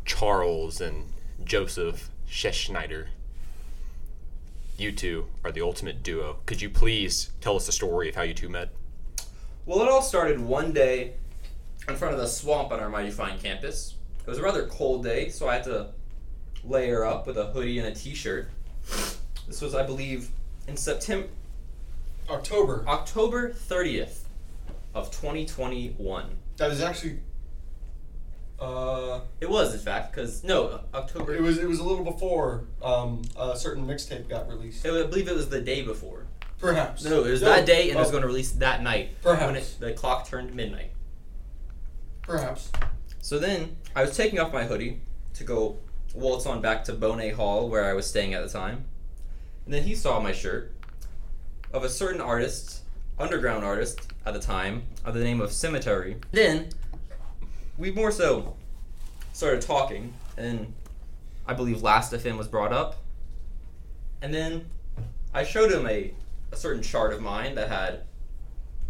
Charles 0.05 0.81
and 0.81 1.13
Joseph 1.45 2.11
Scheschneider. 2.29 3.07
You 4.77 4.93
two 4.93 5.27
are 5.45 5.53
the 5.53 5.63
ultimate 5.63 6.03
duo. 6.03 6.39
Could 6.45 6.61
you 6.61 6.69
please 6.69 7.31
tell 7.41 7.57
us 7.57 7.67
the 7.67 7.73
story 7.73 8.09
of 8.09 8.17
how 8.17 8.23
you 8.23 8.35
two 8.35 8.49
met? 8.49 8.71
Well, 9.65 9.81
it 9.83 9.89
all 9.89 10.03
started 10.03 10.41
one 10.41 10.73
day 10.73 11.15
in 11.89 11.97
front 11.97 12.15
of 12.15 12.21
the 12.21 12.27
swamp 12.27 12.73
on 12.73 12.81
our 12.81 12.89
Mighty 12.89 13.11
Fine 13.11 13.39
campus. 13.39 13.95
It 14.21 14.29
was 14.29 14.39
a 14.39 14.43
rather 14.43 14.67
cold 14.67 15.05
day, 15.05 15.29
so 15.29 15.49
I 15.49 15.55
had 15.55 15.65
to 15.65 15.89
layer 16.65 17.05
up 17.05 17.27
with 17.27 17.39
a 17.39 17.47
hoodie 17.47 17.79
and 17.79 17.87
a 17.87 17.95
t-shirt. 17.95 18.51
This 19.47 19.63
was, 19.63 19.75
I 19.75 19.85
believe, 19.85 20.31
in 20.67 20.77
September, 20.77 21.29
October. 22.29 22.85
October 22.87 23.51
30th 23.51 24.23
of 24.95 25.11
2021. 25.11 26.27
That 26.57 26.71
is 26.71 26.81
actually. 26.81 27.21
Uh, 28.59 29.21
It 29.41 29.51
was, 29.51 29.75
in 29.75 29.81
fact, 29.81 30.15
because 30.15 30.43
no, 30.43 30.81
October. 30.95 31.35
it 31.35 31.43
was 31.43 31.59
it 31.59 31.69
was 31.69 31.79
a 31.79 31.85
little 31.85 32.05
before 32.05 32.65
um, 32.83 33.23
a 33.39 33.55
certain 33.57 33.87
mixtape 33.87 34.29
got 34.29 34.49
released. 34.49 34.85
I 34.87 34.89
believe 35.05 35.29
it 35.29 35.35
was 35.37 35.51
the 35.51 35.61
day 35.61 35.83
before. 35.83 36.25
Perhaps. 36.59 37.05
No, 37.05 37.23
it 37.25 37.31
was 37.33 37.43
No, 37.43 37.49
that 37.49 37.67
day, 37.67 37.91
and 37.91 37.99
it 37.99 38.01
was 38.01 38.09
oh, 38.09 38.13
going 38.13 38.23
to 38.23 38.27
release 38.27 38.53
that 38.53 38.83
night 38.83 39.11
Perhaps. 39.23 39.47
when 39.47 39.57
it, 39.57 39.77
the 39.79 39.93
clock 39.93 40.27
turned 40.27 40.55
midnight. 40.55 40.91
Perhaps. 42.23 42.73
So 43.21 43.39
then 43.39 43.77
I 43.95 44.03
was 44.03 44.17
taking 44.17 44.39
off 44.39 44.53
my 44.55 44.65
hoodie 44.65 45.01
to 45.35 45.45
go 45.45 45.77
waltz 46.15 46.47
on 46.47 46.63
back 46.63 46.83
to 46.85 46.95
Bonet 46.95 47.35
Hall 47.35 47.69
where 47.69 47.85
I 47.85 47.93
was 47.93 48.07
staying 48.07 48.33
at 48.33 48.43
the 48.43 48.49
time. 48.49 48.85
And 49.67 49.75
then 49.75 49.83
he 49.83 49.95
saw 49.95 50.19
my 50.19 50.33
shirt 50.33 50.73
of 51.77 51.85
a 51.85 51.91
certain 51.91 52.23
artist, 52.23 52.81
underground 53.19 53.63
artist 53.63 54.01
at 54.25 54.33
the 54.33 54.41
time, 54.41 54.83
of 55.05 55.13
the 55.13 55.23
name 55.23 55.43
of 55.43 55.51
Sematary. 55.51 56.17
Then 56.33 56.71
we 57.77 57.91
more 57.91 58.11
so 58.11 58.57
started 59.35 59.61
talking, 59.61 60.15
and 60.39 60.73
I 61.47 61.53
believe 61.53 61.83
Last 61.83 62.15
FM 62.15 62.39
was 62.39 62.49
brought 62.49 62.73
up. 62.73 63.03
And 64.23 64.33
then 64.33 64.65
I 65.35 65.45
showed 65.45 65.71
him 65.71 65.87
a, 65.87 66.15
a 66.51 66.57
certain 66.57 66.83
chart 66.83 67.13
of 67.13 67.21
mine 67.21 67.55
that 67.57 67.69
had, 67.69 68.05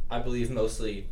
I 0.09 0.21
believe, 0.21 0.53
mostly 0.53 1.09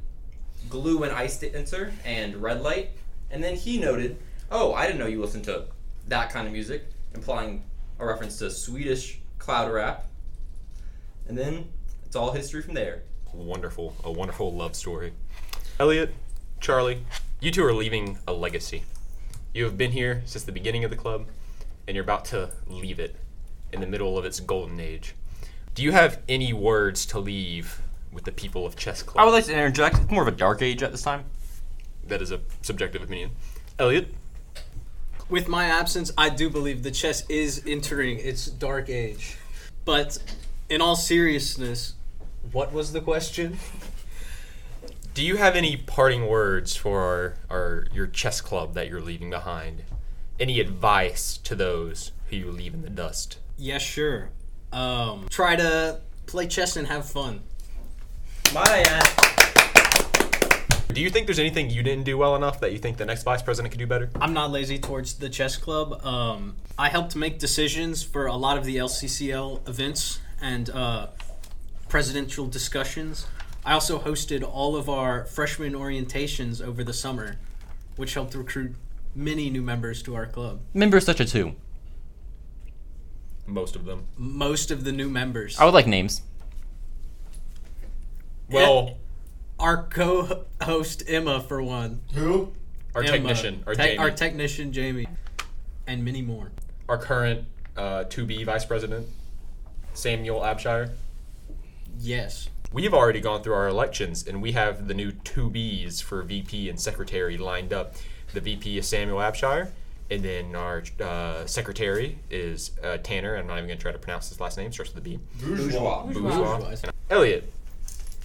glue 0.70 1.02
and 1.02 1.12
Icedancer 1.12 1.90
and 2.04 2.36
red 2.36 2.62
light. 2.62 2.90
And 3.32 3.42
then 3.42 3.56
he 3.56 3.80
noted, 3.80 4.16
"Oh, 4.48 4.74
I 4.74 4.86
didn't 4.86 5.00
know 5.00 5.08
you 5.08 5.20
listened 5.20 5.44
to 5.46 5.64
that 6.06 6.30
kind 6.30 6.46
of 6.46 6.52
music," 6.52 6.84
implying 7.14 7.64
a 7.98 8.06
reference 8.06 8.38
to 8.38 8.50
Swedish 8.52 9.18
cloud 9.38 9.72
rap. 9.72 10.06
And 11.26 11.36
then 11.38 11.68
it's 12.04 12.16
all 12.16 12.32
history 12.32 12.62
from 12.62 12.74
there. 12.74 13.02
Wonderful, 13.32 13.96
a 14.04 14.12
wonderful 14.12 14.52
love 14.54 14.76
story. 14.76 15.12
Elliot, 15.80 16.14
Charlie, 16.60 17.04
you 17.40 17.50
two 17.50 17.64
are 17.64 17.72
leaving 17.74 18.18
a 18.28 18.32
legacy. 18.32 18.84
You 19.52 19.64
have 19.64 19.76
been 19.76 19.92
here 19.92 20.22
since 20.24 20.44
the 20.44 20.52
beginning 20.52 20.84
of 20.84 20.90
the 20.90 20.96
club, 20.96 21.26
and 21.86 21.94
you're 21.94 22.04
about 22.04 22.24
to 22.26 22.50
leave 22.66 22.98
it 23.00 23.16
in 23.72 23.80
the 23.80 23.86
middle 23.86 24.16
of 24.18 24.24
its 24.24 24.38
golden 24.40 24.78
age. 24.80 25.14
Do 25.74 25.82
you 25.82 25.92
have 25.92 26.20
any 26.28 26.52
words 26.52 27.04
to 27.06 27.18
leave 27.18 27.80
with 28.12 28.24
the 28.24 28.32
people 28.32 28.64
of 28.64 28.76
Chess 28.76 29.02
Club? 29.02 29.20
I 29.20 29.24
would 29.24 29.32
like 29.32 29.44
to 29.46 29.52
interject. 29.52 29.96
It's 29.96 30.10
more 30.10 30.22
of 30.22 30.28
a 30.28 30.36
dark 30.36 30.62
age 30.62 30.82
at 30.82 30.92
this 30.92 31.02
time. 31.02 31.24
that 32.06 32.22
is 32.22 32.30
a 32.30 32.40
subjective 32.62 33.02
opinion. 33.02 33.30
Elliot, 33.78 34.14
With 35.28 35.48
my 35.48 35.64
absence, 35.64 36.12
I 36.16 36.28
do 36.28 36.48
believe 36.50 36.82
the 36.84 36.90
chess 36.92 37.24
is 37.28 37.62
entering 37.66 38.18
its 38.18 38.46
dark 38.46 38.88
age. 38.88 39.38
But 39.84 40.18
in 40.68 40.80
all 40.80 40.96
seriousness, 40.96 41.94
what 42.52 42.72
was 42.72 42.92
the 42.92 43.00
question? 43.00 43.58
do 45.14 45.24
you 45.24 45.36
have 45.36 45.54
any 45.54 45.76
parting 45.76 46.26
words 46.26 46.74
for 46.74 47.00
our, 47.00 47.36
our 47.48 47.86
your 47.92 48.08
chess 48.08 48.40
club 48.40 48.74
that 48.74 48.88
you're 48.88 49.00
leaving 49.00 49.30
behind? 49.30 49.84
Any 50.40 50.58
advice 50.58 51.38
to 51.38 51.54
those 51.54 52.10
who 52.28 52.36
you 52.36 52.50
leave 52.50 52.74
in 52.74 52.82
the 52.82 52.90
dust? 52.90 53.38
Yes, 53.56 53.82
sure. 53.82 54.30
Um, 54.72 55.26
try 55.30 55.54
to 55.54 56.00
play 56.26 56.48
chess 56.48 56.76
and 56.76 56.88
have 56.88 57.08
fun. 57.08 57.42
Might 58.52 58.68
I 58.68 58.80
ask? 58.80 59.20
Do 60.88 61.00
you 61.00 61.10
think 61.10 61.26
there's 61.26 61.38
anything 61.38 61.70
you 61.70 61.84
didn't 61.84 62.04
do 62.04 62.18
well 62.18 62.34
enough 62.34 62.60
that 62.60 62.72
you 62.72 62.78
think 62.78 62.96
the 62.96 63.06
next 63.06 63.22
vice 63.22 63.42
president 63.42 63.70
could 63.72 63.78
do 63.78 63.86
better? 63.86 64.10
I'm 64.20 64.32
not 64.32 64.50
lazy 64.50 64.78
towards 64.78 65.14
the 65.14 65.28
chess 65.28 65.56
club. 65.56 66.04
Um, 66.04 66.56
I 66.76 66.88
helped 66.88 67.14
make 67.14 67.38
decisions 67.38 68.02
for 68.02 68.26
a 68.26 68.34
lot 68.34 68.58
of 68.58 68.64
the 68.64 68.76
LCCL 68.76 69.68
events 69.68 70.18
and 70.44 70.68
uh, 70.70 71.06
presidential 71.88 72.46
discussions. 72.46 73.26
I 73.64 73.72
also 73.72 73.98
hosted 73.98 74.42
all 74.46 74.76
of 74.76 74.90
our 74.90 75.24
freshman 75.24 75.72
orientations 75.72 76.60
over 76.60 76.84
the 76.84 76.92
summer, 76.92 77.36
which 77.96 78.12
helped 78.12 78.34
recruit 78.34 78.74
many 79.14 79.48
new 79.48 79.62
members 79.62 80.02
to 80.02 80.14
our 80.14 80.26
club. 80.26 80.60
Members 80.74 81.06
such 81.06 81.18
as 81.20 81.32
who? 81.32 81.52
Most 83.46 83.74
of 83.74 83.86
them. 83.86 84.06
Most 84.18 84.70
of 84.70 84.84
the 84.84 84.92
new 84.92 85.08
members. 85.08 85.58
I 85.58 85.64
would 85.64 85.72
like 85.74 85.86
names. 85.86 86.20
Well, 88.50 88.98
Our 89.58 89.84
co 89.84 90.44
host, 90.60 91.02
Emma, 91.06 91.40
for 91.40 91.62
one. 91.62 92.00
Who? 92.14 92.52
our 92.94 93.02
Emma, 93.02 93.12
technician, 93.12 93.64
our 93.66 93.74
tech- 93.74 93.86
Jamie, 93.86 93.98
our 93.98 94.10
technician 94.10 94.72
Jamie, 94.72 95.06
and 95.86 96.04
many 96.04 96.22
more. 96.22 96.52
our 96.88 96.96
current 96.98 97.44
uh, 97.76 98.04
2B 98.04 98.44
vice 98.44 98.64
president, 98.64 99.08
Samuel 99.94 100.40
Abshire. 100.40 100.90
Yes. 101.98 102.50
We've 102.72 102.92
already 102.92 103.20
gone 103.20 103.42
through 103.42 103.54
our 103.54 103.68
elections, 103.68 104.26
and 104.26 104.42
we 104.42 104.52
have 104.52 104.88
the 104.88 104.94
new 104.94 105.12
2Bs 105.12 106.02
for 106.02 106.22
VP 106.22 106.68
and 106.68 106.78
secretary 106.78 107.38
lined 107.38 107.72
up. 107.72 107.94
The 108.32 108.40
VP 108.40 108.78
is 108.78 108.88
Samuel 108.88 109.18
Abshire, 109.18 109.70
and 110.10 110.22
then 110.22 110.56
our 110.56 110.82
uh, 111.00 111.46
secretary 111.46 112.18
is 112.30 112.72
uh, 112.82 112.98
Tanner. 112.98 113.36
I'm 113.36 113.46
not 113.46 113.58
even 113.58 113.68
going 113.68 113.78
to 113.78 113.82
try 113.82 113.92
to 113.92 113.98
pronounce 113.98 114.28
his 114.28 114.40
last 114.40 114.58
name. 114.58 114.72
Starts 114.72 114.92
with 114.92 115.04
a 115.04 115.08
B. 115.08 115.20
Bourgeois. 115.40 116.02
Bourgeois. 116.02 116.58
Bourgeois. 116.58 116.90
Elliot, 117.08 117.52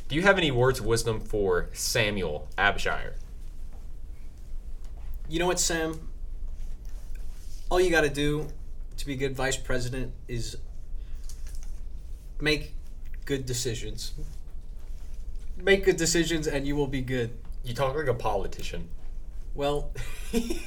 do 0.08 0.16
you 0.16 0.24
have 0.24 0.40
any 0.40 0.50
words 0.50 0.80
of 0.80 0.88
wisdom 0.88 1.20
for 1.20 1.70
Samuel 1.74 2.48
Abshire? 2.58 3.14
You 5.30 5.38
know 5.38 5.46
what, 5.46 5.60
Sam? 5.60 6.10
All 7.70 7.80
you 7.80 7.92
got 7.92 8.02
to 8.02 8.10
do 8.10 8.48
to 8.98 9.06
be 9.06 9.14
a 9.14 9.16
good 9.16 9.36
vice 9.36 9.58
president 9.58 10.12
is 10.28 10.58
make 12.42 12.74
good 13.26 13.46
decisions. 13.46 14.14
Make 15.58 15.86
good 15.86 15.98
decisions, 15.98 16.48
and 16.48 16.66
you 16.66 16.76
will 16.76 16.88
be 16.88 17.02
good. 17.02 17.32
You 17.64 17.74
talk 17.74 17.96
like 17.96 18.08
a 18.08 18.14
politician. 18.14 18.88
Well, 19.56 19.92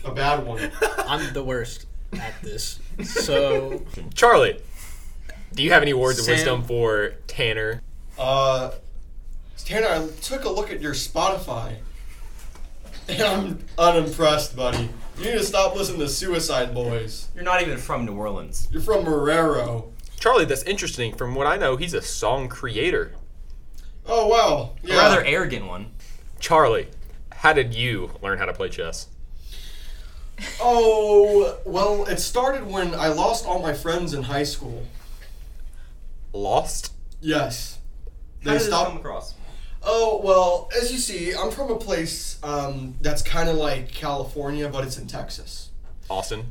A 0.04 0.10
bad 0.12 0.44
one. 0.44 0.70
I'm 1.06 1.32
the 1.32 1.42
worst 1.42 1.86
at 2.12 2.34
this. 2.42 2.78
So, 3.04 3.84
Charlie, 4.14 4.60
do 5.54 5.62
you 5.62 5.70
have 5.72 5.82
any 5.82 5.94
words 5.94 6.22
Sam- 6.22 6.32
of 6.34 6.38
wisdom 6.38 6.62
for 6.64 7.14
Tanner? 7.26 7.80
Uh, 8.18 8.72
Tanner, 9.64 9.86
I 9.86 10.08
took 10.20 10.44
a 10.44 10.50
look 10.50 10.70
at 10.70 10.82
your 10.82 10.92
Spotify, 10.92 11.76
and 13.08 13.22
I'm 13.22 13.64
unimpressed, 13.78 14.54
buddy. 14.56 14.90
You 15.18 15.24
need 15.24 15.32
to 15.38 15.44
stop 15.44 15.74
listening 15.74 16.00
to 16.00 16.08
Suicide 16.08 16.74
Boys. 16.74 17.28
You're 17.34 17.44
not 17.44 17.62
even 17.62 17.78
from 17.78 18.04
New 18.04 18.14
Orleans. 18.16 18.68
You're 18.70 18.82
from 18.82 19.04
Marrero. 19.04 19.91
Charlie, 20.22 20.44
that's 20.44 20.62
interesting. 20.62 21.12
From 21.16 21.34
what 21.34 21.48
I 21.48 21.56
know, 21.56 21.74
he's 21.74 21.94
a 21.94 22.00
song 22.00 22.48
creator. 22.48 23.10
Oh 24.06 24.28
wow. 24.28 24.76
A 24.84 24.86
Yeah. 24.86 24.96
rather 24.98 25.24
arrogant 25.24 25.66
one. 25.66 25.94
Charlie, 26.38 26.86
how 27.32 27.52
did 27.52 27.74
you 27.74 28.12
learn 28.22 28.38
how 28.38 28.44
to 28.44 28.52
play 28.52 28.68
chess? 28.68 29.08
Oh 30.60 31.58
well, 31.64 32.04
it 32.04 32.20
started 32.20 32.64
when 32.64 32.94
I 32.94 33.08
lost 33.08 33.44
all 33.46 33.58
my 33.60 33.72
friends 33.72 34.14
in 34.14 34.22
high 34.22 34.44
school. 34.44 34.86
Lost? 36.32 36.92
Yes. 37.20 37.78
How 38.44 38.44
They 38.44 38.50
did 38.52 38.60
this 38.60 38.66
stopped. 38.68 38.90
come 38.90 38.98
across? 38.98 39.34
Oh 39.82 40.20
well, 40.22 40.70
as 40.80 40.92
you 40.92 40.98
see, 40.98 41.34
I'm 41.34 41.50
from 41.50 41.68
a 41.72 41.76
place 41.78 42.38
um, 42.44 42.94
that's 43.00 43.22
kind 43.22 43.48
of 43.48 43.56
like 43.56 43.88
California, 43.90 44.68
but 44.68 44.84
it's 44.84 44.98
in 44.98 45.08
Texas. 45.08 45.70
Austin? 46.08 46.46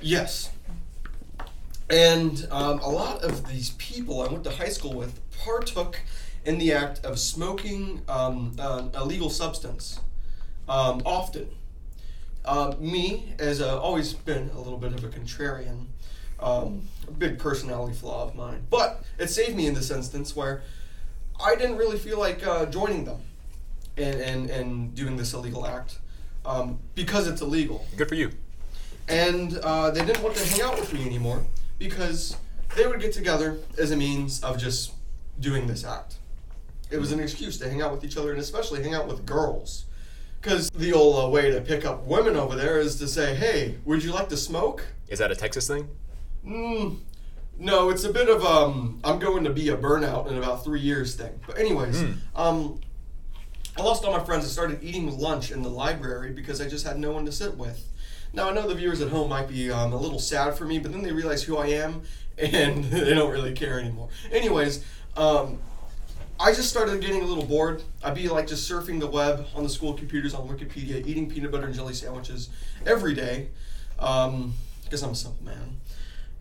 Yes. 0.00 0.50
And 1.88 2.46
um, 2.50 2.80
a 2.80 2.88
lot 2.88 3.22
of 3.22 3.48
these 3.48 3.70
people 3.70 4.22
I 4.22 4.26
went 4.30 4.44
to 4.44 4.50
high 4.50 4.68
school 4.68 4.94
with 4.94 5.20
partook 5.38 6.00
in 6.44 6.58
the 6.58 6.72
act 6.72 7.04
of 7.04 7.18
smoking 7.18 8.02
um, 8.08 8.54
an 8.58 8.90
illegal 8.94 9.30
substance 9.30 10.00
um, 10.68 11.02
often. 11.04 11.48
Um, 12.44 12.76
me, 12.78 13.34
as 13.38 13.60
a, 13.60 13.76
always 13.78 14.12
been 14.14 14.50
a 14.54 14.58
little 14.58 14.78
bit 14.78 14.92
of 14.92 15.02
a 15.02 15.08
contrarian, 15.08 15.86
um, 16.38 16.82
a 17.08 17.10
big 17.10 17.38
personality 17.38 17.94
flaw 17.94 18.24
of 18.24 18.34
mine, 18.36 18.64
but 18.70 19.02
it 19.18 19.28
saved 19.30 19.56
me 19.56 19.66
in 19.66 19.74
this 19.74 19.90
instance 19.90 20.36
where 20.36 20.62
I 21.44 21.56
didn't 21.56 21.76
really 21.76 21.98
feel 21.98 22.18
like 22.20 22.46
uh, 22.46 22.66
joining 22.66 23.04
them 23.04 23.20
and, 23.96 24.20
and, 24.20 24.50
and 24.50 24.94
doing 24.94 25.16
this 25.16 25.34
illegal 25.34 25.66
act 25.66 25.98
um, 26.44 26.78
because 26.94 27.26
it's 27.26 27.40
illegal 27.40 27.84
Good 27.96 28.08
for 28.08 28.14
you. 28.14 28.30
and 29.08 29.58
uh, 29.58 29.90
they 29.90 30.04
didn't 30.04 30.22
want 30.22 30.36
to 30.36 30.46
hang 30.48 30.62
out 30.62 30.78
with 30.78 30.92
me 30.92 31.04
anymore 31.04 31.44
because 31.78 32.36
they 32.76 32.86
would 32.86 33.00
get 33.00 33.12
together 33.12 33.58
as 33.78 33.90
a 33.90 33.96
means 33.96 34.42
of 34.42 34.58
just 34.58 34.92
doing 35.40 35.66
this 35.66 35.84
act. 35.84 36.16
It 36.90 36.98
was 36.98 37.12
an 37.12 37.20
excuse 37.20 37.58
to 37.58 37.68
hang 37.68 37.82
out 37.82 37.92
with 37.92 38.04
each 38.04 38.16
other 38.16 38.30
and 38.32 38.40
especially 38.40 38.82
hang 38.82 38.94
out 38.94 39.06
with 39.08 39.26
girls. 39.26 39.84
Because 40.40 40.70
the 40.70 40.92
old 40.92 41.24
uh, 41.24 41.28
way 41.28 41.50
to 41.50 41.60
pick 41.60 41.84
up 41.84 42.04
women 42.04 42.36
over 42.36 42.54
there 42.54 42.78
is 42.78 42.96
to 43.00 43.08
say, 43.08 43.34
hey, 43.34 43.76
would 43.84 44.04
you 44.04 44.12
like 44.12 44.28
to 44.28 44.36
smoke? 44.36 44.86
Is 45.08 45.18
that 45.18 45.32
a 45.32 45.36
Texas 45.36 45.66
thing? 45.66 45.88
Mm, 46.46 46.98
no, 47.58 47.88
it's 47.90 48.04
a 48.04 48.12
bit 48.12 48.28
of 48.28 48.44
um, 48.44 49.00
I'm 49.02 49.18
going 49.18 49.42
to 49.44 49.50
be 49.50 49.70
a 49.70 49.76
burnout 49.76 50.28
in 50.30 50.36
about 50.38 50.62
three 50.62 50.80
years 50.80 51.16
thing. 51.16 51.40
But 51.46 51.58
anyways, 51.58 52.00
Hmm. 52.00 52.12
um, 52.36 52.80
I 53.76 53.82
lost 53.82 54.04
all 54.04 54.12
my 54.16 54.22
friends. 54.24 54.44
I 54.44 54.48
started 54.48 54.82
eating 54.82 55.18
lunch 55.18 55.50
in 55.50 55.62
the 55.62 55.68
library 55.68 56.32
because 56.32 56.60
I 56.60 56.68
just 56.68 56.86
had 56.86 56.98
no 56.98 57.10
one 57.10 57.26
to 57.26 57.32
sit 57.32 57.56
with. 57.56 57.84
Now 58.36 58.50
I 58.50 58.52
know 58.52 58.68
the 58.68 58.74
viewers 58.74 59.00
at 59.00 59.08
home 59.08 59.30
might 59.30 59.48
be 59.48 59.72
um, 59.72 59.94
a 59.94 59.96
little 59.96 60.18
sad 60.18 60.58
for 60.58 60.66
me, 60.66 60.78
but 60.78 60.92
then 60.92 61.02
they 61.02 61.10
realize 61.10 61.42
who 61.42 61.56
I 61.56 61.68
am 61.68 62.02
and 62.38 62.84
they 62.92 63.14
don't 63.14 63.32
really 63.32 63.54
care 63.54 63.80
anymore. 63.80 64.10
Anyways, 64.30 64.84
um, 65.16 65.58
I 66.38 66.52
just 66.52 66.68
started 66.68 67.00
getting 67.00 67.22
a 67.22 67.24
little 67.24 67.46
bored. 67.46 67.82
I'd 68.04 68.14
be 68.14 68.28
like 68.28 68.46
just 68.46 68.70
surfing 68.70 69.00
the 69.00 69.06
web 69.06 69.46
on 69.54 69.62
the 69.62 69.70
school 69.70 69.94
computers 69.94 70.34
on 70.34 70.46
Wikipedia, 70.46 71.04
eating 71.06 71.30
peanut 71.30 71.50
butter 71.50 71.64
and 71.64 71.74
jelly 71.74 71.94
sandwiches 71.94 72.50
every 72.84 73.14
day, 73.14 73.48
um, 73.98 74.52
because 74.84 75.02
I'm 75.02 75.12
a 75.12 75.14
simple 75.14 75.42
man. 75.42 75.80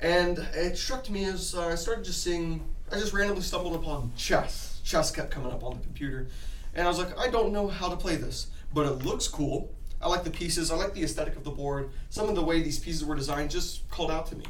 And 0.01 0.39
it 0.53 0.77
struck 0.77 1.09
me 1.09 1.23
as 1.23 1.55
uh, 1.55 1.67
I 1.67 1.75
started 1.75 2.03
just 2.03 2.21
seeing, 2.21 2.61
I 2.91 2.95
just 2.95 3.13
randomly 3.13 3.41
stumbled 3.41 3.73
upon 3.73 4.11
chess. 4.17 4.81
Chess 4.83 5.11
kept 5.11 5.31
coming 5.31 5.53
up 5.53 5.63
on 5.63 5.77
the 5.77 5.83
computer. 5.83 6.27
And 6.73 6.85
I 6.85 6.89
was 6.89 6.99
like, 6.99 7.17
I 7.17 7.29
don't 7.29 7.53
know 7.53 7.69
how 7.69 7.87
to 7.87 7.95
play 7.95 8.17
this, 8.17 8.47
but 8.73 8.85
it 8.85 9.05
looks 9.05 9.29
cool. 9.29 9.73
I 10.01 10.07
like 10.07 10.23
the 10.23 10.29
pieces, 10.29 10.71
I 10.71 10.75
like 10.75 10.93
the 10.93 11.03
aesthetic 11.03 11.35
of 11.35 11.43
the 11.43 11.51
board. 11.51 11.89
Some 12.09 12.29
of 12.29 12.35
the 12.35 12.43
way 12.43 12.61
these 12.61 12.79
pieces 12.79 13.03
were 13.03 13.15
designed 13.15 13.51
just 13.51 13.89
called 13.89 14.11
out 14.11 14.27
to 14.27 14.35
me. 14.35 14.45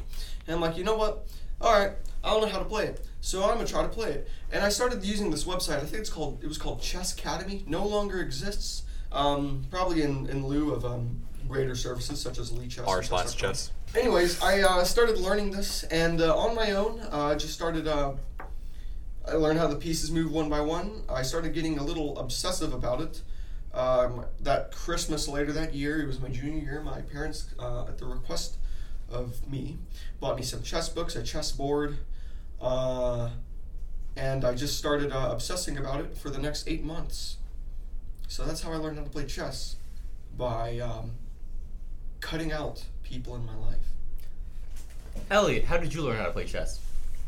And 0.46 0.54
I'm 0.54 0.60
like, 0.60 0.76
you 0.76 0.84
know 0.84 0.96
what? 0.96 1.26
All 1.60 1.72
right, 1.72 1.92
I 2.22 2.30
don't 2.30 2.42
know 2.42 2.48
how 2.48 2.58
to 2.58 2.64
play 2.64 2.86
it, 2.86 3.06
so 3.20 3.44
I'm 3.44 3.54
gonna 3.54 3.66
try 3.66 3.82
to 3.82 3.88
play 3.88 4.10
it. 4.10 4.28
And 4.52 4.62
I 4.62 4.68
started 4.68 5.04
using 5.04 5.30
this 5.30 5.44
website. 5.44 5.76
I 5.76 5.80
think 5.86 6.00
it's 6.00 6.10
called, 6.10 6.40
it 6.42 6.46
was 6.46 6.58
called 6.58 6.82
Chess 6.82 7.14
Academy. 7.14 7.64
No 7.66 7.86
longer 7.86 8.20
exists. 8.20 8.82
Um, 9.12 9.64
probably 9.70 10.02
in, 10.02 10.26
in 10.28 10.46
lieu 10.46 10.72
of 10.72 10.84
um, 10.84 11.22
greater 11.48 11.74
services 11.74 12.20
such 12.20 12.38
as 12.38 12.50
Lichess. 12.50 12.86
R 12.86 13.02
slash 13.02 13.34
chess. 13.34 13.70
Anyways, 13.94 14.42
I 14.42 14.60
uh, 14.60 14.84
started 14.84 15.18
learning 15.18 15.52
this, 15.52 15.84
and 15.84 16.20
uh, 16.20 16.36
on 16.36 16.54
my 16.54 16.72
own, 16.72 17.00
uh, 17.12 17.26
I 17.26 17.34
just 17.36 17.54
started. 17.54 17.88
Uh, 17.88 18.14
I 19.26 19.34
learned 19.34 19.58
how 19.58 19.66
the 19.66 19.76
pieces 19.76 20.10
move 20.10 20.30
one 20.32 20.48
by 20.48 20.60
one. 20.60 21.02
I 21.08 21.22
started 21.22 21.54
getting 21.54 21.78
a 21.78 21.84
little 21.84 22.18
obsessive 22.18 22.72
about 22.72 23.00
it. 23.00 23.22
Um, 23.76 24.24
that 24.40 24.72
Christmas 24.72 25.28
later 25.28 25.52
that 25.52 25.74
year, 25.74 26.00
it 26.00 26.06
was 26.06 26.18
my 26.18 26.28
junior 26.28 26.62
year. 26.62 26.80
My 26.80 27.02
parents, 27.02 27.54
uh, 27.58 27.82
at 27.82 27.98
the 27.98 28.06
request 28.06 28.56
of 29.10 29.46
me, 29.46 29.76
bought 30.18 30.36
me 30.36 30.42
some 30.42 30.62
chess 30.62 30.88
books, 30.88 31.14
a 31.14 31.22
chess 31.22 31.52
board, 31.52 31.98
uh, 32.60 33.28
and 34.16 34.46
I 34.46 34.54
just 34.54 34.78
started 34.78 35.12
uh, 35.12 35.28
obsessing 35.30 35.76
about 35.76 36.00
it 36.00 36.16
for 36.16 36.30
the 36.30 36.38
next 36.38 36.66
eight 36.66 36.82
months. 36.82 37.36
So 38.28 38.46
that's 38.46 38.62
how 38.62 38.72
I 38.72 38.76
learned 38.76 38.96
how 38.96 39.04
to 39.04 39.10
play 39.10 39.26
chess 39.26 39.76
by 40.38 40.78
um, 40.78 41.12
cutting 42.20 42.52
out 42.52 42.82
people 43.02 43.36
in 43.36 43.44
my 43.44 43.56
life. 43.56 43.76
Elliot, 45.30 45.64
how 45.64 45.76
did 45.76 45.92
you 45.92 46.02
learn 46.02 46.16
how 46.16 46.24
to 46.24 46.32
play 46.32 46.46
chess? 46.46 46.80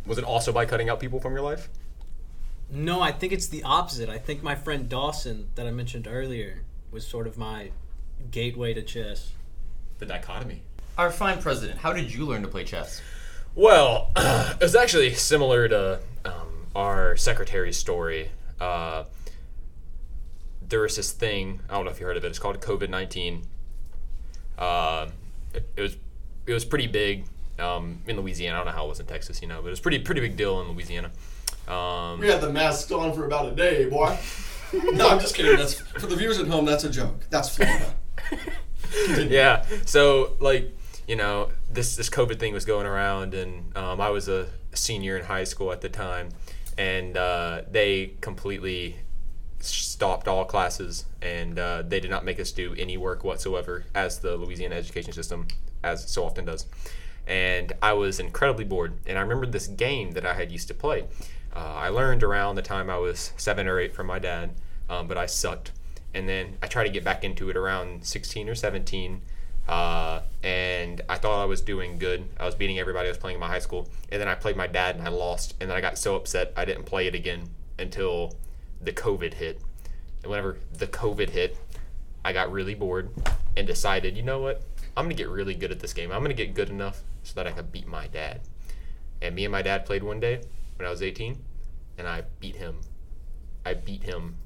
Was 0.07 0.17
it 0.17 0.25
also 0.25 0.51
by 0.51 0.65
cutting 0.65 0.89
out 0.89 0.99
people 0.99 1.21
from 1.21 1.35
your 1.35 1.43
life? 1.43 1.69
No, 2.71 3.01
I 3.01 3.13
think 3.13 3.33
it's 3.33 3.49
the 3.49 3.63
opposite. 3.63 4.09
I 4.09 4.19
think 4.19 4.43
my 4.43 4.55
friend 4.55 4.89
Dawson, 4.89 5.49
that 5.55 5.67
I 5.67 5.71
mentioned 5.71 6.07
earlier, 6.09 6.63
was 6.91 7.07
sort 7.07 7.27
of 7.27 7.39
my 7.39 7.71
gateway 8.31 8.75
to 8.75 8.83
chess. 8.83 9.33
The 9.99 10.07
dichotomy. 10.07 10.63
Our 10.97 11.11
fine 11.11 11.41
president, 11.41 11.81
how 11.81 11.93
did 11.93 12.13
you 12.13 12.27
learn 12.27 12.43
to 12.43 12.49
play 12.49 12.65
chess? 12.65 13.01
Well, 13.55 14.11
it 14.17 14.61
was 14.61 14.75
actually 14.75 15.15
similar 15.15 15.69
to 15.69 16.01
um, 16.25 16.67
our 16.75 17.17
secretary's 17.17 17.77
story. 17.77 18.31
Uh, 18.61 19.05
there 20.69 20.81
was 20.81 20.97
this 20.97 21.13
thing. 21.13 21.61
I 21.69 21.75
don't 21.75 21.85
know 21.85 21.91
if 21.91 22.01
you 22.01 22.07
heard 22.07 22.17
of 22.17 22.25
it. 22.25 22.29
It's 22.29 22.39
called 22.39 22.61
COVID 22.61 22.91
nineteen. 22.91 23.45
Uh, 24.59 25.09
it, 25.55 25.69
it 25.77 25.81
was 25.81 25.97
it 26.47 26.53
was 26.53 26.65
pretty 26.65 26.87
big 26.87 27.25
um, 27.59 28.03
in 28.07 28.17
Louisiana. 28.17 28.57
I 28.57 28.59
don't 28.59 28.67
know 28.67 28.73
how 28.73 28.87
it 28.87 28.91
was 28.91 29.01
in 29.01 29.07
Texas, 29.07 29.41
you 29.41 29.49
know, 29.49 29.61
but 29.63 29.69
it 29.69 29.71
was 29.71 29.81
pretty 29.81 30.01
pretty 30.01 30.21
big 30.21 30.37
deal 30.37 30.61
in 30.61 30.69
Louisiana. 30.69 31.11
Um, 31.69 32.21
We 32.21 32.29
had 32.29 32.41
the 32.41 32.53
masks 32.53 32.91
on 32.91 33.13
for 33.13 33.27
about 33.27 33.53
a 33.53 33.55
day, 33.55 33.89
boy. 33.89 34.17
no, 34.73 35.09
I'm 35.09 35.21
just 35.21 35.35
kidding. 35.35 35.57
That's 35.57 35.75
for 35.75 36.07
the 36.07 36.17
viewers 36.17 36.39
at 36.39 36.47
home. 36.47 36.65
That's 36.65 36.85
a 36.85 36.91
joke. 36.91 37.27
That's 37.31 37.55
Florida. 37.55 37.95
yeah. 39.19 39.65
So 39.87 40.37
like, 40.41 40.77
you 41.07 41.17
know, 41.17 41.51
this 41.71 41.97
this 41.97 42.11
COVID 42.11 42.39
thing 42.39 42.53
was 42.53 42.65
going 42.65 42.87
around, 42.87 43.35
and 43.35 43.77
um, 43.77 44.01
I 44.01 44.11
was 44.11 44.29
a 44.29 44.47
senior 44.75 45.17
in 45.17 45.25
high 45.25 45.45
school 45.45 45.73
at 45.73 45.81
the 45.81 45.89
time, 45.89 46.31
and 46.77 47.17
uh, 47.17 47.63
they 47.71 48.13
completely 48.21 48.97
stopped 49.61 50.29
all 50.29 50.45
classes, 50.45 51.05
and 51.23 51.59
uh, 51.59 51.83
they 51.87 52.01
did 52.01 52.11
not 52.11 52.25
make 52.25 52.39
us 52.39 52.53
do 52.53 52.75
any 52.79 52.97
work 52.97 53.25
whatsoever, 53.25 53.85
as 53.95 54.21
the 54.21 54.37
Louisiana 54.37 54.77
education 54.77 55.13
system 55.13 55.49
as 55.83 56.09
so 56.11 56.25
often 56.25 56.45
does. 56.45 56.67
And 57.27 57.73
I 57.83 57.93
was 57.93 58.21
incredibly 58.21 58.65
bored, 58.65 58.95
and 59.07 59.19
I 59.19 59.21
remembered 59.21 59.53
this 59.53 59.67
game 59.67 60.13
that 60.13 60.25
I 60.25 60.35
had 60.35 60.51
used 60.51 60.69
to 60.69 60.75
play. 60.75 61.05
Uh, 61.55 61.75
I 61.77 61.89
learned 61.89 62.23
around 62.23 62.57
the 62.57 62.63
time 62.63 62.91
I 62.91 62.99
was 62.99 63.33
seven 63.37 63.67
or 63.67 63.79
eight 63.81 63.95
from 63.95 64.07
my 64.07 64.19
dad, 64.19 64.51
um, 64.89 65.09
but 65.09 65.17
I 65.19 65.27
sucked. 65.27 65.73
and 66.15 66.29
then 66.29 66.57
I 66.63 66.67
tried 66.67 66.85
to 66.85 66.91
get 66.91 67.05
back 67.05 67.23
into 67.23 67.51
it 67.51 67.57
around 67.57 68.05
16 68.05 68.49
or 68.49 68.55
17. 68.55 69.21
Uh, 69.69 70.23
and 70.43 71.03
I 71.09 71.17
thought 71.17 71.43
I 71.43 71.45
was 71.45 71.61
doing 71.61 71.99
good. 71.99 72.25
I 72.41 72.47
was 72.47 72.55
beating 72.55 72.79
everybody 72.79 73.09
I 73.09 73.11
was 73.11 73.19
playing 73.19 73.35
in 73.35 73.41
my 73.41 73.49
high 73.49 73.59
school. 73.59 73.89
And 74.11 74.21
then 74.21 74.27
I 74.27 74.35
played 74.35 74.57
my 74.57 74.67
dad 74.67 74.97
and 74.97 75.07
I 75.07 75.11
lost. 75.11 75.55
And 75.61 75.69
then 75.69 75.77
I 75.77 75.83
got 75.83 75.99
so 75.99 76.17
upset 76.17 76.53
I 76.57 76.65
didn't 76.65 76.85
play 76.85 77.07
it 77.07 77.15
again 77.15 77.51
until 77.79 78.35
the 78.81 78.93
COVID 78.93 79.35
hit. 79.35 79.61
And 80.23 80.31
whenever 80.31 80.59
the 80.73 80.87
COVID 80.87 81.31
hit, 81.31 81.59
I 82.25 82.33
got 82.33 82.51
really 82.51 82.75
bored 82.75 83.11
and 83.57 83.67
decided, 83.67 84.17
you 84.17 84.23
know 84.23 84.41
what? 84.41 84.63
I'm 84.97 85.05
going 85.05 85.15
to 85.17 85.23
get 85.23 85.29
really 85.29 85.55
good 85.55 85.71
at 85.71 85.81
this 85.81 85.93
game. 85.93 86.11
I'm 86.11 86.21
going 86.21 86.35
to 86.35 86.45
get 86.45 86.55
good 86.55 86.71
enough 86.71 87.03
so 87.23 87.35
that 87.35 87.47
I 87.47 87.53
can 87.53 87.67
beat 87.67 87.87
my 87.87 88.07
dad. 88.07 88.41
And 89.21 89.35
me 89.35 89.45
and 89.45 89.53
my 89.53 89.63
dad 89.63 89.85
played 89.85 90.03
one 90.03 90.19
day 90.19 90.41
when 90.79 90.87
I 90.87 90.91
was 90.91 91.03
18, 91.03 91.39
and 91.99 92.07
I 92.07 92.23
beat 92.41 92.57
him. 92.57 92.81
I 93.67 93.75
beat 93.75 94.05
him 94.05 94.37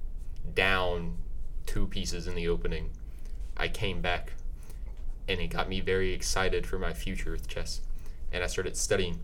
down 0.55 1.17
two 1.67 1.87
pieces 1.87 2.27
in 2.27 2.35
the 2.35 2.49
opening. 2.49 2.91
I 3.57 3.69
came 3.69 4.01
back, 4.01 4.33
and 5.29 5.41
it 5.41 5.49
got 5.49 5.69
me 5.69 5.81
very 5.81 6.13
excited 6.13 6.67
for 6.67 6.79
my 6.79 6.93
future 6.93 7.33
with 7.33 7.47
chess. 7.47 7.83
And 8.33 8.43
I 8.43 8.47
started 8.47 8.77
studying 8.77 9.21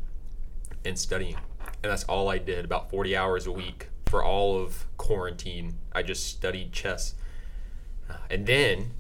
and 0.85 0.99
studying. 0.99 1.37
And 1.83 1.91
that's 1.91 2.05
all 2.05 2.29
I 2.29 2.39
did 2.39 2.65
about 2.65 2.91
40 2.91 3.17
hours 3.17 3.47
a 3.47 3.53
week 3.53 3.89
for 4.07 4.23
all 4.23 4.59
of 4.61 4.87
quarantine. 4.97 5.79
I 5.93 6.03
just 6.03 6.27
studied 6.27 6.73
chess. 6.73 7.15
Uh, 8.09 8.19
And 8.31 8.47
then, 8.47 8.93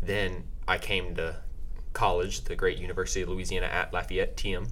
then 0.00 0.44
I 0.66 0.78
came 0.78 1.14
to 1.16 1.36
college, 1.92 2.42
the 2.42 2.54
great 2.54 2.78
University 2.78 3.22
of 3.22 3.28
Louisiana 3.28 3.66
at 3.66 3.92
Lafayette, 3.92 4.36
TM, 4.36 4.68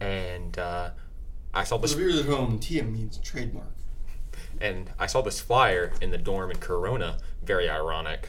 and 0.00 0.58
uh, 0.58 0.90
I 1.56 1.64
saw 1.64 1.78
this 1.78 1.94
viewers 1.94 2.20
at 2.20 2.26
home, 2.26 2.58
TM 2.60 2.92
means 2.92 3.16
trademark. 3.16 3.72
and 4.60 4.90
I 4.98 5.06
saw 5.06 5.22
this 5.22 5.40
flyer 5.40 5.90
in 6.02 6.10
the 6.10 6.18
dorm 6.18 6.50
in 6.50 6.58
Coronna, 6.58 7.18
very 7.42 7.66
ironic, 7.66 8.28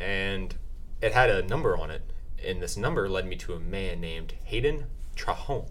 and 0.00 0.52
it 1.00 1.12
had 1.12 1.30
a 1.30 1.42
number 1.42 1.78
on 1.78 1.92
it, 1.92 2.02
and 2.44 2.60
this 2.60 2.76
number 2.76 3.08
led 3.08 3.24
me 3.24 3.36
to 3.36 3.52
a 3.54 3.60
man 3.60 4.00
named 4.00 4.34
Hayden 4.46 4.86
Trajon. 5.14 5.68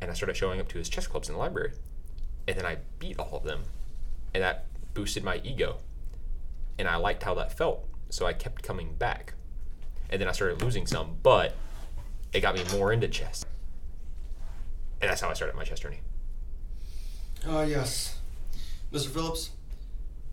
And 0.00 0.10
I 0.10 0.14
started 0.14 0.36
showing 0.36 0.58
up 0.58 0.66
to 0.70 0.78
his 0.78 0.88
chess 0.88 1.06
clubs 1.06 1.28
in 1.28 1.34
the 1.34 1.38
library, 1.38 1.74
and 2.48 2.58
then 2.58 2.66
I 2.66 2.78
beat 2.98 3.16
all 3.16 3.36
of 3.36 3.44
them, 3.44 3.62
and 4.34 4.42
that 4.42 4.66
boosted 4.94 5.22
my 5.22 5.40
ego, 5.44 5.76
and 6.76 6.88
I 6.88 6.96
liked 6.96 7.22
how 7.22 7.34
that 7.34 7.56
felt, 7.56 7.86
so 8.10 8.26
I 8.26 8.32
kept 8.32 8.64
coming 8.64 8.96
back, 8.96 9.34
and 10.10 10.20
then 10.20 10.26
I 10.26 10.32
started 10.32 10.60
losing 10.60 10.88
some, 10.88 11.18
but 11.22 11.54
it 12.32 12.40
got 12.40 12.56
me 12.56 12.64
more 12.76 12.92
into 12.92 13.06
chess, 13.06 13.46
and 15.00 15.10
that's 15.10 15.20
how 15.20 15.28
I 15.28 15.34
started 15.34 15.56
my 15.56 15.64
chess 15.64 15.80
journey. 15.80 16.00
Ah, 17.46 17.62
yes. 17.62 18.18
Mr. 18.92 19.08
Phillips, 19.08 19.50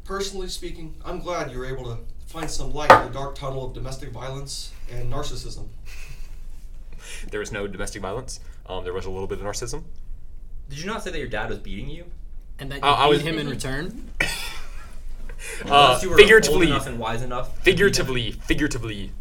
personally 0.03 0.47
speaking, 0.47 0.95
I'm 1.03 1.19
glad 1.19 1.51
you 1.51 1.57
were 1.59 1.65
able 1.65 1.83
to 1.85 1.97
find 2.27 2.49
some 2.49 2.73
light 2.73 2.91
in 2.91 3.07
the 3.07 3.13
dark 3.13 3.35
tunnel 3.35 3.65
of 3.65 3.73
domestic 3.73 4.09
violence 4.11 4.71
and 4.91 5.11
narcissism. 5.11 5.67
There 7.29 7.39
was 7.39 7.51
no 7.51 7.67
domestic 7.67 8.01
violence. 8.01 8.39
Um, 8.67 8.83
there 8.83 8.93
was 8.93 9.05
a 9.05 9.09
little 9.09 9.27
bit 9.27 9.39
of 9.39 9.43
narcissism. 9.45 9.83
Did 10.69 10.79
you 10.79 10.85
not 10.85 11.03
say 11.03 11.11
that 11.11 11.17
your 11.19 11.27
dad 11.27 11.49
was 11.49 11.59
beating 11.59 11.89
you? 11.89 12.05
And 12.57 12.71
that 12.71 12.75
you 12.75 12.81
Oh, 12.83 12.89
I 12.93 13.07
was- 13.07 13.21
him 13.21 13.37
in 13.37 13.49
return. 13.49 14.09
Uh, 15.65 15.99
you 16.01 16.09
were 16.09 16.17
figuratively, 16.17 16.67
old 16.67 16.75
enough 16.75 16.87
and 16.87 16.99
wise 16.99 17.21
enough. 17.23 17.47
to 17.47 17.53
beat 17.55 17.57
him. 17.57 17.63
figuratively, 17.75 18.31
figuratively. 18.31 19.11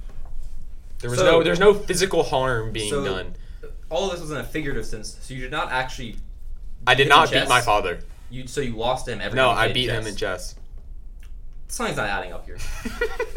There 1.01 1.11
was 1.11 1.19
So- 1.19 1.25
no, 1.25 1.43
there's 1.43 1.59
no 1.59 1.73
physical 1.75 2.23
harm 2.23 2.73
being 2.73 2.91
So- 2.91 3.05
done. 3.05 3.35
All 3.91 4.07
of 4.07 4.13
this 4.13 4.21
was 4.21 4.31
in 4.31 4.39
a 4.39 4.45
figurative 4.45 4.87
sense. 4.87 5.19
So 5.21 5.35
you 5.35 5.41
did 5.41 5.51
not 5.51 5.71
actually. 5.71 6.17
I 6.87 6.95
did 6.95 7.09
not 7.09 7.31
beat 7.31 7.49
my 7.49 7.61
father. 7.61 8.01
You 8.31 8.47
so 8.47 8.61
you 8.61 8.77
lost 8.77 9.09
him 9.09 9.21
every. 9.21 9.37
No, 9.37 9.51
I 9.51 9.73
beat 9.73 9.91
him 9.91 10.07
in 10.07 10.17
chess. 10.17 10.55
Something's 11.69 11.99
not 11.99 12.09
adding 12.09 12.33
up 12.33 12.47
here. 12.47 12.59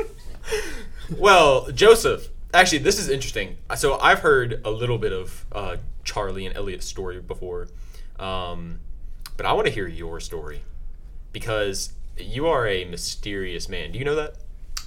well, 1.18 1.72
Joseph, 1.72 2.30
actually, 2.54 2.80
this 2.80 2.98
is 2.98 3.10
interesting. 3.10 3.58
So 3.76 4.00
I've 4.00 4.20
heard 4.20 4.62
a 4.66 4.72
little 4.72 4.98
bit 4.98 5.12
of 5.12 5.46
uh, 5.52 5.78
Charlie 6.04 6.46
and 6.46 6.56
Elliot's 6.56 6.86
story 6.86 7.20
before, 7.20 7.68
um, 8.20 8.80
but 9.38 9.46
I 9.46 9.54
want 9.54 9.68
to 9.68 9.74
hear 9.74 9.88
your 9.88 10.20
story 10.20 10.62
because 11.32 11.94
you 12.18 12.48
are 12.48 12.68
a 12.68 12.86
mysterious 12.86 13.68
man. 13.70 13.92
Do 13.92 14.00
you 14.00 14.06
know 14.06 14.16
that? 14.16 14.36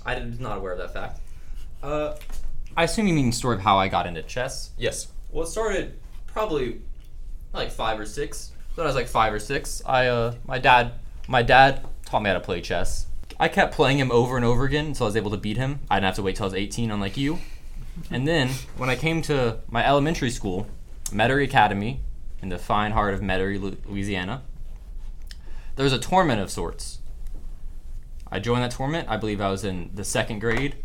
I 0.04 0.18
was 0.20 0.40
not 0.40 0.58
aware 0.58 0.72
of 0.72 0.78
that 0.78 0.92
fact. 0.92 1.20
Uh, 1.82 2.14
I 2.76 2.84
assume 2.84 3.06
you 3.06 3.14
mean 3.14 3.26
the 3.26 3.32
story 3.32 3.56
of 3.56 3.62
how 3.62 3.78
I 3.78 3.88
got 3.88 4.06
into 4.06 4.22
chess. 4.22 4.70
Yes. 4.78 5.08
Well, 5.36 5.44
it 5.44 5.50
started 5.50 5.98
probably 6.26 6.80
like 7.52 7.70
five 7.70 8.00
or 8.00 8.06
six. 8.06 8.52
When 8.74 8.86
I 8.86 8.88
was 8.88 8.96
like 8.96 9.06
five 9.06 9.34
or 9.34 9.38
six, 9.38 9.82
I 9.84 10.06
uh, 10.06 10.34
my 10.46 10.58
dad, 10.58 10.92
my 11.28 11.42
dad 11.42 11.84
taught 12.06 12.22
me 12.22 12.28
how 12.28 12.34
to 12.34 12.40
play 12.40 12.62
chess. 12.62 13.06
I 13.38 13.48
kept 13.48 13.74
playing 13.74 13.98
him 13.98 14.10
over 14.10 14.36
and 14.36 14.46
over 14.46 14.64
again 14.64 14.86
until 14.86 15.04
I 15.04 15.08
was 15.08 15.16
able 15.16 15.30
to 15.32 15.36
beat 15.36 15.58
him. 15.58 15.80
I 15.90 15.96
didn't 15.96 16.06
have 16.06 16.14
to 16.14 16.22
wait 16.22 16.36
till 16.36 16.44
I 16.44 16.46
was 16.46 16.54
18, 16.54 16.90
unlike 16.90 17.18
you. 17.18 17.40
And 18.10 18.26
then 18.26 18.48
when 18.78 18.88
I 18.88 18.96
came 18.96 19.20
to 19.22 19.58
my 19.68 19.86
elementary 19.86 20.30
school, 20.30 20.68
Metairie 21.10 21.44
Academy, 21.44 22.00
in 22.40 22.48
the 22.48 22.56
fine 22.56 22.92
heart 22.92 23.12
of 23.12 23.20
Metairie, 23.20 23.60
Louisiana, 23.86 24.42
there 25.74 25.84
was 25.84 25.92
a 25.92 25.98
tournament 25.98 26.40
of 26.40 26.50
sorts. 26.50 27.00
I 28.32 28.40
joined 28.40 28.62
that 28.62 28.70
tournament. 28.70 29.06
I 29.10 29.18
believe 29.18 29.42
I 29.42 29.50
was 29.50 29.64
in 29.64 29.90
the 29.92 30.04
second 30.04 30.38
grade. 30.38 30.76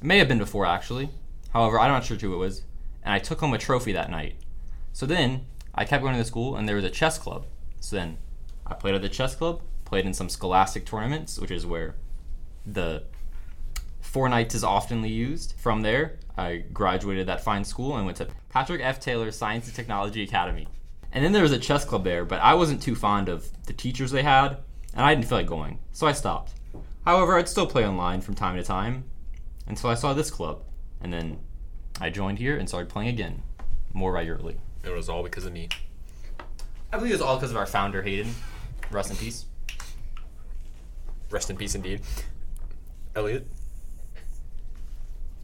It 0.00 0.04
may 0.04 0.16
have 0.16 0.28
been 0.28 0.38
before 0.38 0.64
actually. 0.64 1.10
However, 1.50 1.78
I'm 1.78 1.90
not 1.90 2.04
sure 2.04 2.16
who 2.16 2.32
it 2.32 2.38
was. 2.38 2.62
And 3.06 3.14
I 3.14 3.20
took 3.20 3.40
home 3.40 3.54
a 3.54 3.58
trophy 3.58 3.92
that 3.92 4.10
night. 4.10 4.34
So 4.92 5.06
then 5.06 5.46
I 5.72 5.84
kept 5.84 6.02
going 6.02 6.14
to 6.14 6.18
the 6.18 6.24
school, 6.24 6.56
and 6.56 6.68
there 6.68 6.76
was 6.76 6.84
a 6.84 6.90
chess 6.90 7.18
club. 7.18 7.46
So 7.78 7.94
then 7.94 8.18
I 8.66 8.74
played 8.74 8.96
at 8.96 9.00
the 9.02 9.08
chess 9.08 9.36
club, 9.36 9.62
played 9.84 10.04
in 10.04 10.12
some 10.12 10.28
scholastic 10.28 10.84
tournaments, 10.84 11.38
which 11.38 11.52
is 11.52 11.64
where 11.64 11.94
the 12.66 13.04
four 14.00 14.28
knights 14.28 14.56
is 14.56 14.64
oftenly 14.64 15.10
used. 15.10 15.54
From 15.56 15.82
there, 15.82 16.18
I 16.36 16.64
graduated 16.72 17.28
that 17.28 17.44
fine 17.44 17.64
school 17.64 17.96
and 17.96 18.06
went 18.06 18.18
to 18.18 18.26
Patrick 18.48 18.80
F. 18.82 18.98
Taylor 18.98 19.30
Science 19.30 19.66
and 19.66 19.74
Technology 19.76 20.24
Academy. 20.24 20.66
And 21.12 21.24
then 21.24 21.32
there 21.32 21.42
was 21.42 21.52
a 21.52 21.58
chess 21.58 21.84
club 21.84 22.02
there, 22.02 22.24
but 22.24 22.40
I 22.40 22.54
wasn't 22.54 22.82
too 22.82 22.96
fond 22.96 23.28
of 23.28 23.48
the 23.66 23.72
teachers 23.72 24.10
they 24.10 24.24
had, 24.24 24.58
and 24.94 25.06
I 25.06 25.14
didn't 25.14 25.28
feel 25.28 25.38
like 25.38 25.46
going, 25.46 25.78
so 25.92 26.08
I 26.08 26.12
stopped. 26.12 26.54
However, 27.04 27.38
I'd 27.38 27.48
still 27.48 27.68
play 27.68 27.86
online 27.86 28.20
from 28.20 28.34
time 28.34 28.56
to 28.56 28.64
time 28.64 29.04
until 29.68 29.90
I 29.90 29.94
saw 29.94 30.12
this 30.12 30.30
club, 30.30 30.64
and 31.00 31.12
then 31.12 31.38
I 32.00 32.10
joined 32.10 32.38
here 32.38 32.56
and 32.56 32.68
started 32.68 32.90
playing 32.90 33.08
again 33.08 33.42
more 33.92 34.12
regularly. 34.12 34.58
It 34.84 34.90
was 34.90 35.08
all 35.08 35.22
because 35.22 35.46
of 35.46 35.52
me. 35.52 35.68
I 36.92 36.96
believe 36.96 37.12
it 37.12 37.14
was 37.14 37.22
all 37.22 37.36
because 37.36 37.50
of 37.50 37.56
our 37.56 37.66
founder, 37.66 38.02
Hayden. 38.02 38.34
Rest 38.90 39.10
in 39.10 39.16
peace. 39.16 39.46
Rest 41.30 41.50
in 41.50 41.56
peace, 41.56 41.74
indeed. 41.74 42.02
Elliot. 43.14 43.46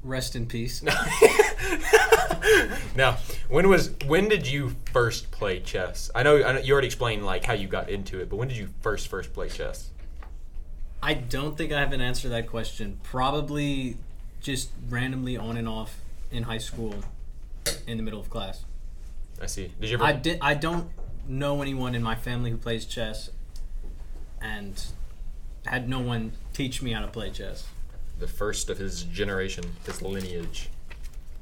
Rest 0.04 0.36
in 0.36 0.46
peace. 0.46 0.82
now, 2.96 3.16
when 3.48 3.68
was 3.68 3.90
when 4.06 4.28
did 4.28 4.46
you 4.46 4.76
first 4.92 5.30
play 5.30 5.60
chess? 5.60 6.10
I 6.14 6.22
know, 6.22 6.44
I 6.44 6.52
know 6.52 6.60
you 6.60 6.72
already 6.72 6.88
explained 6.88 7.24
like 7.24 7.44
how 7.44 7.54
you 7.54 7.68
got 7.68 7.88
into 7.88 8.20
it, 8.20 8.28
but 8.28 8.36
when 8.36 8.48
did 8.48 8.56
you 8.56 8.68
first 8.82 9.08
first 9.08 9.32
play 9.32 9.48
chess? 9.48 9.90
I 11.02 11.14
don't 11.14 11.56
think 11.56 11.72
I 11.72 11.80
have 11.80 11.92
an 11.92 12.00
answer 12.00 12.22
to 12.22 12.28
that 12.30 12.46
question. 12.46 13.00
Probably 13.02 13.96
just 14.40 14.70
randomly 14.88 15.36
on 15.36 15.56
and 15.56 15.68
off 15.68 16.01
in 16.32 16.44
high 16.44 16.58
school 16.58 16.94
in 17.86 17.96
the 17.96 18.02
middle 18.02 18.20
of 18.20 18.28
class. 18.30 18.64
I 19.40 19.46
see. 19.46 19.72
Did 19.80 19.90
you 19.90 19.94
ever? 19.96 20.04
I 20.04 20.12
did 20.12 20.38
I 20.40 20.54
don't 20.54 20.90
know 21.28 21.62
anyone 21.62 21.94
in 21.94 22.02
my 22.02 22.14
family 22.16 22.50
who 22.50 22.56
plays 22.56 22.84
chess 22.84 23.30
and 24.40 24.84
had 25.66 25.88
no 25.88 26.00
one 26.00 26.32
teach 26.52 26.82
me 26.82 26.92
how 26.92 27.00
to 27.02 27.08
play 27.08 27.30
chess. 27.30 27.66
the 28.18 28.26
first 28.26 28.68
of 28.70 28.78
his 28.78 29.02
generation, 29.04 29.64
his 29.86 30.02
lineage. 30.02 30.68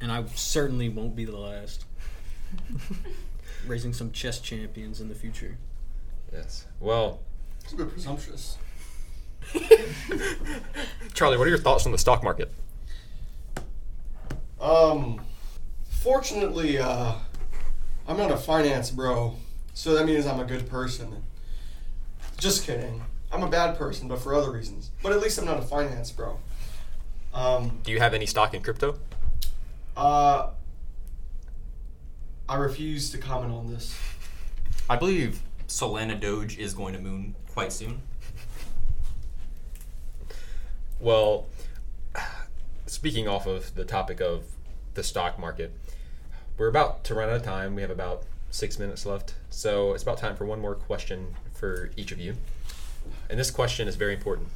And 0.00 0.10
I 0.12 0.24
certainly 0.34 0.88
won't 0.88 1.14
be 1.16 1.24
the 1.24 1.36
last. 1.36 1.84
Raising 3.66 3.92
some 3.92 4.10
chess 4.12 4.40
champions 4.40 5.00
in 5.00 5.08
the 5.08 5.14
future. 5.14 5.56
Yes. 6.32 6.66
Well, 6.80 7.20
It's 7.64 7.72
a 7.72 7.76
bit 7.76 7.90
presumptuous. 7.90 8.56
Charlie, 11.14 11.36
what 11.36 11.46
are 11.46 11.50
your 11.50 11.58
thoughts 11.58 11.86
on 11.86 11.92
the 11.92 11.98
stock 11.98 12.22
market? 12.22 12.50
Um, 14.60 15.20
fortunately, 15.88 16.78
uh, 16.78 17.14
I'm 18.06 18.16
not 18.16 18.30
a 18.30 18.36
finance 18.36 18.90
bro, 18.90 19.34
so 19.74 19.94
that 19.94 20.06
means 20.06 20.26
I'm 20.26 20.40
a 20.40 20.44
good 20.44 20.68
person. 20.68 21.22
Just 22.38 22.64
kidding. 22.64 23.02
I'm 23.32 23.42
a 23.42 23.48
bad 23.48 23.76
person, 23.78 24.08
but 24.08 24.18
for 24.18 24.34
other 24.34 24.50
reasons. 24.50 24.90
But 25.02 25.12
at 25.12 25.20
least 25.20 25.38
I'm 25.38 25.44
not 25.44 25.58
a 25.58 25.62
finance 25.62 26.10
bro. 26.10 26.38
Um, 27.32 27.78
Do 27.84 27.92
you 27.92 28.00
have 28.00 28.12
any 28.12 28.26
stock 28.26 28.54
in 28.54 28.62
crypto? 28.62 28.98
uh, 29.96 30.50
I 32.48 32.56
refuse 32.56 33.10
to 33.12 33.18
comment 33.18 33.52
on 33.52 33.72
this. 33.72 33.96
I 34.88 34.96
believe 34.96 35.40
Solana 35.68 36.18
Doge 36.20 36.58
is 36.58 36.74
going 36.74 36.94
to 36.94 36.98
moon 37.00 37.36
quite 37.52 37.72
soon. 37.72 38.00
Well, 40.98 41.46
speaking 42.90 43.28
off 43.28 43.46
of 43.46 43.74
the 43.76 43.84
topic 43.84 44.20
of 44.20 44.44
the 44.94 45.02
stock 45.02 45.38
market, 45.38 45.72
we're 46.58 46.68
about 46.68 47.04
to 47.04 47.14
run 47.14 47.28
out 47.28 47.36
of 47.36 47.42
time. 47.42 47.74
We 47.74 47.82
have 47.82 47.90
about 47.90 48.24
six 48.50 48.78
minutes 48.78 49.06
left. 49.06 49.34
So 49.48 49.94
it's 49.94 50.02
about 50.02 50.18
time 50.18 50.34
for 50.36 50.44
one 50.44 50.60
more 50.60 50.74
question 50.74 51.34
for 51.54 51.90
each 51.96 52.10
of 52.10 52.18
you. 52.18 52.34
and 53.30 53.38
this 53.38 53.50
question 53.50 53.86
is 53.88 53.96
very 53.96 54.14
important. 54.14 54.48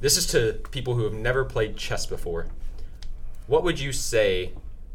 This 0.00 0.16
is 0.16 0.26
to 0.28 0.60
people 0.70 0.94
who 0.94 1.04
have 1.04 1.14
never 1.14 1.44
played 1.44 1.76
chess 1.76 2.06
before. 2.06 2.46
What 3.46 3.64
would 3.64 3.80
you 3.80 3.92
say 3.92 4.52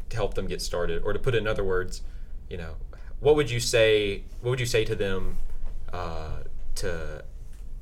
to 0.08 0.16
help 0.16 0.34
them 0.34 0.46
get 0.46 0.62
started, 0.62 1.02
or 1.04 1.12
to 1.12 1.18
put 1.18 1.34
it 1.34 1.38
in 1.38 1.46
other 1.46 1.64
words, 1.64 2.02
you 2.48 2.56
know, 2.56 2.74
what 3.20 3.34
would 3.34 3.50
you 3.50 3.60
say? 3.60 4.22
What 4.40 4.50
would 4.50 4.60
you 4.60 4.66
say 4.66 4.84
to 4.84 4.94
them 4.94 5.38
uh, 5.92 6.38
to, 6.76 7.24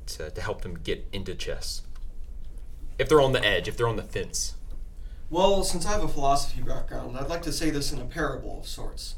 to 0.07 0.29
to 0.31 0.41
help 0.41 0.61
them 0.61 0.75
get 0.75 1.07
into 1.13 1.35
chess? 1.35 1.83
If 2.97 3.09
they're 3.09 3.21
on 3.21 3.33
the 3.33 3.43
edge, 3.45 3.67
if 3.67 3.77
they're 3.77 3.87
on 3.87 3.97
the 3.97 4.03
fence. 4.03 4.55
Well, 5.29 5.63
since 5.63 5.85
I 5.85 5.91
have 5.91 6.03
a 6.03 6.07
philosophy 6.07 6.61
background, 6.61 7.17
I'd 7.17 7.27
like 7.27 7.41
to 7.43 7.51
say 7.51 7.69
this 7.69 7.91
in 7.91 7.99
a 7.99 8.05
parable 8.05 8.59
of 8.59 8.67
sorts. 8.67 9.15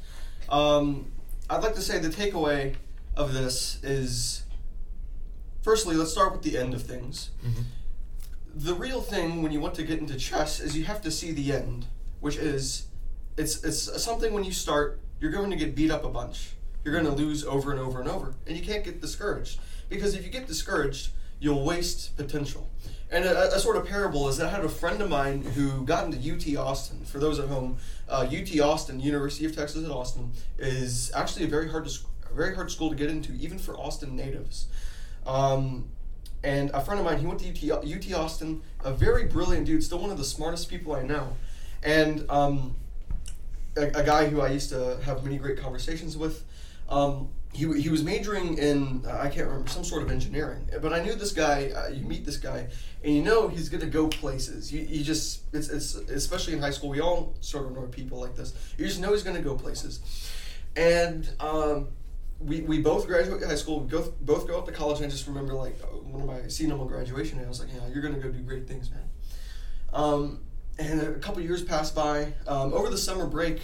Um, 0.49 1.11
I'd 1.49 1.63
like 1.63 1.75
to 1.75 1.81
say 1.81 1.99
the 1.99 2.09
takeaway 2.09 2.75
of 3.15 3.33
this 3.33 3.83
is 3.83 4.43
firstly, 5.61 5.95
let's 5.95 6.11
start 6.11 6.31
with 6.31 6.43
the 6.43 6.57
end 6.57 6.73
of 6.73 6.83
things. 6.83 7.31
The 8.55 8.73
real 8.73 9.01
thing 9.01 9.43
when 9.43 9.51
you 9.51 9.59
want 9.59 9.75
to 9.75 9.83
get 9.83 9.99
into 9.99 10.15
chess 10.15 10.59
is 10.59 10.75
you 10.75 10.85
have 10.85 11.01
to 11.01 11.11
see 11.11 11.31
the 11.31 11.51
end, 11.51 11.85
which 12.21 12.37
is 12.37 12.87
it's 13.37 13.63
it's 13.63 14.01
something 14.01 14.33
when 14.33 14.43
you 14.43 14.51
start, 14.51 14.99
you're 15.19 15.31
going 15.31 15.51
to 15.51 15.55
get 15.55 15.75
beat 15.75 15.91
up 15.91 16.03
a 16.03 16.09
bunch. 16.09 16.51
You're 16.83 16.93
going 16.93 17.05
to 17.05 17.11
lose 17.11 17.43
over 17.43 17.71
and 17.71 17.79
over 17.79 17.99
and 17.99 18.09
over, 18.09 18.33
and 18.47 18.57
you 18.57 18.63
can't 18.63 18.83
get 18.83 19.01
discouraged 19.01 19.59
because 19.89 20.15
if 20.15 20.23
you 20.23 20.31
get 20.31 20.47
discouraged, 20.47 21.09
you'll 21.39 21.63
waste 21.63 22.15
potential. 22.17 22.69
And 23.09 23.23
a, 23.23 23.55
a 23.55 23.59
sort 23.59 23.77
of 23.77 23.85
parable 23.85 24.27
is 24.27 24.37
that 24.37 24.47
I 24.47 24.49
had 24.49 24.65
a 24.65 24.69
friend 24.69 25.01
of 25.01 25.09
mine 25.09 25.41
who 25.41 25.85
got 25.85 26.05
into 26.05 26.17
UT 26.17 26.57
Austin. 26.57 27.05
For 27.05 27.19
those 27.19 27.39
at 27.39 27.47
home, 27.47 27.77
uh, 28.09 28.27
UT 28.29 28.59
Austin, 28.59 28.99
University 28.99 29.45
of 29.45 29.55
Texas 29.55 29.85
at 29.85 29.91
Austin, 29.91 30.31
is 30.57 31.11
actually 31.15 31.45
a 31.45 31.47
very 31.47 31.69
hard 31.69 31.87
to, 31.87 31.99
very 32.35 32.53
hard 32.53 32.69
school 32.69 32.89
to 32.89 32.95
get 32.95 33.09
into, 33.09 33.31
even 33.33 33.57
for 33.57 33.77
Austin 33.77 34.15
natives. 34.15 34.67
Um, 35.25 35.89
and 36.43 36.69
a 36.71 36.81
friend 36.81 36.99
of 36.99 37.05
mine, 37.05 37.19
he 37.19 37.25
went 37.25 37.39
to 37.39 37.71
UT, 37.71 37.85
UT 37.85 38.13
Austin, 38.13 38.61
a 38.83 38.91
very 38.91 39.25
brilliant 39.25 39.65
dude, 39.65 39.83
still 39.83 39.99
one 39.99 40.11
of 40.11 40.17
the 40.17 40.23
smartest 40.23 40.69
people 40.69 40.93
I 40.93 41.03
know. 41.03 41.35
And 41.83 42.29
um, 42.29 42.75
a, 43.77 43.87
a 43.87 44.03
guy 44.03 44.27
who 44.27 44.41
I 44.41 44.49
used 44.49 44.69
to 44.69 44.99
have 45.03 45.23
many 45.23 45.37
great 45.37 45.57
conversations 45.57 46.17
with. 46.17 46.43
Um, 46.89 47.29
he, 47.57 47.81
he 47.81 47.89
was 47.89 48.03
majoring 48.03 48.59
in 48.59 49.03
uh, 49.07 49.17
I 49.19 49.29
can't 49.29 49.47
remember 49.47 49.67
some 49.67 49.83
sort 49.83 50.03
of 50.03 50.11
engineering, 50.11 50.69
but 50.79 50.93
I 50.93 51.03
knew 51.03 51.15
this 51.15 51.31
guy. 51.31 51.71
Uh, 51.75 51.87
you 51.87 52.05
meet 52.05 52.23
this 52.23 52.37
guy, 52.37 52.67
and 53.03 53.15
you 53.15 53.23
know 53.23 53.47
he's 53.47 53.67
gonna 53.67 53.87
go 53.87 54.07
places. 54.07 54.71
You, 54.71 54.81
you 54.81 55.03
just 55.03 55.41
it's, 55.53 55.69
it's 55.69 55.95
especially 55.95 56.53
in 56.53 56.59
high 56.59 56.69
school. 56.69 56.89
We 56.89 57.01
all 57.01 57.33
sort 57.41 57.65
of 57.65 57.71
know 57.71 57.81
people 57.87 58.19
like 58.19 58.35
this. 58.35 58.53
You 58.77 58.85
just 58.85 58.99
know 58.99 59.11
he's 59.11 59.23
gonna 59.23 59.41
go 59.41 59.55
places, 59.55 60.01
and 60.75 61.27
um, 61.39 61.87
we, 62.39 62.61
we 62.61 62.79
both 62.79 63.07
graduate 63.07 63.43
high 63.43 63.55
school. 63.55 63.79
We 63.79 63.87
both 63.87 64.19
both 64.21 64.47
go 64.47 64.59
up 64.59 64.67
to 64.67 64.71
college. 64.71 64.97
And 64.97 65.07
I 65.07 65.09
just 65.09 65.25
remember 65.25 65.53
like 65.53 65.79
one 66.03 66.21
of 66.21 66.27
my 66.27 66.73
on 66.75 66.87
graduation, 66.87 67.39
and 67.39 67.47
I 67.47 67.49
was 67.49 67.59
like, 67.59 67.69
yeah, 67.73 67.87
you're 67.91 68.03
gonna 68.03 68.19
go 68.19 68.29
do 68.29 68.39
great 68.41 68.67
things, 68.67 68.91
man. 68.91 69.09
Um, 69.93 70.41
and 70.77 71.01
a 71.01 71.13
couple 71.15 71.41
years 71.41 71.63
passed 71.63 71.95
by. 71.95 72.33
Um, 72.47 72.71
over 72.71 72.89
the 72.89 72.99
summer 72.99 73.25
break, 73.25 73.61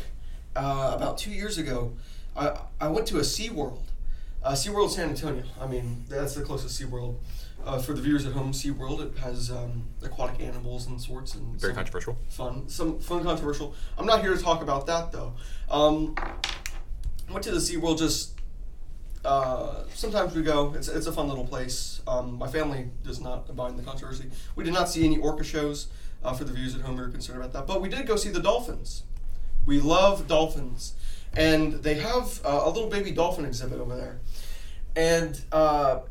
uh, 0.55 0.93
about 0.95 1.19
two 1.19 1.29
years 1.29 1.59
ago, 1.59 1.93
I, 2.35 2.57
I 2.79 2.87
went 2.87 3.07
to 3.07 3.17
a 3.17 3.21
SeaWorld. 3.21 3.81
Uh, 4.43 4.51
SeaWorld 4.53 4.89
San 4.89 5.09
Antonio. 5.09 5.43
I 5.59 5.67
mean, 5.67 6.03
that's 6.09 6.35
the 6.35 6.41
closest 6.41 6.79
SeaWorld. 6.81 7.15
Uh, 7.65 7.79
for 7.79 7.93
the 7.93 8.01
viewers 8.01 8.25
at 8.25 8.33
home, 8.33 8.51
SeaWorld, 8.51 9.01
it 9.05 9.17
has 9.19 9.49
um, 9.49 9.85
aquatic 10.03 10.41
animals 10.41 10.87
and 10.87 10.99
sorts 11.01 11.33
and 11.35 11.59
Very 11.59 11.73
controversial. 11.73 12.17
fun, 12.27 12.67
some 12.67 12.99
fun 12.99 13.23
controversial. 13.23 13.73
I'm 13.97 14.05
not 14.05 14.21
here 14.21 14.35
to 14.35 14.41
talk 14.41 14.61
about 14.61 14.85
that 14.87 15.11
though. 15.13 15.33
Um, 15.69 16.15
went 17.31 17.43
to 17.45 17.51
the 17.51 17.59
SeaWorld 17.59 17.99
just 17.99 18.33
uh, 19.23 19.83
sometimes 19.93 20.35
we 20.35 20.43
go. 20.43 20.73
It's, 20.75 20.89
it's 20.89 21.07
a 21.07 21.11
fun 21.13 21.29
little 21.29 21.45
place. 21.45 22.01
Um, 22.05 22.37
my 22.37 22.47
family 22.47 22.89
does 23.05 23.21
not 23.21 23.49
abide 23.49 23.71
in 23.71 23.77
the 23.77 23.83
controversy. 23.83 24.25
We 24.55 24.63
did 24.65 24.73
not 24.73 24.89
see 24.89 25.05
any 25.05 25.17
orca 25.17 25.43
shows. 25.43 25.87
Uh, 26.23 26.33
for 26.33 26.45
the 26.45 26.53
viewers 26.53 26.73
at 26.75 26.81
home, 26.81 26.95
we 26.95 27.01
were 27.03 27.09
concerned 27.09 27.39
about 27.39 27.51
that. 27.53 27.67
But 27.67 27.81
we 27.81 27.89
did 27.89 28.07
go 28.07 28.15
see 28.15 28.29
the 28.29 28.39
dolphins. 28.41 29.03
We 29.65 29.79
love 29.79 30.27
dolphins. 30.27 30.93
And 31.35 31.73
they 31.83 31.95
have 31.95 32.39
uh, 32.45 32.61
a 32.63 32.69
little 32.69 32.89
baby 32.89 33.11
dolphin 33.11 33.45
exhibit 33.45 33.79
over 33.79 33.95
there. 33.95 34.19
And 34.95 35.39
uh, 35.51 36.01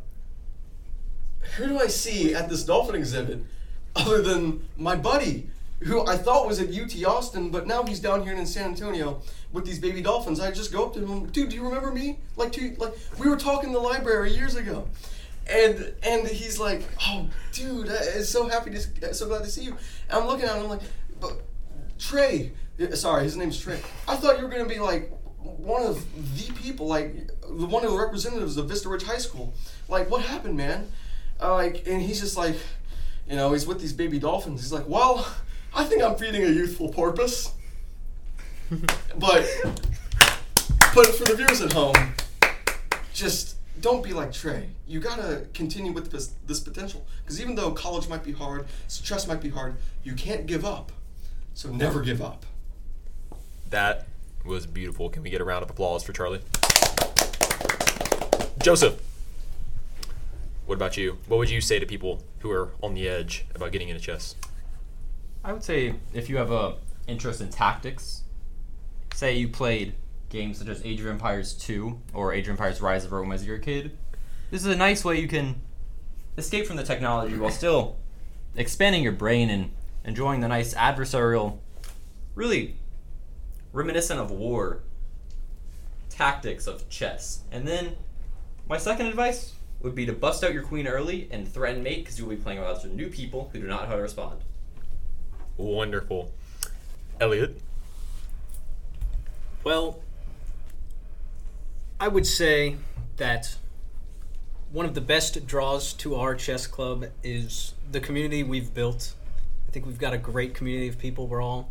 who 1.57 1.67
do 1.69 1.79
I 1.79 1.87
see 1.87 2.35
at 2.35 2.49
this 2.49 2.65
dolphin 2.65 2.95
exhibit 2.95 3.41
other 3.97 4.23
than 4.23 4.67
my 4.77 4.97
buddy, 4.97 5.49
who 5.81 6.07
I 6.07 6.17
thought 6.17 6.47
was 6.47 6.61
at 6.61 6.69
UT 6.69 7.05
Austin, 7.05 7.51
but 7.51 7.67
now 7.67 7.83
he's 7.83 8.01
down 8.01 8.23
here 8.23 8.33
in 8.33 8.47
San 8.47 8.71
Antonio 8.71 9.21
with 9.53 9.65
these 9.65 9.79
baby 9.79 10.01
dolphins. 10.01 10.41
I 10.41 10.51
just 10.51 10.73
go 10.73 10.87
up 10.87 10.95
to 10.95 11.05
him, 11.05 11.27
dude, 11.27 11.51
do 11.51 11.57
you 11.57 11.65
remember 11.65 11.91
me? 11.91 12.19
Like, 12.37 12.53
two, 12.53 12.75
like 12.79 12.95
we 13.19 13.29
were 13.29 13.37
talking 13.37 13.71
in 13.71 13.75
the 13.75 13.81
library 13.81 14.33
years 14.33 14.55
ago. 14.55 14.87
And 15.51 15.93
and 16.05 16.27
he's 16.29 16.61
like, 16.61 16.83
oh, 17.01 17.29
dude, 17.53 17.89
I'm 17.89 18.23
so 18.23 18.49
happy 18.49 18.71
to, 18.71 19.13
so 19.13 19.27
glad 19.27 19.43
to 19.43 19.51
see 19.51 19.65
you. 19.65 19.77
And 20.09 20.21
I'm 20.21 20.27
looking 20.29 20.45
at 20.45 20.57
him, 20.57 20.63
I'm 20.63 20.69
like, 20.69 20.83
but 21.21 21.41
Trey, 21.99 22.53
yeah, 22.83 22.95
sorry, 22.95 23.25
his 23.25 23.37
name's 23.37 23.59
Trey. 23.61 23.81
I 24.09 24.17
thought 24.17 24.39
you 24.39 24.45
were 24.45 24.51
gonna 24.51 24.67
be 24.67 24.79
like 24.79 25.13
one 25.39 25.83
of 25.83 26.05
the 26.37 26.53
people, 26.55 26.87
like 26.87 27.29
the 27.49 27.67
one 27.67 27.85
of 27.85 27.93
the 27.93 27.99
representatives 27.99 28.57
of 28.57 28.69
Vista 28.69 28.89
Ridge 28.89 29.05
High 29.05 29.19
School. 29.19 29.55
Like, 29.89 30.11
what 30.11 30.23
happened, 30.23 30.57
man? 30.57 30.91
Uh, 31.41 31.55
like, 31.55 31.87
and 31.87 32.01
he's 32.01 32.21
just 32.21 32.37
like, 32.37 32.57
you 33.29 33.37
know, 33.37 33.53
he's 33.53 33.67
with 33.67 33.81
these 33.81 33.93
baby 33.93 34.19
dolphins. 34.19 34.61
He's 34.61 34.73
like, 34.73 34.89
well, 34.89 35.27
I 35.75 35.85
think 35.85 36.03
I'm 36.03 36.17
feeding 36.17 36.43
a 36.43 36.49
youthful 36.49 36.89
porpoise. 36.89 37.53
but, 38.71 39.47
but 40.95 41.07
for 41.07 41.25
the 41.25 41.35
viewers 41.37 41.61
at 41.61 41.73
home, 41.73 42.15
just 43.13 43.57
don't 43.81 44.03
be 44.03 44.13
like 44.13 44.33
Trey. 44.33 44.71
You 44.87 45.01
gotta 45.01 45.47
continue 45.55 45.93
with 45.93 46.11
this, 46.11 46.33
this 46.47 46.61
potential. 46.61 47.07
Because 47.23 47.41
even 47.41 47.55
though 47.55 47.73
college 47.73 48.09
might 48.09 48.25
be 48.25 48.33
hard, 48.33 48.67
stress 48.89 49.27
might 49.27 49.41
be 49.41 49.51
hard, 49.51 49.77
you 50.03 50.15
can't 50.15 50.47
give 50.47 50.65
up. 50.65 50.93
So 51.55 51.71
never 51.71 52.01
give 52.01 52.23
up. 52.23 52.47
That 53.73 54.07
was 54.45 54.67
beautiful. 54.67 55.09
Can 55.09 55.23
we 55.23 55.31
get 55.31 55.41
a 55.41 55.45
round 55.45 55.63
of 55.63 55.71
applause 55.71 56.05
for 56.05 56.13
Charlie? 56.13 56.43
Joseph, 58.63 59.01
what 60.67 60.75
about 60.75 60.99
you? 60.99 61.17
What 61.27 61.39
would 61.39 61.49
you 61.49 61.63
say 61.63 61.79
to 61.79 61.87
people 61.87 62.23
who 62.41 62.51
are 62.51 62.73
on 62.83 62.93
the 62.93 63.09
edge 63.09 63.47
about 63.55 63.73
getting 63.73 63.89
into 63.89 64.03
chess? 64.03 64.35
I 65.43 65.55
would 65.55 65.65
say 65.65 65.95
if 66.13 66.29
you 66.29 66.37
have 66.37 66.53
a 66.53 66.77
interest 67.07 67.41
in 67.41 67.49
tactics, 67.49 68.25
say 69.15 69.39
you 69.39 69.49
played 69.49 69.95
games 70.29 70.59
such 70.59 70.69
as 70.69 70.85
Age 70.85 71.01
of 71.01 71.07
Empires 71.07 71.55
2 71.55 71.99
or 72.13 72.35
Age 72.35 72.49
of 72.49 72.51
Empires 72.51 72.83
Rise 72.83 73.07
of 73.07 73.13
Rome 73.13 73.33
as 73.33 73.47
your 73.47 73.57
kid, 73.57 73.97
this 74.51 74.61
is 74.61 74.67
a 74.67 74.77
nice 74.77 75.03
way 75.03 75.19
you 75.19 75.29
can 75.29 75.63
escape 76.37 76.67
from 76.67 76.77
the 76.77 76.85
technology 76.85 77.39
while 77.39 77.51
still 77.51 77.97
expanding 78.55 79.03
your 79.03 79.13
brain 79.13 79.49
and 79.49 79.73
enjoying 80.05 80.41
the 80.41 80.49
nice 80.49 80.75
adversarial, 80.75 81.57
really 82.35 82.77
reminiscent 83.73 84.21
of 84.21 84.31
war 84.31 84.83
tactics 86.11 86.67
of 86.67 86.89
chess. 86.89 87.43
And 87.51 87.67
then 87.67 87.97
my 88.69 88.79
second 88.79 89.07
advice 89.07 89.55
would 89.81 89.95
be 89.95 90.07
to 90.07 90.13
bust 90.13 90.45
out 90.45 90.53
your 90.53 90.63
queen 90.63 90.87
early 90.87 91.29
and 91.31 91.49
threaten 91.49 91.83
mate 91.83 92.05
because 92.05 92.19
you'll 92.19 92.29
be 92.29 92.37
playing 92.37 92.59
around 92.59 92.83
with 92.83 92.93
new 92.93 93.09
people 93.09 93.51
who 93.53 93.61
do 93.61 93.67
not 93.67 93.83
know 93.83 93.89
how 93.89 93.97
to 93.97 94.03
respond. 94.03 94.41
Wonderful. 95.57 96.33
Elliot, 97.21 97.61
Well, 99.63 100.01
I 102.01 102.09
would 102.09 102.27
say 102.27 102.77
that 103.17 103.57
one 104.73 104.87
of 104.87 104.95
the 104.95 105.01
best 105.01 105.47
draws 105.47 105.93
to 105.95 106.17
our 106.17 106.35
chess 106.35 106.67
club 106.67 107.07
is 107.23 107.75
the 107.91 108.01
community 108.01 108.43
we've 108.43 108.75
built. 108.75 109.15
I 109.69 109.71
think 109.71 109.87
we've 109.87 109.99
got 109.99 110.15
a 110.15 110.19
great 110.19 110.55
community 110.55 110.89
of 110.89 110.99
people. 110.99 111.29
We're 111.29 111.43
all 111.43 111.71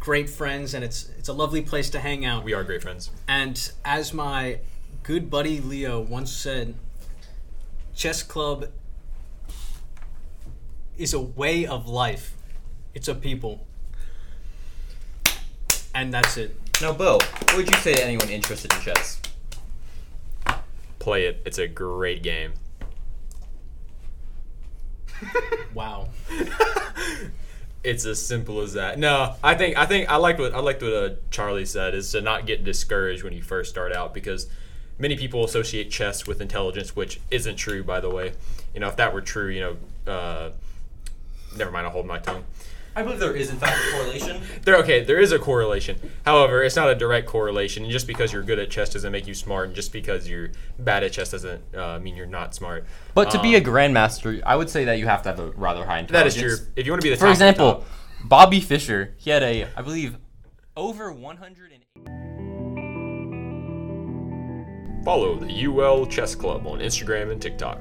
great 0.00 0.28
friends, 0.30 0.74
and 0.74 0.82
it's 0.82 1.08
it's 1.18 1.28
a 1.28 1.32
lovely 1.32 1.62
place 1.62 1.90
to 1.90 2.00
hang 2.00 2.24
out. 2.24 2.42
we 2.42 2.54
are 2.54 2.64
great 2.64 2.82
friends. 2.82 3.10
And 3.28 3.70
as 3.84 4.12
my 4.12 4.58
good 5.02 5.30
buddy 5.30 5.60
Leo 5.60 6.00
once 6.00 6.32
said, 6.32 6.74
chess 7.94 8.22
club 8.22 8.66
is 10.98 11.14
a 11.14 11.20
way 11.20 11.66
of 11.66 11.86
life. 11.86 12.34
It's 12.94 13.08
a 13.08 13.14
people. 13.14 13.66
And 15.94 16.12
that's 16.12 16.36
it. 16.36 16.56
Now, 16.80 16.92
Bo, 16.92 17.14
what 17.14 17.56
would 17.56 17.70
you 17.70 17.76
say 17.78 17.94
to 17.94 18.04
anyone 18.04 18.28
interested 18.28 18.72
in 18.72 18.80
chess? 18.80 19.20
Play 20.98 21.26
it. 21.26 21.42
It's 21.44 21.58
a 21.58 21.66
great 21.66 22.22
game. 22.22 22.52
Wow. 25.74 26.08
It's 27.82 28.04
as 28.04 28.24
simple 28.24 28.60
as 28.60 28.74
that. 28.74 28.98
No, 28.98 29.36
I 29.42 29.54
think 29.54 29.78
I 29.78 29.86
think 29.86 30.10
I 30.10 30.16
liked 30.16 30.38
what 30.38 30.54
I 30.54 30.60
liked 30.60 30.82
what 30.82 30.92
uh, 30.92 31.10
Charlie 31.30 31.64
said 31.64 31.94
is 31.94 32.12
to 32.12 32.20
not 32.20 32.46
get 32.46 32.62
discouraged 32.62 33.22
when 33.24 33.32
you 33.32 33.42
first 33.42 33.70
start 33.70 33.94
out 33.94 34.12
because 34.12 34.48
many 34.98 35.16
people 35.16 35.44
associate 35.44 35.90
chess 35.90 36.26
with 36.26 36.42
intelligence, 36.42 36.94
which 36.94 37.20
isn't 37.30 37.56
true, 37.56 37.82
by 37.82 38.00
the 38.00 38.10
way. 38.10 38.32
You 38.74 38.80
know, 38.80 38.88
if 38.88 38.96
that 38.96 39.14
were 39.14 39.22
true, 39.22 39.48
you 39.48 39.60
know, 39.60 40.12
uh, 40.12 40.50
never 41.56 41.70
mind. 41.70 41.86
I'll 41.86 41.92
hold 41.92 42.06
my 42.06 42.18
tongue. 42.18 42.44
I 42.96 43.02
believe 43.02 43.20
there 43.20 43.36
is 43.36 43.50
in 43.50 43.56
fact 43.56 43.78
a 43.88 43.92
correlation. 43.96 44.42
There, 44.64 44.76
okay, 44.78 45.04
there 45.04 45.20
is 45.20 45.30
a 45.32 45.38
correlation. 45.38 45.98
However, 46.26 46.62
it's 46.62 46.74
not 46.76 46.90
a 46.90 46.94
direct 46.94 47.26
correlation. 47.28 47.84
And 47.84 47.92
just 47.92 48.06
because 48.06 48.32
you're 48.32 48.42
good 48.42 48.58
at 48.58 48.68
chess 48.70 48.90
doesn't 48.90 49.12
make 49.12 49.26
you 49.28 49.34
smart, 49.34 49.68
and 49.68 49.76
just 49.76 49.92
because 49.92 50.28
you're 50.28 50.50
bad 50.78 51.04
at 51.04 51.12
chess 51.12 51.30
doesn't 51.30 51.62
uh, 51.74 51.98
mean 52.00 52.16
you're 52.16 52.26
not 52.26 52.54
smart. 52.54 52.84
But 53.14 53.30
to 53.30 53.40
be 53.40 53.54
a 53.54 53.58
Um, 53.58 53.64
grandmaster, 53.64 54.42
I 54.44 54.56
would 54.56 54.68
say 54.68 54.84
that 54.86 54.98
you 54.98 55.06
have 55.06 55.22
to 55.22 55.28
have 55.28 55.38
a 55.38 55.50
rather 55.52 55.84
high 55.86 56.00
intelligence. 56.00 56.36
is 56.36 56.58
true. 56.58 56.66
If 56.76 56.84
you 56.86 56.92
want 56.92 57.00
to 57.02 57.06
be 57.06 57.10
the 57.10 57.16
For 57.16 57.26
top 57.26 57.30
example, 57.32 57.72
top- 57.74 57.86
Bobby 58.24 58.60
Fischer, 58.60 59.14
he 59.18 59.30
had 59.30 59.42
a, 59.44 59.68
I 59.76 59.82
believe, 59.82 60.16
over 60.76 61.12
100. 61.12 61.68
follow 65.04 65.34
the 65.38 65.64
UL 65.64 66.04
Chess 66.06 66.34
Club 66.34 66.66
on 66.66 66.80
Instagram 66.80 67.30
and 67.32 67.40
TikTok. 67.40 67.80